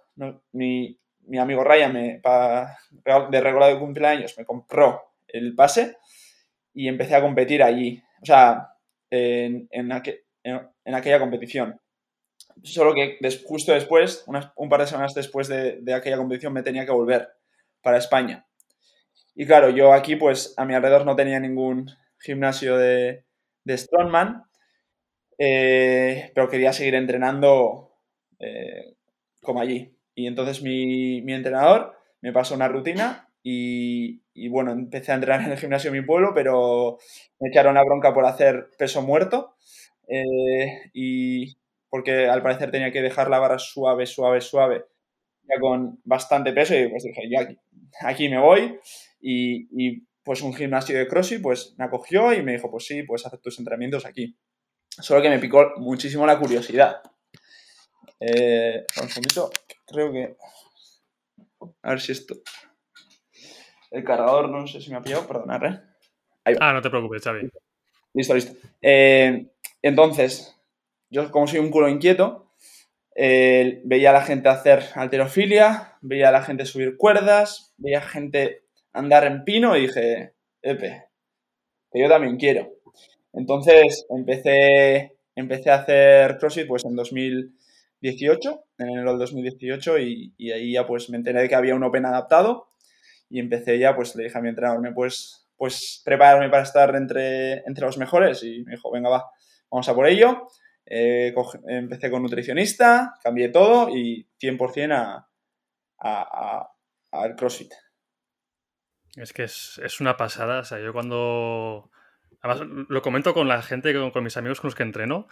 mi, 0.54 0.98
amigo 1.40 1.64
Ryan, 1.64 1.94
me, 1.94 2.20
de 2.20 3.42
regalo 3.42 3.68
de 3.68 3.78
cumpleaños, 3.78 4.36
me 4.40 4.44
compró 4.44 5.14
el 5.28 5.54
pase 5.54 5.98
y 6.74 6.88
empecé 6.88 7.14
a 7.14 7.22
competir 7.22 7.62
allí, 7.62 8.02
o 8.24 8.26
sea, 8.26 8.70
en, 9.12 9.68
en, 9.70 9.92
aquella 9.92 11.20
competición. 11.20 11.80
Solo 12.64 12.96
que 12.96 13.20
justo 13.46 13.72
después, 13.72 14.26
un 14.56 14.68
par 14.68 14.80
de 14.80 14.88
semanas 14.88 15.14
después 15.14 15.48
de, 15.48 15.84
aquella 15.94 16.18
competición, 16.18 16.52
me 16.52 16.64
tenía 16.64 16.88
que 16.88 16.92
volver 16.92 17.30
para 17.84 18.00
España. 18.00 18.48
Y 19.36 19.46
claro, 19.46 19.70
yo 19.70 19.94
aquí, 19.94 20.16
pues 20.16 20.56
a 20.58 20.66
mi 20.66 20.74
alrededor 20.74 21.06
no 21.06 21.16
tenía 21.16 21.40
ningún 21.40 21.88
gimnasio 22.20 22.78
de, 22.78 23.26
de 23.64 23.78
Strongman, 23.78 24.42
eh, 25.38 26.32
pero 26.34 26.50
quería 26.50 26.74
seguir 26.74 26.96
entrenando 26.96 27.89
eh, 28.40 28.96
como 29.42 29.62
allí. 29.62 29.96
Y 30.16 30.28
entonces 30.28 30.62
mi, 30.62 31.20
entrenador 31.32 31.96
me 32.22 32.34
pasó 32.34 32.56
una 32.56 32.68
rutina 32.68 33.30
y, 33.42 34.22
bueno, 34.50 34.72
empecé 34.72 35.12
a 35.12 35.16
entrenar 35.16 35.42
en 35.42 35.52
el 35.52 35.58
gimnasio 35.58 35.92
de 35.92 36.02
mi 36.02 36.06
pueblo, 36.06 36.34
pero 36.36 36.98
me 37.40 37.50
echaron 37.50 37.76
la 37.76 37.84
bronca 37.84 38.14
por 38.14 38.26
hacer 38.26 38.70
peso 38.78 39.02
muerto 39.02 39.56
eh, 40.08 40.92
y 40.94 41.58
porque 41.90 42.28
al 42.28 42.44
parecer 42.44 42.72
tenía 42.72 42.92
que 42.92 43.02
dejar 43.02 43.30
la 43.30 43.40
barra 43.40 43.60
suave, 43.60 44.06
suave, 44.06 44.42
suave, 44.42 44.86
ya 45.44 45.60
con 45.60 46.00
bastante 46.04 46.54
peso 46.54 46.76
y 46.76 46.88
pues 46.90 47.04
dije, 47.04 47.30
ya 47.30 47.48
aquí, 48.02 48.30
me 48.30 48.40
voy 48.40 48.78
y, 49.22 50.04
pues 50.22 50.42
un 50.42 50.54
gimnasio 50.54 50.98
de 50.98 51.08
CrossFit 51.08 51.42
pues 51.42 51.74
me 51.78 51.86
acogió 51.86 52.34
y 52.34 52.44
me 52.44 52.52
dijo, 52.52 52.70
pues 52.70 52.86
sí, 52.86 53.02
puedes 53.04 53.26
hacer 53.26 53.40
tus 53.40 53.58
entrenamientos 53.58 54.06
aquí. 54.06 54.38
Solo 54.90 55.22
que 55.22 55.30
me 55.30 55.40
picó 55.40 55.72
muchísimo 55.78 56.26
la 56.28 56.38
curiosidad. 56.38 57.02
Eh, 58.20 58.86
un 59.02 59.10
segundito, 59.10 59.50
creo 59.86 60.12
que... 60.12 60.36
A 61.84 61.90
ver 61.90 62.02
si 62.02 62.12
esto... 62.12 62.36
El 63.92 64.04
cargador, 64.04 64.50
no 64.50 64.68
sé 64.68 64.82
si 64.82 64.92
me 64.92 64.98
ha 64.98 65.02
pillado, 65.02 65.28
perdonad, 65.28 65.64
¿eh? 65.66 65.82
Ahí 66.44 66.54
va. 66.54 66.70
Ah, 66.70 66.74
no 66.74 66.82
te 66.82 66.90
preocupes, 66.90 67.24
Xavi. 67.24 67.50
Listo, 68.14 68.36
listo. 68.36 68.56
Eh, 68.82 69.48
entonces, 69.82 70.56
yo 71.10 71.32
como 71.32 71.48
soy 71.48 71.60
un 71.60 71.72
culo 71.72 71.90
inquieto, 71.90 72.52
eh, 73.16 73.82
veía 73.84 74.12
a 74.12 74.14
la 74.14 74.22
gente 74.22 74.50
hacer 74.50 74.84
alterofilia, 74.96 75.98
veía 76.02 76.30
a 76.30 76.32
la 76.32 76.44
gente 76.44 76.66
subir 76.66 76.98
cuerdas, 76.98 77.74
veía 77.78 78.00
a 78.00 78.02
gente 78.02 78.64
andar 78.94 79.26
en 79.26 79.44
pino 79.44 79.76
y 79.76 79.82
dije, 79.82 80.34
epe, 80.62 81.06
que 81.92 82.02
yo 82.02 82.08
también 82.08 82.38
quiero. 82.38 82.72
Entonces 83.34 84.06
empecé, 84.10 85.18
empecé 85.36 85.70
a 85.70 85.76
hacer 85.76 86.38
CrossFit 86.38 86.68
pues 86.68 86.86
en 86.86 86.96
2000, 86.96 87.56
18, 88.02 88.64
en 88.78 88.90
enero 88.90 89.12
del 89.12 89.20
2018, 89.20 90.00
y, 90.00 90.34
y, 90.38 90.52
ahí 90.52 90.74
ya 90.74 90.86
pues 90.88 91.10
me 91.10 91.18
enteré 91.18 91.42
de 91.42 91.50
que 91.50 91.56
había 91.56 91.76
un 91.76 91.84
Open 91.84 92.06
adaptado 92.06 92.70
y 93.30 93.40
empecé 93.40 93.78
ya, 93.78 93.96
pues 93.96 94.16
le 94.16 94.24
dije 94.24 94.38
a 94.38 94.42
mi 94.42 94.50
entrenador, 94.50 94.82
¿me 94.82 94.94
pues 95.60 96.02
prepararme 96.06 96.50
para 96.50 96.64
estar 96.64 96.96
entre, 96.96 97.60
entre 97.68 97.86
los 97.86 97.98
mejores? 97.98 98.44
Y 98.44 98.64
me 98.64 98.72
dijo, 98.72 98.92
venga, 98.92 99.10
va, 99.10 99.30
vamos 99.70 99.88
a 99.88 99.94
por 99.94 100.08
ello. 100.08 100.48
Eh, 100.86 101.36
empecé 101.68 102.10
con 102.10 102.24
nutricionista, 102.24 103.14
cambié 103.22 103.50
todo 103.50 103.90
y 103.90 104.28
100% 104.42 104.94
a, 104.94 105.28
a, 106.00 106.72
al 107.12 107.36
CrossFit. 107.36 107.72
Es 109.16 109.34
que 109.34 109.44
es, 109.44 109.80
es, 109.84 110.00
una 110.00 110.18
pasada, 110.18 110.62
o 110.62 110.64
sea, 110.64 110.80
yo 110.80 110.94
cuando... 110.94 111.92
Además, 112.42 112.86
lo 112.88 113.02
comento 113.02 113.34
con 113.34 113.50
la 113.50 113.62
gente, 113.62 113.94
con, 113.94 114.12
con 114.12 114.24
mis 114.24 114.38
amigos 114.38 114.62
con 114.62 114.70
los 114.70 114.76
que 114.76 114.84
entreno, 114.84 115.28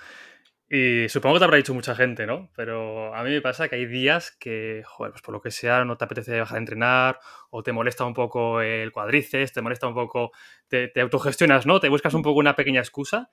y 0.70 1.08
supongo 1.08 1.36
que 1.36 1.40
te 1.40 1.46
habrá 1.46 1.58
dicho 1.58 1.74
mucha 1.74 1.96
gente, 1.96 2.26
¿no? 2.26 2.50
Pero 2.54 3.16
a 3.16 3.24
mí 3.24 3.30
me 3.30 3.42
pasa 3.42 3.70
que 3.70 3.76
hay 3.76 3.86
días 3.86 4.32
que, 4.32 4.84
joder, 4.86 5.14
pues 5.14 5.22
por 5.22 5.34
lo 5.34 5.42
que 5.42 5.50
sea, 5.50 5.86
no 5.86 5.98
te 5.98 6.04
apetece 6.04 6.34
dejar 6.34 6.54
de 6.54 6.60
entrenar, 6.60 7.20
o 7.50 7.64
te 7.64 7.72
molesta 7.72 8.04
un 8.04 8.14
poco 8.14 8.60
el 8.60 8.92
cuadrices, 8.92 9.54
te 9.54 9.62
molesta 9.62 9.88
un 9.88 9.94
poco, 9.94 10.32
te, 10.68 10.92
autogestionas, 11.00 11.66
¿no? 11.66 11.80
Te 11.80 11.88
buscas 11.88 12.14
un 12.14 12.22
poco 12.22 12.40
una 12.40 12.56
pequeña 12.58 12.82
excusa. 12.82 13.30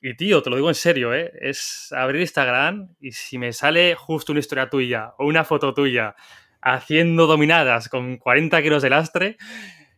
Y 0.00 0.16
tío, 0.16 0.42
te 0.42 0.48
lo 0.48 0.56
digo 0.56 0.70
en 0.70 0.74
serio, 0.74 1.12
¿eh? 1.12 1.30
Es 1.38 1.92
abrir 1.92 2.22
Instagram 2.22 2.94
y 2.98 3.12
si 3.12 3.36
me 3.36 3.52
sale 3.52 3.94
justo 3.94 4.32
una 4.32 4.40
historia 4.40 4.70
tuya 4.70 5.12
o 5.18 5.26
una 5.26 5.44
foto 5.44 5.74
tuya 5.74 6.14
haciendo 6.62 7.26
dominadas 7.26 7.90
con 7.90 8.16
40 8.16 8.62
kilos 8.62 8.82
de 8.82 8.88
lastre, 8.88 9.36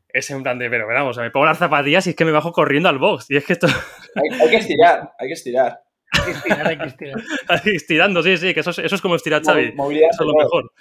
es 0.08 0.28
en 0.30 0.42
plan 0.42 0.58
de, 0.58 0.68
pero 0.68 0.88
vamos, 0.88 1.16
me 1.18 1.30
pongo 1.30 1.46
las 1.46 1.58
zapatillas 1.58 2.08
y 2.08 2.10
es 2.10 2.16
que 2.16 2.24
me 2.24 2.32
bajo 2.32 2.50
corriendo 2.50 2.88
al 2.88 2.98
box. 2.98 3.26
Y 3.30 3.36
es 3.36 3.44
que 3.44 3.52
esto. 3.52 3.68
hay 4.16 4.50
que 4.50 4.56
estirar, 4.56 5.12
hay 5.16 5.28
que 5.28 5.34
estirar. 5.34 5.78
Estirando, 7.64 8.22
sí, 8.22 8.36
sí, 8.36 8.54
que 8.54 8.60
eso 8.60 8.70
es, 8.70 9.00
como 9.00 9.16
estirar 9.16 9.42
Xavi. 9.42 9.66
eso 9.68 10.22
es 10.22 10.26
lo 10.26 10.34
mejor. 10.34 10.72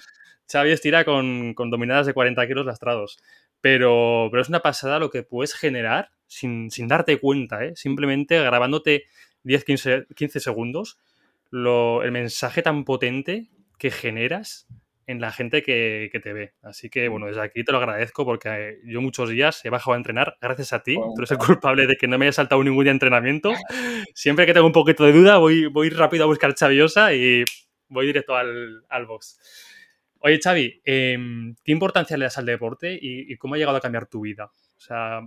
Xavi 0.52 0.72
estira 0.72 1.06
con, 1.06 1.54
dominadas 1.56 2.08
de 2.08 2.14
40 2.14 2.48
kilos 2.48 2.66
lastrados. 2.66 3.18
Pero, 3.62 4.28
pero 4.32 4.42
es 4.42 4.50
una 4.50 4.62
pasada 4.62 4.98
lo 4.98 5.12
que 5.12 5.24
puedes 5.24 5.54
generar 5.54 6.10
sin, 6.28 6.70
darte 6.88 7.20
cuenta, 7.20 7.64
¿eh? 7.64 7.74
simplemente 7.76 8.42
grabándote 8.42 9.04
10-15 9.44 10.40
segundos, 10.40 10.98
el 11.52 12.12
mensaje 12.12 12.62
tan 12.64 12.86
potente 12.86 13.50
que 13.78 13.92
generas 13.92 14.68
en 15.08 15.20
la 15.20 15.32
gente 15.32 15.64
que, 15.64 16.10
te 16.24 16.34
ve. 16.34 16.54
Así 16.62 16.90
que, 16.90 17.08
bueno, 17.08 17.28
desde 17.28 17.42
aquí 17.42 17.64
te 17.64 17.72
lo 17.72 17.80
agradezco 17.80 18.26
porque 18.26 18.80
yo 18.86 19.02
muchos 19.02 19.30
días 19.30 19.64
he 19.66 19.70
bajado 19.70 19.94
a 19.94 19.98
entrenar 19.98 20.38
gracias 20.42 20.74
a 20.74 20.84
ti. 20.84 20.96
Tú 20.96 21.16
eres 21.18 21.32
el 21.32 21.38
culpable 21.38 21.88
de 21.88 21.96
que 21.96 22.08
no 22.08 22.18
me 22.18 22.26
haya 22.26 22.34
saltado 22.34 22.64
ningún 22.64 22.84
día 22.84 22.92
de 22.92 22.96
entrenamiento. 22.96 23.54
Siempre 24.14 24.46
que 24.46 24.54
tengo 24.54 24.68
un 24.68 24.74
poquito 24.74 25.04
de 25.04 25.14
duda, 25.14 25.38
voy, 25.38 25.68
voy 25.68 25.90
rápido 25.90 26.24
a 26.24 26.28
buscar 26.28 26.54
Chaviosa 26.54 27.14
y 27.14 27.44
voy 27.88 28.06
directo 28.06 28.36
al, 28.36 28.84
al 28.90 29.06
box. 29.06 29.38
Oye, 30.24 30.40
Xavi, 30.40 30.82
em, 30.86 31.56
¿qué 31.64 31.72
importancia 31.72 32.16
le 32.16 32.26
das 32.26 32.38
al 32.38 32.46
deporte 32.46 32.98
y, 33.02 33.36
cómo 33.38 33.56
ha 33.56 33.58
llegado 33.58 33.78
a 33.78 33.82
cambiar 33.82 34.06
tu 34.06 34.22
vida? 34.22 34.46
O 34.46 34.80
sea... 34.80 35.22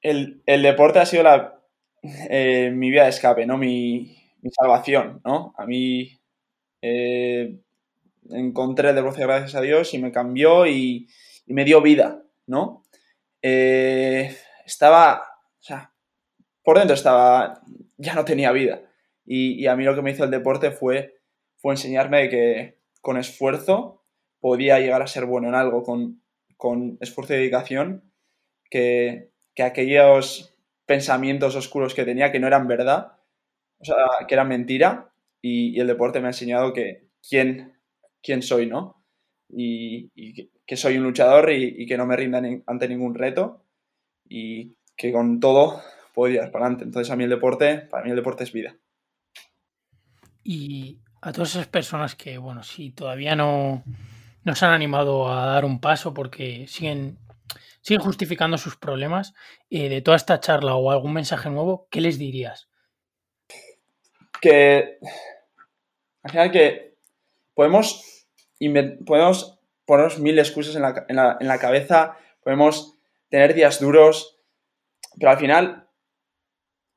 El, 0.00 0.42
deporte 0.44 0.98
ha 0.98 1.06
sido 1.06 1.22
la, 1.22 1.62
eh, 2.28 2.70
mi 2.74 2.90
vía 2.90 3.04
de 3.04 3.10
escape, 3.10 3.46
¿no? 3.46 3.56
Mi, 3.56 4.16
salvación, 4.50 5.22
¿no? 5.24 5.54
A 5.56 5.64
mí 5.64 6.18
eh, 6.82 7.58
encontré 8.30 8.90
el 8.90 8.96
deporte 8.96 9.22
gracias 9.22 9.54
a 9.54 9.60
Dios 9.60 9.92
y 9.94 9.98
me 9.98 10.12
cambió 10.12 10.66
y, 10.66 11.08
me 11.46 11.64
dio 11.64 11.82
vida, 11.82 12.22
¿no? 12.46 12.84
Eh, 13.42 14.34
estaba, 14.64 15.22
o 15.58 15.62
sea, 15.62 15.92
por 16.62 16.78
dentro 16.78 16.94
estaba, 16.94 17.60
ya 17.98 18.14
no 18.14 18.24
tenía 18.24 18.52
vida. 18.52 18.80
Y, 19.26 19.62
y, 19.62 19.66
a 19.66 19.76
mí 19.76 19.84
lo 19.84 19.94
que 19.94 20.02
me 20.02 20.10
hizo 20.10 20.24
el 20.24 20.30
deporte 20.30 20.70
fue, 20.70 21.20
fue 21.56 21.74
enseñarme 21.74 22.28
que 22.28 22.78
con 23.00 23.18
esfuerzo 23.18 24.04
podía 24.40 24.78
llegar 24.78 25.00
a 25.00 25.06
ser 25.06 25.26
bueno 25.26 25.48
en 25.48 25.54
algo 25.54 25.82
con, 25.82 26.98
esfuerzo 27.00 27.32
y 27.32 27.36
dedicación, 27.36 28.12
que, 28.68 29.30
aquellos 29.58 30.54
pensamientos 30.84 31.54
oscuros 31.54 31.94
que 31.94 32.04
tenía 32.04 32.30
que 32.30 32.40
no 32.40 32.46
eran 32.46 32.66
verdad, 32.66 33.12
o 33.78 33.84
sea, 33.84 33.96
que 34.26 34.34
eran 34.34 34.48
mentira, 34.48 35.12
y, 35.40 35.80
el 35.80 35.86
deporte 35.86 36.20
me 36.20 36.26
ha 36.26 36.30
enseñado 36.30 36.72
que 36.72 37.08
quién, 37.26 37.73
quién 38.24 38.42
soy, 38.42 38.66
¿no? 38.66 39.04
Y, 39.48 40.10
que, 40.66 40.76
soy 40.76 40.96
un 40.96 41.04
luchador 41.04 41.52
y, 41.52 41.86
que 41.86 41.96
no 41.96 42.06
me 42.06 42.16
rinda 42.16 42.42
ante 42.66 42.88
ningún 42.88 43.14
reto 43.14 43.64
y 44.28 44.76
que 44.96 45.12
con 45.12 45.38
todo 45.38 45.80
puedo 46.14 46.32
ir 46.32 46.40
para 46.50 46.64
adelante. 46.64 46.84
Entonces 46.84 47.12
a 47.12 47.16
mí 47.16 47.24
el 47.24 47.30
deporte, 47.30 47.78
para 47.78 48.02
mí 48.02 48.10
el 48.10 48.16
deporte 48.16 48.42
es 48.42 48.52
vida. 48.52 48.76
Y 50.42 51.00
a 51.20 51.32
todas 51.32 51.50
esas 51.50 51.68
personas 51.68 52.16
que, 52.16 52.38
bueno, 52.38 52.62
si 52.62 52.90
todavía 52.90 53.36
no, 53.36 53.84
no 54.42 54.54
se 54.54 54.64
han 54.64 54.72
animado 54.72 55.30
a 55.30 55.46
dar 55.46 55.64
un 55.64 55.80
paso 55.80 56.14
porque 56.14 56.66
siguen, 56.66 57.18
siguen 57.82 58.02
justificando 58.02 58.58
sus 58.58 58.76
problemas. 58.76 59.34
Eh, 59.70 59.88
de 59.88 60.00
toda 60.00 60.16
esta 60.16 60.40
charla 60.40 60.74
o 60.74 60.90
algún 60.90 61.12
mensaje 61.12 61.50
nuevo, 61.50 61.86
¿qué 61.90 62.00
les 62.00 62.18
dirías? 62.18 62.68
Que 64.40 64.98
al 66.22 66.30
final 66.30 66.50
que 66.50 66.94
podemos, 67.54 68.13
podemos 69.04 69.58
ponernos 69.84 70.18
mil 70.18 70.38
excusas 70.38 70.76
en 70.76 71.16
la, 71.16 71.58
cabeza, 71.58 72.16
podemos 72.42 72.96
tener 73.28 73.54
días 73.54 73.80
duros, 73.80 74.38
pero 75.18 75.30
al 75.30 75.38
final, 75.38 75.88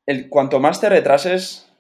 el, 0.06 0.30
cuanto 0.30 0.60
más 0.60 0.80
te 0.80 0.90
retrases, 0.90 1.72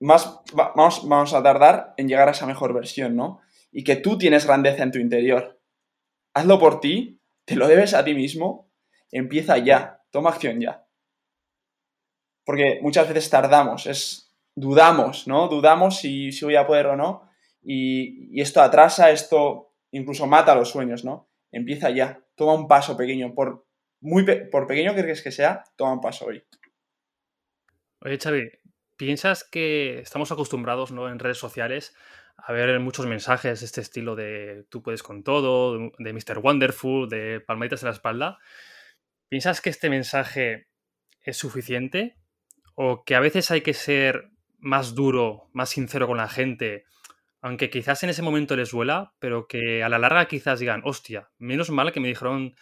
más 0.00 0.40
vamos, 0.52 1.08
vamos 1.08 1.34
a 1.34 1.42
tardar 1.42 1.94
en 1.96 2.08
llegar 2.08 2.28
a 2.28 2.32
esa 2.32 2.46
mejor 2.46 2.74
versión, 2.74 3.14
¿no? 3.14 3.40
y 3.72 3.82
que 3.84 3.96
tú 3.96 4.18
tienes 4.18 4.46
grandeza 4.46 4.82
en 4.82 4.92
tu 4.92 4.98
interior. 4.98 5.58
Hazlo 6.34 6.58
por 6.58 6.80
ti, 6.80 7.20
te 7.44 7.56
lo 7.56 7.66
debes 7.66 7.94
a 7.94 8.04
ti 8.04 8.14
mismo, 8.14 8.70
empieza 9.10 9.58
ya, 9.58 10.02
toma 10.10 10.30
acción 10.30 10.60
ya. 10.60 10.86
Porque 12.44 12.78
muchas 12.82 13.08
veces 13.08 13.30
tardamos, 13.30 13.86
es 13.86 14.34
dudamos, 14.54 15.26
¿no? 15.26 15.48
Dudamos 15.48 15.98
si, 15.98 16.30
voy 16.42 16.56
a 16.56 16.66
poder 16.66 16.86
o 16.86 16.96
no, 16.96 17.28
y, 17.62 18.40
esto 18.40 18.60
atrasa, 18.60 19.10
esto 19.10 19.74
incluso 19.90 20.26
mata 20.26 20.54
los 20.54 20.70
sueños, 20.70 21.04
¿no? 21.04 21.28
Empieza 21.50 21.90
ya, 21.90 22.24
toma 22.34 22.54
un 22.54 22.66
paso 22.66 22.96
pequeño, 22.96 23.34
por, 23.34 23.66
muy 24.00 24.24
por 24.50 24.66
pequeño 24.66 24.94
que 24.94 25.02
crees 25.02 25.22
que 25.22 25.30
sea, 25.30 25.64
toma 25.76 25.92
un 25.92 26.00
paso 26.00 26.26
hoy. 26.26 26.42
Oye, 28.00 28.18
Xavi, 28.18 28.50
¿piensas 28.96 29.44
que 29.44 30.00
estamos 30.00 30.32
acostumbrados 30.32 30.92
¿no? 30.92 31.08
en 31.08 31.18
redes 31.18 31.38
sociales 31.38 31.94
a 32.36 32.52
ver 32.52 32.78
muchos 32.80 33.06
mensajes 33.06 33.60
de 33.60 33.66
este 33.66 33.80
estilo 33.80 34.16
de 34.16 34.64
tú 34.68 34.82
puedes 34.82 35.02
con 35.02 35.22
todo, 35.22 35.92
de 35.98 36.12
Mr. 36.12 36.38
Wonderful, 36.38 37.08
de 37.08 37.40
palmaditas 37.40 37.82
en 37.82 37.88
la 37.88 37.94
espalda. 37.94 38.38
¿Piensas 39.28 39.60
que 39.60 39.70
este 39.70 39.90
mensaje 39.90 40.68
es 41.20 41.36
suficiente? 41.36 42.16
¿O 42.74 43.04
que 43.04 43.14
a 43.14 43.20
veces 43.20 43.50
hay 43.50 43.60
que 43.60 43.74
ser 43.74 44.30
más 44.58 44.94
duro, 44.94 45.50
más 45.52 45.70
sincero 45.70 46.06
con 46.06 46.16
la 46.16 46.28
gente, 46.28 46.84
aunque 47.42 47.70
quizás 47.70 48.02
en 48.04 48.10
ese 48.10 48.22
momento 48.22 48.56
les 48.56 48.70
duela, 48.72 49.14
pero 49.18 49.46
que 49.48 49.82
a 49.84 49.88
la 49.90 49.98
larga 49.98 50.26
quizás 50.28 50.60
digan, 50.60 50.82
hostia, 50.84 51.30
menos 51.38 51.70
mal 51.70 51.92
que 51.92 52.00
me 52.00 52.08
dijeron 52.08 52.54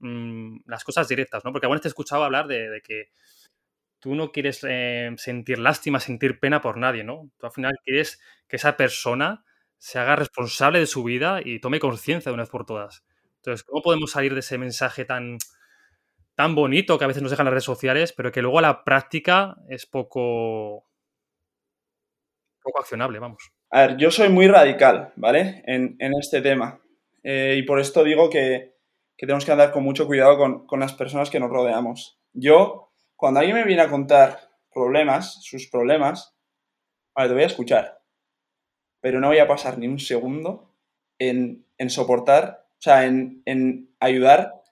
mm, 0.00 0.58
las 0.66 0.84
cosas 0.84 1.08
directas, 1.08 1.44
¿no? 1.44 1.52
Porque 1.52 1.66
alguna 1.66 1.76
vez 1.78 1.82
te 1.82 1.88
he 1.88 1.90
escuchado 1.90 2.24
hablar 2.24 2.46
de 2.48 2.82
que 2.84 3.10
tú 4.00 4.14
no 4.14 4.32
quieres 4.32 4.60
eh, 4.68 5.12
sentir 5.16 5.58
lástima, 5.58 6.00
sentir 6.00 6.38
pena 6.40 6.60
por 6.60 6.76
nadie, 6.76 7.04
¿no? 7.04 7.30
Tú 7.38 7.46
al 7.46 7.52
final 7.52 7.72
quieres 7.84 8.20
que 8.48 8.56
esa 8.56 8.76
persona 8.76 9.44
se 9.78 9.98
haga 9.98 10.16
responsable 10.16 10.78
de 10.80 10.86
su 10.86 11.04
vida 11.04 11.40
y 11.44 11.60
tome 11.60 11.80
conciencia 11.80 12.30
de 12.30 12.34
una 12.34 12.42
vez 12.44 12.50
por 12.50 12.66
todas. 12.66 13.04
Entonces, 13.36 13.64
¿cómo 13.64 13.82
podemos 13.82 14.10
salir 14.10 14.34
de 14.34 14.40
ese 14.40 14.58
mensaje 14.58 15.04
tan, 15.04 15.38
tan 16.34 16.54
bonito 16.54 16.98
que 16.98 17.04
a 17.04 17.08
veces 17.08 17.22
nos 17.22 17.30
dejan 17.30 17.46
las 17.46 17.52
redes 17.52 17.64
sociales, 17.64 18.12
pero 18.12 18.32
que 18.32 18.42
luego 18.42 18.58
a 18.58 18.62
la 18.62 18.84
práctica 18.84 19.56
es 19.68 19.86
poco, 19.86 20.86
poco 22.62 22.78
accionable, 22.80 23.18
vamos? 23.18 23.57
A 23.70 23.86
ver, 23.86 23.96
yo 23.96 24.10
soy 24.10 24.28
muy 24.28 24.48
radical, 24.48 25.12
¿vale? 25.16 25.62
En, 25.66 25.96
este 26.20 26.40
tema. 26.40 26.80
Eh, 27.22 27.56
y 27.58 27.62
por 27.62 27.80
esto 27.80 28.02
digo 28.02 28.30
que, 28.30 28.76
tenemos 29.16 29.44
que 29.44 29.52
andar 29.52 29.72
con 29.72 29.82
mucho 29.82 30.06
cuidado 30.06 30.38
con, 30.38 30.66
con 30.66 30.80
las 30.80 30.94
personas 30.94 31.28
que 31.28 31.40
nos 31.40 31.50
rodeamos. 31.50 32.18
Yo 32.32 32.88
cuando 33.18 33.40
alguien 33.40 33.56
me 33.56 33.64
viene 33.64 33.82
a 33.82 33.90
contar 33.90 34.48
problemas, 34.72 35.42
sus 35.42 35.68
problemas, 35.68 36.36
vale, 37.14 37.28
te 37.28 37.34
voy 37.34 37.42
a 37.42 37.46
escuchar, 37.46 38.00
pero 39.00 39.18
no 39.18 39.26
voy 39.26 39.38
a 39.38 39.48
pasar 39.48 39.76
ni 39.76 39.88
un 39.88 39.98
segundo 39.98 40.72
en, 41.18 41.66
soportar, 41.88 42.66
o 42.78 42.80
sea, 42.80 43.04
en, 43.06 43.92
ayudar 43.98 44.62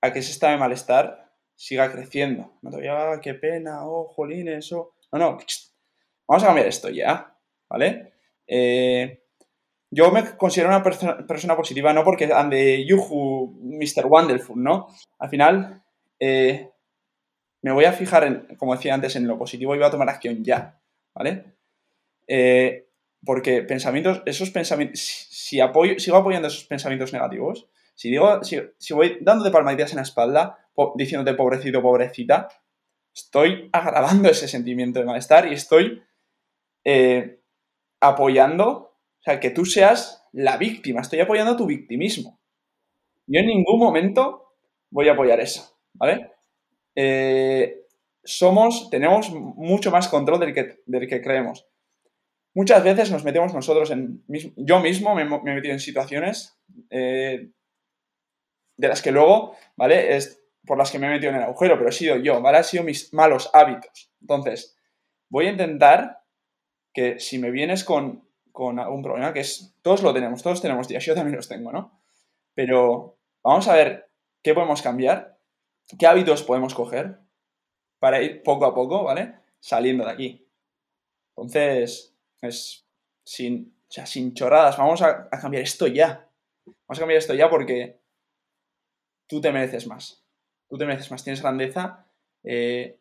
a 0.00 0.12
que 0.12 0.20
ese 0.20 0.30
estado 0.30 0.52
de 0.52 0.60
malestar 0.60 1.32
siga 1.56 1.90
creciendo. 1.90 2.56
No 2.62 2.70
te 2.70 2.76
voy 2.76 2.86
a, 2.86 3.12
ah, 3.12 3.20
qué 3.20 3.34
pena, 3.34 3.84
oh, 3.84 4.04
jolín, 4.04 4.46
eso. 4.46 4.94
No, 5.10 5.18
no, 5.18 5.38
vamos 6.28 6.44
a 6.44 6.46
cambiar 6.46 6.68
esto 6.68 6.90
ya, 6.90 7.36
¿vale? 7.68 8.12
Eh, 8.52 9.22
yo 9.92 10.10
me 10.10 10.36
considero 10.36 10.68
una 10.68 10.82
persona, 10.82 11.56
positiva 11.56 11.92
no 11.92 12.02
porque 12.04 12.32
ande 12.32 12.84
yuhu, 12.84 13.56
Mr. 13.62 14.06
Wonderful, 14.06 14.60
¿no? 14.60 14.88
Al 15.18 15.28
final, 15.30 15.82
eh, 16.18 16.68
me 17.62 17.72
voy 17.72 17.84
a 17.84 17.92
fijar, 17.92 18.24
en, 18.24 18.56
como 18.56 18.74
decía 18.74 18.94
antes, 18.94 19.14
en 19.14 19.28
lo 19.28 19.38
positivo 19.38 19.74
y 19.74 19.78
voy 19.78 19.86
a 19.86 19.90
tomar 19.90 20.08
acción 20.08 20.42
ya, 20.42 20.80
¿vale? 21.14 21.44
Eh, 22.26 22.88
porque 23.24 23.62
pensamientos, 23.62 24.22
esos 24.26 24.50
pensamientos, 24.50 25.00
si, 25.00 25.60
apoyo, 25.60 25.98
sigo 25.98 26.16
apoyando 26.16 26.48
esos 26.48 26.64
pensamientos 26.64 27.12
negativos, 27.12 27.68
si 27.94 28.10
digo, 28.10 28.42
si, 28.42 28.94
voy 28.94 29.18
dándote 29.20 29.50
palmaditas 29.50 29.92
en 29.92 29.96
la 29.96 30.02
espalda, 30.02 30.58
diciéndote 30.96 31.36
pobrecito, 31.36 31.82
pobrecita, 31.82 32.48
estoy 33.14 33.68
agravando 33.72 34.28
ese 34.28 34.48
sentimiento 34.48 34.98
de 34.98 35.04
malestar 35.04 35.46
y 35.46 35.54
estoy 35.54 36.02
eh, 36.84 37.39
apoyando, 38.00 38.68
o 38.68 39.22
sea, 39.22 39.38
que 39.38 39.50
tú 39.50 39.64
seas 39.64 40.26
la 40.32 40.56
víctima, 40.56 41.00
estoy 41.00 41.20
apoyando 41.20 41.56
tu 41.56 41.66
victimismo. 41.66 42.40
Yo 43.26 43.40
en 43.40 43.46
ningún 43.46 43.78
momento 43.78 44.54
voy 44.90 45.08
a 45.08 45.12
apoyar 45.12 45.40
eso, 45.40 45.78
¿vale? 45.92 46.32
Eh, 46.96 47.84
somos, 48.24 48.90
tenemos 48.90 49.30
mucho 49.32 49.90
más 49.90 50.08
control 50.08 50.40
del 50.40 50.54
que, 50.54 51.08
que 51.08 51.22
creemos. 51.22 51.66
Muchas 52.54 52.82
veces 52.82 53.10
nos 53.10 53.24
metemos 53.24 53.54
nosotros 53.54 53.90
en... 53.90 54.24
Yo 54.56 54.80
mismo 54.80 55.14
me, 55.14 55.22
he 55.22 55.54
metido 55.54 55.72
en 55.72 55.80
situaciones 55.80 56.58
eh, 56.90 57.50
de 58.76 58.88
las 58.88 59.02
que 59.02 59.12
luego, 59.12 59.54
¿vale? 59.76 60.16
Es 60.16 60.42
por 60.66 60.76
las 60.76 60.90
que 60.90 60.98
me 60.98 61.06
he 61.06 61.10
metido 61.10 61.30
en 61.30 61.36
el 61.36 61.44
agujero, 61.44 61.76
pero 61.76 61.88
he 61.88 61.92
sido 61.92 62.16
yo, 62.16 62.40
¿vale? 62.40 62.58
Han 62.58 62.64
sido 62.64 62.84
mis 62.84 63.12
malos 63.14 63.50
hábitos. 63.52 64.12
Entonces, 64.20 64.76
voy 65.28 65.46
a 65.46 65.50
intentar 65.50 66.19
que 66.92 67.20
si 67.20 67.38
me 67.38 67.50
vienes 67.50 67.84
con, 67.84 68.28
con 68.52 68.78
algún 68.78 69.02
problema, 69.02 69.32
que 69.32 69.40
es, 69.40 69.74
todos 69.82 70.02
lo 70.02 70.12
tenemos, 70.12 70.42
todos 70.42 70.60
tenemos 70.60 70.88
días, 70.88 71.04
yo 71.04 71.14
también 71.14 71.36
los 71.36 71.48
tengo, 71.48 71.72
¿no? 71.72 72.00
Pero 72.54 73.16
vamos 73.42 73.68
a 73.68 73.74
ver 73.74 74.10
qué 74.42 74.54
podemos 74.54 74.82
cambiar 74.82 75.40
¿Qué 75.98 76.06
hábitos 76.06 76.42
podemos 76.42 76.74
coger 76.74 77.18
para 77.98 78.22
ir 78.22 78.42
poco 78.42 78.64
a 78.64 78.74
poco, 78.74 79.04
¿vale? 79.04 79.34
Saliendo 79.58 80.04
de 80.04 80.10
aquí. 80.10 80.48
Entonces, 81.30 82.14
es 82.40 82.86
sin, 83.24 83.74
sin 83.88 84.34
chorradas, 84.34 84.76
vamos 84.76 85.02
a, 85.02 85.28
cambiar 85.28 85.62
esto 85.62 85.86
ya. 85.86 86.28
Vamos 86.64 86.98
a 86.98 87.00
cambiar 87.00 87.18
esto 87.18 87.34
ya 87.34 87.50
porque 87.50 87.98
tú 89.26 89.40
te 89.40 89.52
mereces 89.52 89.86
más. 89.86 90.24
Tú 90.68 90.78
te 90.78 90.86
mereces 90.86 91.10
más, 91.10 91.24
tienes 91.24 91.42
grandeza 91.42 92.06
eh, 92.44 92.98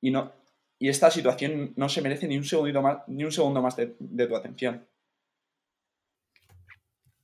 y, 0.00 0.10
no, 0.10 0.32
y 0.82 0.88
esta 0.88 1.12
situación 1.12 1.74
no 1.76 1.88
se 1.88 2.02
merece 2.02 2.26
ni 2.26 2.36
un, 2.36 2.42
segundito 2.42 2.82
más, 2.82 3.04
ni 3.06 3.22
un 3.22 3.30
segundo 3.30 3.62
más 3.62 3.76
de, 3.76 3.86
tu 3.86 4.34
atención. 4.34 4.84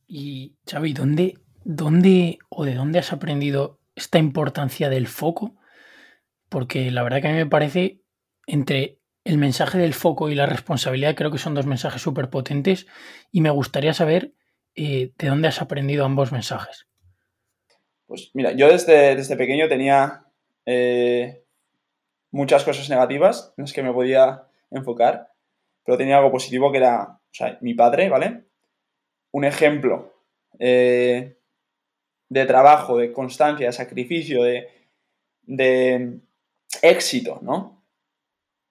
Y 0.07 0.55
Xavi, 0.65 0.93
¿dónde, 0.93 1.39
¿dónde 1.65 2.39
o 2.51 2.65
de 2.65 2.77
dónde 2.77 3.01
has 3.01 3.13
aprendido 3.13 3.81
esta 3.97 4.21
importancia 4.21 4.89
del 4.89 5.09
foco? 5.09 5.57
Porque 6.49 6.93
la 6.93 7.03
verdad 7.03 7.21
que 7.21 7.27
a 7.27 7.33
mí 7.33 7.37
me 7.37 7.47
parece 7.47 8.01
entre 8.47 9.01
el 9.25 9.39
mensaje 9.39 9.77
del 9.77 9.93
foco 9.93 10.31
y 10.31 10.37
la 10.37 10.47
responsabilidad 10.47 11.17
creo 11.17 11.33
que 11.33 11.39
son 11.39 11.55
dos 11.55 11.67
mensajes 11.67 12.01
súper 12.01 12.31
potentes 12.31 12.87
y 13.33 13.41
me 13.41 13.51
gustaría 13.51 13.93
saber 13.93 14.35
eh, 14.77 15.11
de 15.19 15.27
dónde 15.27 15.49
has 15.49 15.61
aprendido 15.61 16.05
ambos 16.05 16.31
mensajes. 16.31 16.87
Pues 18.07 18.31
mira, 18.35 18.53
yo 18.53 18.69
desde, 18.69 19.17
desde 19.17 19.37
pequeño 19.37 19.69
tenía 19.69 20.27
eh, 20.65 21.43
muchas 22.31 22.64
cosas 22.64 22.89
negativas 22.91 23.55
en 23.57 23.64
las 23.64 23.72
que 23.72 23.83
me 23.83 23.93
podía 23.93 24.45
enfocar, 24.70 25.33
pero 25.85 25.99
tenía 25.99 26.18
algo 26.18 26.31
positivo 26.31 26.70
que 26.70 26.79
era, 26.79 27.03
o 27.03 27.35
sea, 27.35 27.59
mi 27.61 27.74
padre, 27.74 28.09
¿vale? 28.09 28.45
Un 29.33 29.45
ejemplo 29.45 30.14
eh, 30.59 31.39
de 32.29 32.47
trabajo, 32.47 32.99
de 32.99 33.12
constancia, 33.12 33.66
de 33.66 33.72
sacrificio, 33.72 34.43
de, 34.43 34.68
de 35.43 36.20
éxito, 36.83 37.39
¿no? 37.43 37.79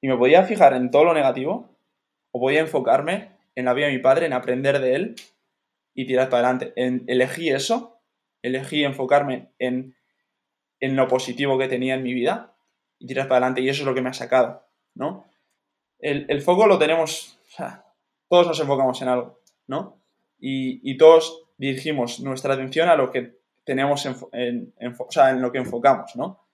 y 0.01 0.08
me 0.08 0.18
podía 0.18 0.43
fijar 0.43 0.74
en 0.74 0.91
todo 0.91 1.05
lo 1.05 1.14
negativo 1.14 1.76
o 2.32 2.39
podía 2.39 2.62
enfocarme 2.62 3.32
en 3.55 3.66
la 3.66 3.74
vida 3.74 3.88
de 3.88 3.93
mi 3.93 3.99
padre, 3.99 4.26
en 4.26 4.34
aprender 4.34 4.80
de 4.80 4.95
él 4.95 5.16
y 5.93 6.05
tirar 6.05 6.30
para 6.30 6.49
adelante. 6.49 6.74
En, 6.76 7.03
elegí 7.08 7.49
eso, 7.49 7.99
elegí 8.41 8.84
enfocarme 8.84 9.49
en, 9.58 9.95
en 10.80 10.95
lo 10.95 11.08
positivo 11.08 11.58
que 11.58 11.68
tenía 11.68 11.95
en 11.95 12.03
mi 12.03 12.14
vida 12.14 12.55
y 13.00 13.08
tirar 13.08 13.28
para 13.28 13.38
adelante 13.38 13.62
y 13.62 13.70
eso 13.70 13.82
es 13.82 13.86
lo 13.86 13.93
que 13.93 14.02
me 14.02 14.10
ha 14.10 14.14
sacado, 14.14 14.64
¿no? 14.95 15.26
El, 16.00 16.41
foco 16.41 16.68
lo 16.68 16.78
tenemos, 16.78 17.39
o 17.48 17.56
sea, 17.56 17.86
todos 18.30 18.48
nos 18.48 18.60
enfocamos 18.60 19.02
en 19.02 19.08
algo, 19.08 19.39
¿no? 19.68 20.00
Y, 20.39 20.95
todos 20.98 21.43
dirigimos 21.58 22.20
nuestra 22.20 22.54
atención 22.54 22.89
a 22.89 22.95
lo 22.95 23.12
que 23.12 23.39
tenemos, 23.64 24.06
en, 24.06 24.74
sea, 25.10 25.32
en 25.32 25.41
lo 25.41 25.52
que 25.52 25.58
enfocamos, 25.58 26.16
¿no? 26.16 26.45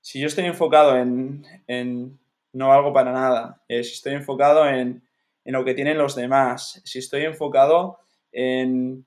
Si 0.00 0.20
yo 0.20 0.26
estoy 0.26 0.44
enfocado 0.44 0.98
en, 0.98 2.18
no 2.52 2.68
valgo 2.68 2.92
para 2.92 3.10
nada. 3.10 3.62
Eh, 3.68 3.82
si 3.82 3.94
estoy 3.94 4.12
enfocado 4.12 4.68
en, 4.68 5.02
lo 5.46 5.64
que 5.64 5.74
tienen 5.74 5.96
los 5.96 6.14
demás, 6.14 6.82
si 6.84 6.98
estoy 6.98 7.24
enfocado 7.24 7.98
en 8.32 9.06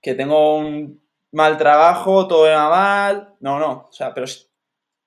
que 0.00 0.14
tengo 0.14 0.58
un 0.58 1.00
mal 1.30 1.56
trabajo, 1.56 2.26
todo 2.26 2.50
va 2.50 2.68
mal, 2.68 3.34
no, 3.40 3.58
no, 3.58 3.86
o 3.88 3.92
sea, 3.92 4.12
pero 4.12 4.26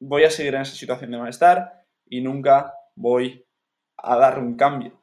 voy 0.07 0.23
a 0.23 0.29
seguir 0.29 0.55
en 0.55 0.61
esa 0.61 0.75
situación 0.75 1.11
de 1.11 1.17
malestar 1.17 1.83
y 2.07 2.21
nunca 2.21 2.73
voy 2.95 3.45
a 3.97 4.17
dar 4.17 4.39
un 4.39 4.55
cambio. 4.55 5.01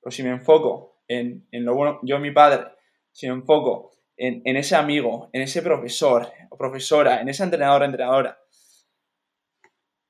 Pero 0.00 0.10
si 0.10 0.22
me 0.22 0.30
enfoco 0.30 1.02
en, 1.08 1.46
lo 1.52 1.74
bueno, 1.74 2.00
yo 2.02 2.18
mi 2.18 2.30
padre, 2.30 2.66
si 3.12 3.26
me 3.26 3.34
enfoco 3.34 3.92
en, 4.16 4.42
en, 4.44 4.56
ese 4.56 4.76
amigo, 4.76 5.28
en 5.32 5.42
ese 5.42 5.62
profesor 5.62 6.30
o 6.50 6.56
profesora, 6.56 7.20
en 7.20 7.28
esa 7.28 7.44
entrenadora, 7.44 7.86
entrenadora, 7.86 8.38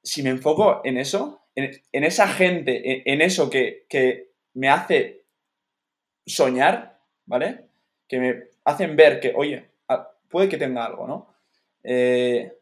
si 0.03 0.23
me 0.23 0.31
enfoco 0.31 0.81
en 0.85 0.99
eso, 0.99 1.43
en, 1.55 2.05
esa 2.05 2.29
gente, 2.29 3.11
en, 3.11 3.21
eso 3.21 3.51
que, 3.51 3.87
me 4.55 4.69
hace 4.69 5.25
soñar, 6.27 6.99
¿vale? 7.27 7.67
Que 8.09 8.19
me 8.19 8.45
hacen 8.65 8.97
ver 8.97 9.21
que, 9.21 9.33
oye, 9.35 9.69
puede 10.29 10.49
que 10.49 10.57
tenga 10.57 10.85
algo, 10.85 11.07
¿no? 11.07 11.35
Eh, 11.83 12.58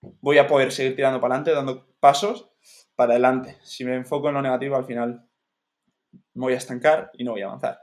voy 0.00 0.38
a 0.38 0.46
poder 0.46 0.72
seguir 0.72 0.96
tirando 0.96 1.20
para 1.20 1.34
adelante, 1.34 1.52
dando 1.52 1.94
pasos 2.00 2.50
para 2.94 3.12
adelante. 3.12 3.58
Si 3.62 3.84
me 3.84 3.94
enfoco 3.94 4.28
en 4.28 4.34
lo 4.34 4.42
negativo, 4.42 4.76
al 4.76 4.84
final 4.84 5.26
me 6.34 6.44
voy 6.44 6.54
a 6.54 6.58
estancar 6.58 7.10
y 7.14 7.24
no 7.24 7.32
voy 7.32 7.42
a 7.42 7.46
avanzar. 7.46 7.80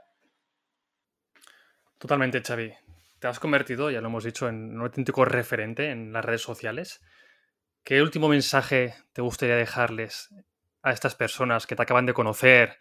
Totalmente, 1.98 2.42
Xavi. 2.42 2.72
Te 3.18 3.26
has 3.26 3.40
convertido, 3.40 3.90
ya 3.90 4.00
lo 4.00 4.08
hemos 4.08 4.24
dicho, 4.24 4.48
en 4.48 4.76
un 4.76 4.82
auténtico 4.82 5.24
referente 5.24 5.90
en 5.90 6.12
las 6.12 6.24
redes 6.24 6.42
sociales. 6.42 7.00
¿Qué 7.82 8.00
último 8.02 8.28
mensaje 8.28 8.94
te 9.12 9.22
gustaría 9.22 9.56
dejarles 9.56 10.32
a 10.82 10.92
estas 10.92 11.16
personas 11.16 11.66
que 11.66 11.74
te 11.74 11.82
acaban 11.82 12.06
de 12.06 12.14
conocer, 12.14 12.78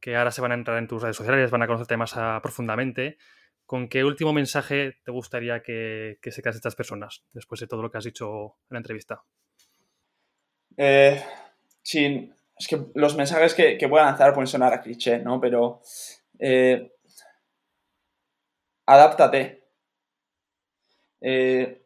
que 0.00 0.16
ahora 0.16 0.30
se 0.30 0.42
van 0.42 0.52
a 0.52 0.56
entrar 0.56 0.76
en 0.76 0.88
tus 0.88 1.02
redes 1.02 1.16
sociales, 1.16 1.50
van 1.50 1.62
a 1.62 1.66
conocerte 1.66 1.96
más 1.96 2.14
profundamente? 2.42 3.16
¿Con 3.68 3.86
qué 3.86 4.02
último 4.02 4.32
mensaje 4.32 4.96
te 5.04 5.10
gustaría 5.10 5.62
que, 5.62 6.16
se 6.22 6.40
quedasen 6.40 6.56
estas 6.60 6.74
personas 6.74 7.22
después 7.34 7.60
de 7.60 7.66
todo 7.66 7.82
lo 7.82 7.90
que 7.90 7.98
has 7.98 8.04
dicho 8.04 8.56
en 8.70 8.74
la 8.74 8.78
entrevista? 8.78 9.22
Eh, 10.74 11.22
es 11.84 12.66
que 12.66 12.86
los 12.94 13.14
mensajes 13.14 13.52
que, 13.52 13.76
que 13.76 13.86
voy 13.86 14.00
a 14.00 14.04
lanzar 14.04 14.32
pueden 14.32 14.46
sonar 14.46 14.72
a 14.72 14.80
cliché, 14.80 15.18
¿no? 15.18 15.38
Pero 15.38 15.82
eh, 16.38 16.94
adáptate. 18.86 19.64
Eh, 21.20 21.82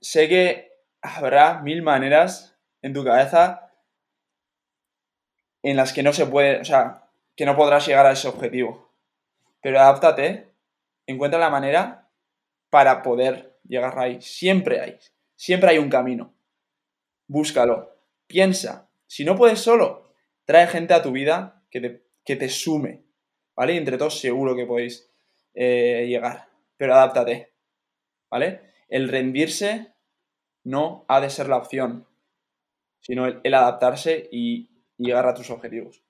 sé 0.00 0.28
que 0.28 0.72
habrá 1.00 1.62
mil 1.62 1.82
maneras 1.82 2.58
en 2.82 2.92
tu 2.92 3.04
cabeza 3.04 3.70
en 5.62 5.76
las 5.76 5.92
que 5.92 6.02
no 6.02 6.12
se 6.12 6.26
puede, 6.26 6.58
o 6.58 6.64
sea, 6.64 7.04
que 7.36 7.46
no 7.46 7.54
podrás 7.54 7.86
llegar 7.86 8.06
a 8.06 8.12
ese 8.14 8.26
objetivo. 8.26 8.90
Pero 9.62 9.78
adáptate, 9.78 10.49
encuentra 11.10 11.38
la 11.38 11.50
manera 11.50 12.10
para 12.70 13.02
poder 13.02 13.58
llegar 13.64 13.98
ahí. 13.98 14.20
Siempre 14.20 14.80
hay, 14.80 14.98
siempre 15.34 15.70
hay 15.70 15.78
un 15.78 15.90
camino. 15.90 16.34
Búscalo, 17.26 17.96
piensa. 18.26 18.90
Si 19.06 19.24
no 19.24 19.36
puedes 19.36 19.60
solo, 19.60 20.12
trae 20.44 20.66
gente 20.66 20.94
a 20.94 21.02
tu 21.02 21.12
vida 21.12 21.64
que 21.70 21.80
te, 21.80 22.06
que 22.24 22.36
te 22.36 22.48
sume, 22.48 23.04
¿vale? 23.56 23.74
Y 23.74 23.76
entre 23.76 23.98
todos 23.98 24.20
seguro 24.20 24.56
que 24.56 24.66
podéis 24.66 25.10
eh, 25.54 26.06
llegar. 26.08 26.48
Pero 26.76 26.94
adáptate, 26.94 27.52
¿vale? 28.30 28.72
El 28.88 29.08
rendirse 29.08 29.94
no 30.64 31.04
ha 31.08 31.20
de 31.20 31.30
ser 31.30 31.48
la 31.48 31.56
opción, 31.56 32.06
sino 33.00 33.26
el, 33.26 33.54
adaptarse 33.54 34.28
y, 34.30 34.68
llegar 34.96 35.26
a 35.26 35.32
tus 35.32 35.48
objetivos. 35.48 36.02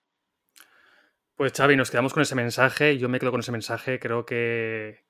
Pues 1.41 1.55
Xavi, 1.55 1.75
nos 1.75 1.91
quedamos 1.91 2.13
con 2.13 2.23
ese 2.23 2.35
mensaje, 2.35 2.99
yo 2.99 3.09
me 3.09 3.19
quedo 3.19 3.31
con 3.31 3.41
ese 3.41 3.51
mensaje, 3.51 3.99
creo 3.99 4.27
que, 4.27 5.07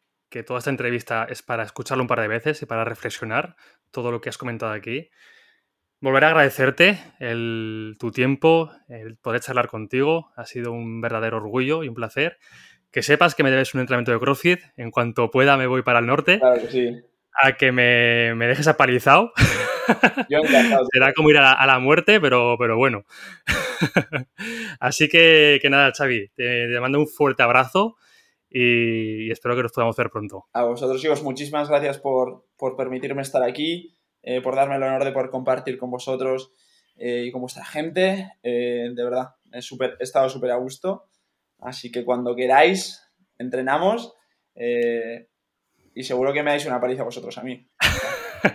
toda 0.47 0.61
esta 0.61 0.71
entrevista 0.71 1.27
es 1.29 1.43
para 1.43 1.65
escucharlo 1.65 2.05
un 2.05 2.07
par 2.07 2.21
de 2.21 2.29
veces 2.29 2.63
y 2.63 2.67
para 2.67 2.85
reflexionar 2.85 3.57
todo 3.91 4.13
lo 4.13 4.21
que 4.21 4.29
has 4.29 4.39
comentado 4.39 4.71
aquí. 4.71 5.11
Volveré 6.01 6.27
a 6.27 6.29
agradecerte 6.29 7.01
tu 7.99 8.13
tiempo, 8.13 8.71
el 8.89 9.17
poder 9.17 9.41
charlar 9.41 9.67
contigo. 9.67 10.31
Ha 10.37 10.47
sido 10.47 10.71
un 10.71 11.01
verdadero 11.01 11.39
orgullo 11.39 11.83
y 11.83 11.89
un 11.89 11.97
placer. 11.97 12.39
Que 12.93 13.03
sepas 13.03 13.35
que 13.35 13.43
me 13.43 13.51
debes 13.51 13.75
un 13.75 13.81
entrenamiento 13.81 14.13
de 14.13 14.21
CrossFit. 14.21 14.61
En 14.77 14.93
cuanto 14.93 15.33
pueda 15.33 15.57
me 15.57 15.67
voy 15.67 15.83
para 15.83 15.99
el 15.99 16.07
norte. 16.07 16.39
Claro 16.39 16.61
que 16.61 16.69
sí 16.69 17.03
a 17.41 17.53
que 17.57 17.73
me, 17.73 18.47
dejes 18.47 18.69
apalizado. 18.69 19.33
Yo 20.29 20.39
encantado. 20.39 20.87
Será 20.93 21.13
como 21.13 21.31
ir 21.31 21.39
a 21.39 21.67
la, 21.67 21.79
muerte, 21.79 22.21
pero, 22.21 22.57
pero 22.59 22.77
bueno. 22.77 23.05
Así 24.81 25.09
que, 25.09 25.59
que, 25.61 25.71
nada, 25.71 25.93
Xavi, 25.97 26.29
te, 26.35 26.81
mando 26.81 26.99
un 26.99 27.07
fuerte 27.07 27.43
abrazo 27.43 27.97
y, 28.49 29.31
espero 29.31 29.57
que 29.57 29.63
nos 29.63 29.73
podamos 29.73 29.97
ver 29.97 30.11
pronto. 30.11 30.47
A 30.53 30.65
vosotros, 30.65 31.01
chicos, 31.01 31.23
muchísimas 31.23 31.69
gracias 31.69 31.99
por, 31.99 32.47
permitirme 32.77 33.23
estar 33.23 33.43
aquí, 33.43 33.97
eh, 34.23 34.41
por 34.41 34.57
darme 34.57 34.77
el 34.77 34.83
honor 34.83 35.05
de 35.05 35.13
poder 35.13 35.31
compartir 35.31 35.79
con 35.79 35.91
vosotros 35.91 36.53
eh, 36.97 37.25
y 37.27 37.31
con 37.31 37.41
vuestra 37.41 37.65
gente. 37.65 38.33
Eh, 38.43 38.91
de 38.95 39.05
verdad, 39.05 39.35
he, 39.53 39.63
super, 39.63 39.97
he 40.01 40.05
estado 40.05 40.29
súper 40.29 40.51
a 40.51 40.57
gusto. 40.57 41.07
Así 41.61 41.93
que 41.93 42.05
cuando 42.05 42.35
queráis, 42.35 43.03
entrenamos 43.39 44.15
y 45.95 46.03
seguro 46.03 46.33
que 46.33 46.43
me 46.43 46.51
dais 46.51 46.67
una 46.67 46.81
paliza 46.81 47.03
vosotros 47.03 47.37
a 47.39 47.43
mí. 47.43 47.67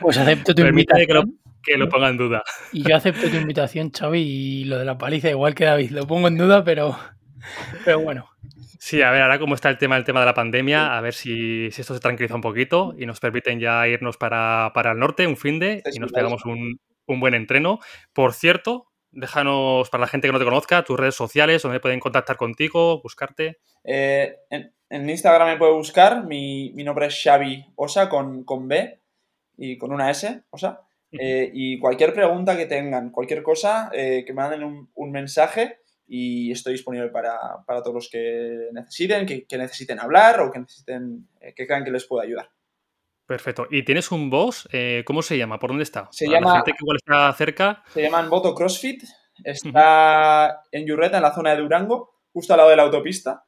Pues 0.01 0.17
acepto 0.17 0.53
tu 0.53 0.63
invitación. 0.63 1.07
Que 1.07 1.13
lo, 1.13 1.23
que 1.65 1.77
lo 1.77 1.89
ponga 1.89 2.09
en 2.09 2.17
duda. 2.17 2.43
Y 2.71 2.88
yo 2.88 2.95
acepto 2.95 3.29
tu 3.29 3.36
invitación, 3.36 3.91
Xavi, 3.91 4.19
y 4.19 4.63
lo 4.65 4.77
de 4.77 4.86
la 4.86 4.97
paliza 4.97 5.29
igual 5.29 5.55
que 5.55 5.65
David. 5.65 5.91
Lo 5.91 6.05
pongo 6.07 6.27
en 6.27 6.38
duda, 6.38 6.63
pero, 6.63 6.97
pero 7.83 7.99
bueno. 7.99 8.29
Sí, 8.79 9.01
a 9.01 9.09
ver, 9.09 9.23
ahora 9.23 9.39
cómo 9.39 9.55
está 9.55 9.69
el 9.69 9.79
tema, 9.79 9.97
el 9.97 10.03
tema 10.03 10.19
de 10.19 10.27
la 10.27 10.36
pandemia, 10.36 10.95
a 10.95 11.01
ver 11.01 11.15
si, 11.15 11.67
esto 11.67 11.95
se 11.95 11.99
tranquiliza 11.99 12.36
un 12.36 12.41
poquito 12.41 12.93
y 12.95 13.07
nos 13.07 13.19
permiten 13.19 13.59
ya 13.59 13.88
irnos 13.88 14.15
para, 14.15 14.71
el 14.75 14.99
norte 14.99 15.25
un 15.25 15.38
fin 15.38 15.57
de 15.57 15.81
y 15.91 15.97
nos 15.97 16.11
pegamos 16.11 16.45
un, 16.45 16.79
buen 17.07 17.33
entreno. 17.33 17.79
Por 18.13 18.33
cierto, 18.33 18.91
déjanos, 19.11 19.89
para 19.89 20.01
la 20.01 20.07
gente 20.07 20.27
que 20.27 20.33
no 20.33 20.39
te 20.39 20.45
conozca, 20.45 20.83
tus 20.83 20.99
redes 20.99 21.15
sociales, 21.15 21.63
donde 21.63 21.79
pueden 21.79 21.99
contactar 21.99 22.38
contigo, 22.38 23.01
buscarte. 23.01 23.57
Eh, 23.83 24.36
en 24.51 25.09
Instagram 25.09 25.47
me 25.47 25.57
puede 25.57 25.73
buscar, 25.73 26.23
mi, 26.23 26.71
nombre 26.83 27.07
es 27.07 27.19
Xavi 27.23 27.65
Osa 27.75 28.07
con, 28.07 28.43
con 28.43 28.67
B 28.67 28.99
y 29.57 29.77
con 29.77 29.91
una 29.91 30.09
S, 30.11 30.43
Osa. 30.49 30.81
Eh, 31.11 31.49
y 31.53 31.79
cualquier 31.79 32.13
pregunta 32.13 32.57
que 32.57 32.65
tengan, 32.65 33.11
cualquier 33.11 33.41
cosa, 33.41 33.89
eh, 33.93 34.23
que 34.25 34.33
me 34.33 34.41
manden 34.41 34.89
un, 34.93 35.11
mensaje 35.11 35.79
y 36.07 36.51
estoy 36.51 36.73
disponible 36.73 37.09
para, 37.09 37.39
todos 37.67 37.93
los 37.93 38.09
que 38.09 38.69
necesiten, 38.73 39.25
que, 39.25 39.57
necesiten 39.57 39.99
hablar 39.99 40.41
o 40.41 40.51
que 40.51 40.59
necesiten, 40.59 41.27
eh, 41.39 41.53
que 41.55 41.65
crean 41.65 41.83
que 41.83 41.91
les 41.91 42.05
pueda 42.05 42.23
ayudar. 42.23 42.49
Perfecto. 43.25 43.67
¿Y 43.71 43.83
tienes 43.83 44.11
un 44.11 44.29
boss? 44.29 44.69
¿Cómo 45.05 45.23
se 45.23 45.37
llama? 45.37 45.57
¿Por 45.57 45.71
dónde 45.71 45.83
está? 45.83 46.07
Se 46.11 46.27
llama. 46.27 46.49
La 46.49 46.55
gente 46.57 46.73
que 46.73 46.83
igual 46.83 46.97
está 46.97 47.33
cerca. 47.33 47.83
Se 47.91 48.03
llama 48.03 48.27
Voto 48.27 48.53
CrossFit. 48.53 49.03
Está 49.43 50.61
en 50.71 50.85
Yurreta, 50.85 51.17
en 51.17 51.23
la 51.23 51.33
zona 51.33 51.55
de 51.55 51.61
Durango, 51.61 52.21
justo 52.31 52.53
al 52.53 52.57
lado 52.57 52.69
de 52.69 52.75
la 52.75 52.83
autopista. 52.83 53.45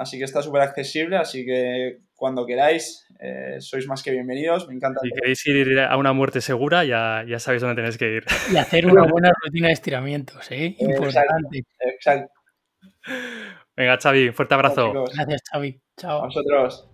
Así 0.00 0.18
que 0.18 0.24
está 0.24 0.40
súper 0.40 0.62
accesible, 0.62 1.16
así 1.16 1.44
que 1.44 1.98
cuando 2.14 2.46
queráis 2.46 3.06
eh, 3.20 3.56
sois 3.60 3.86
más 3.86 4.02
que 4.02 4.10
bienvenidos, 4.10 4.66
me 4.66 4.74
encanta. 4.74 5.00
Si 5.02 5.10
queréis 5.10 5.46
ir 5.46 5.78
a 5.80 5.96
una 5.98 6.14
muerte 6.14 6.40
segura, 6.40 6.84
ya, 6.84 7.22
ya 7.28 7.38
sabéis 7.38 7.60
dónde 7.60 7.76
tenéis 7.76 7.98
que 7.98 8.16
ir. 8.16 8.24
Y 8.52 8.56
hacer 8.56 8.86
una 8.86 9.06
buena 9.06 9.30
rutina 9.44 9.68
de 9.68 9.74
estiramientos, 9.74 10.50
¿eh? 10.50 10.74
Importante. 10.78 11.64
Exacto. 11.80 12.32
Venga, 13.76 13.98
Xavi, 13.98 14.32
fuerte 14.32 14.54
abrazo. 14.54 15.04
Gracias, 15.14 15.42
Xavi. 15.52 15.80
Chao. 15.98 16.22
A 16.22 16.26
vosotros. 16.26 16.89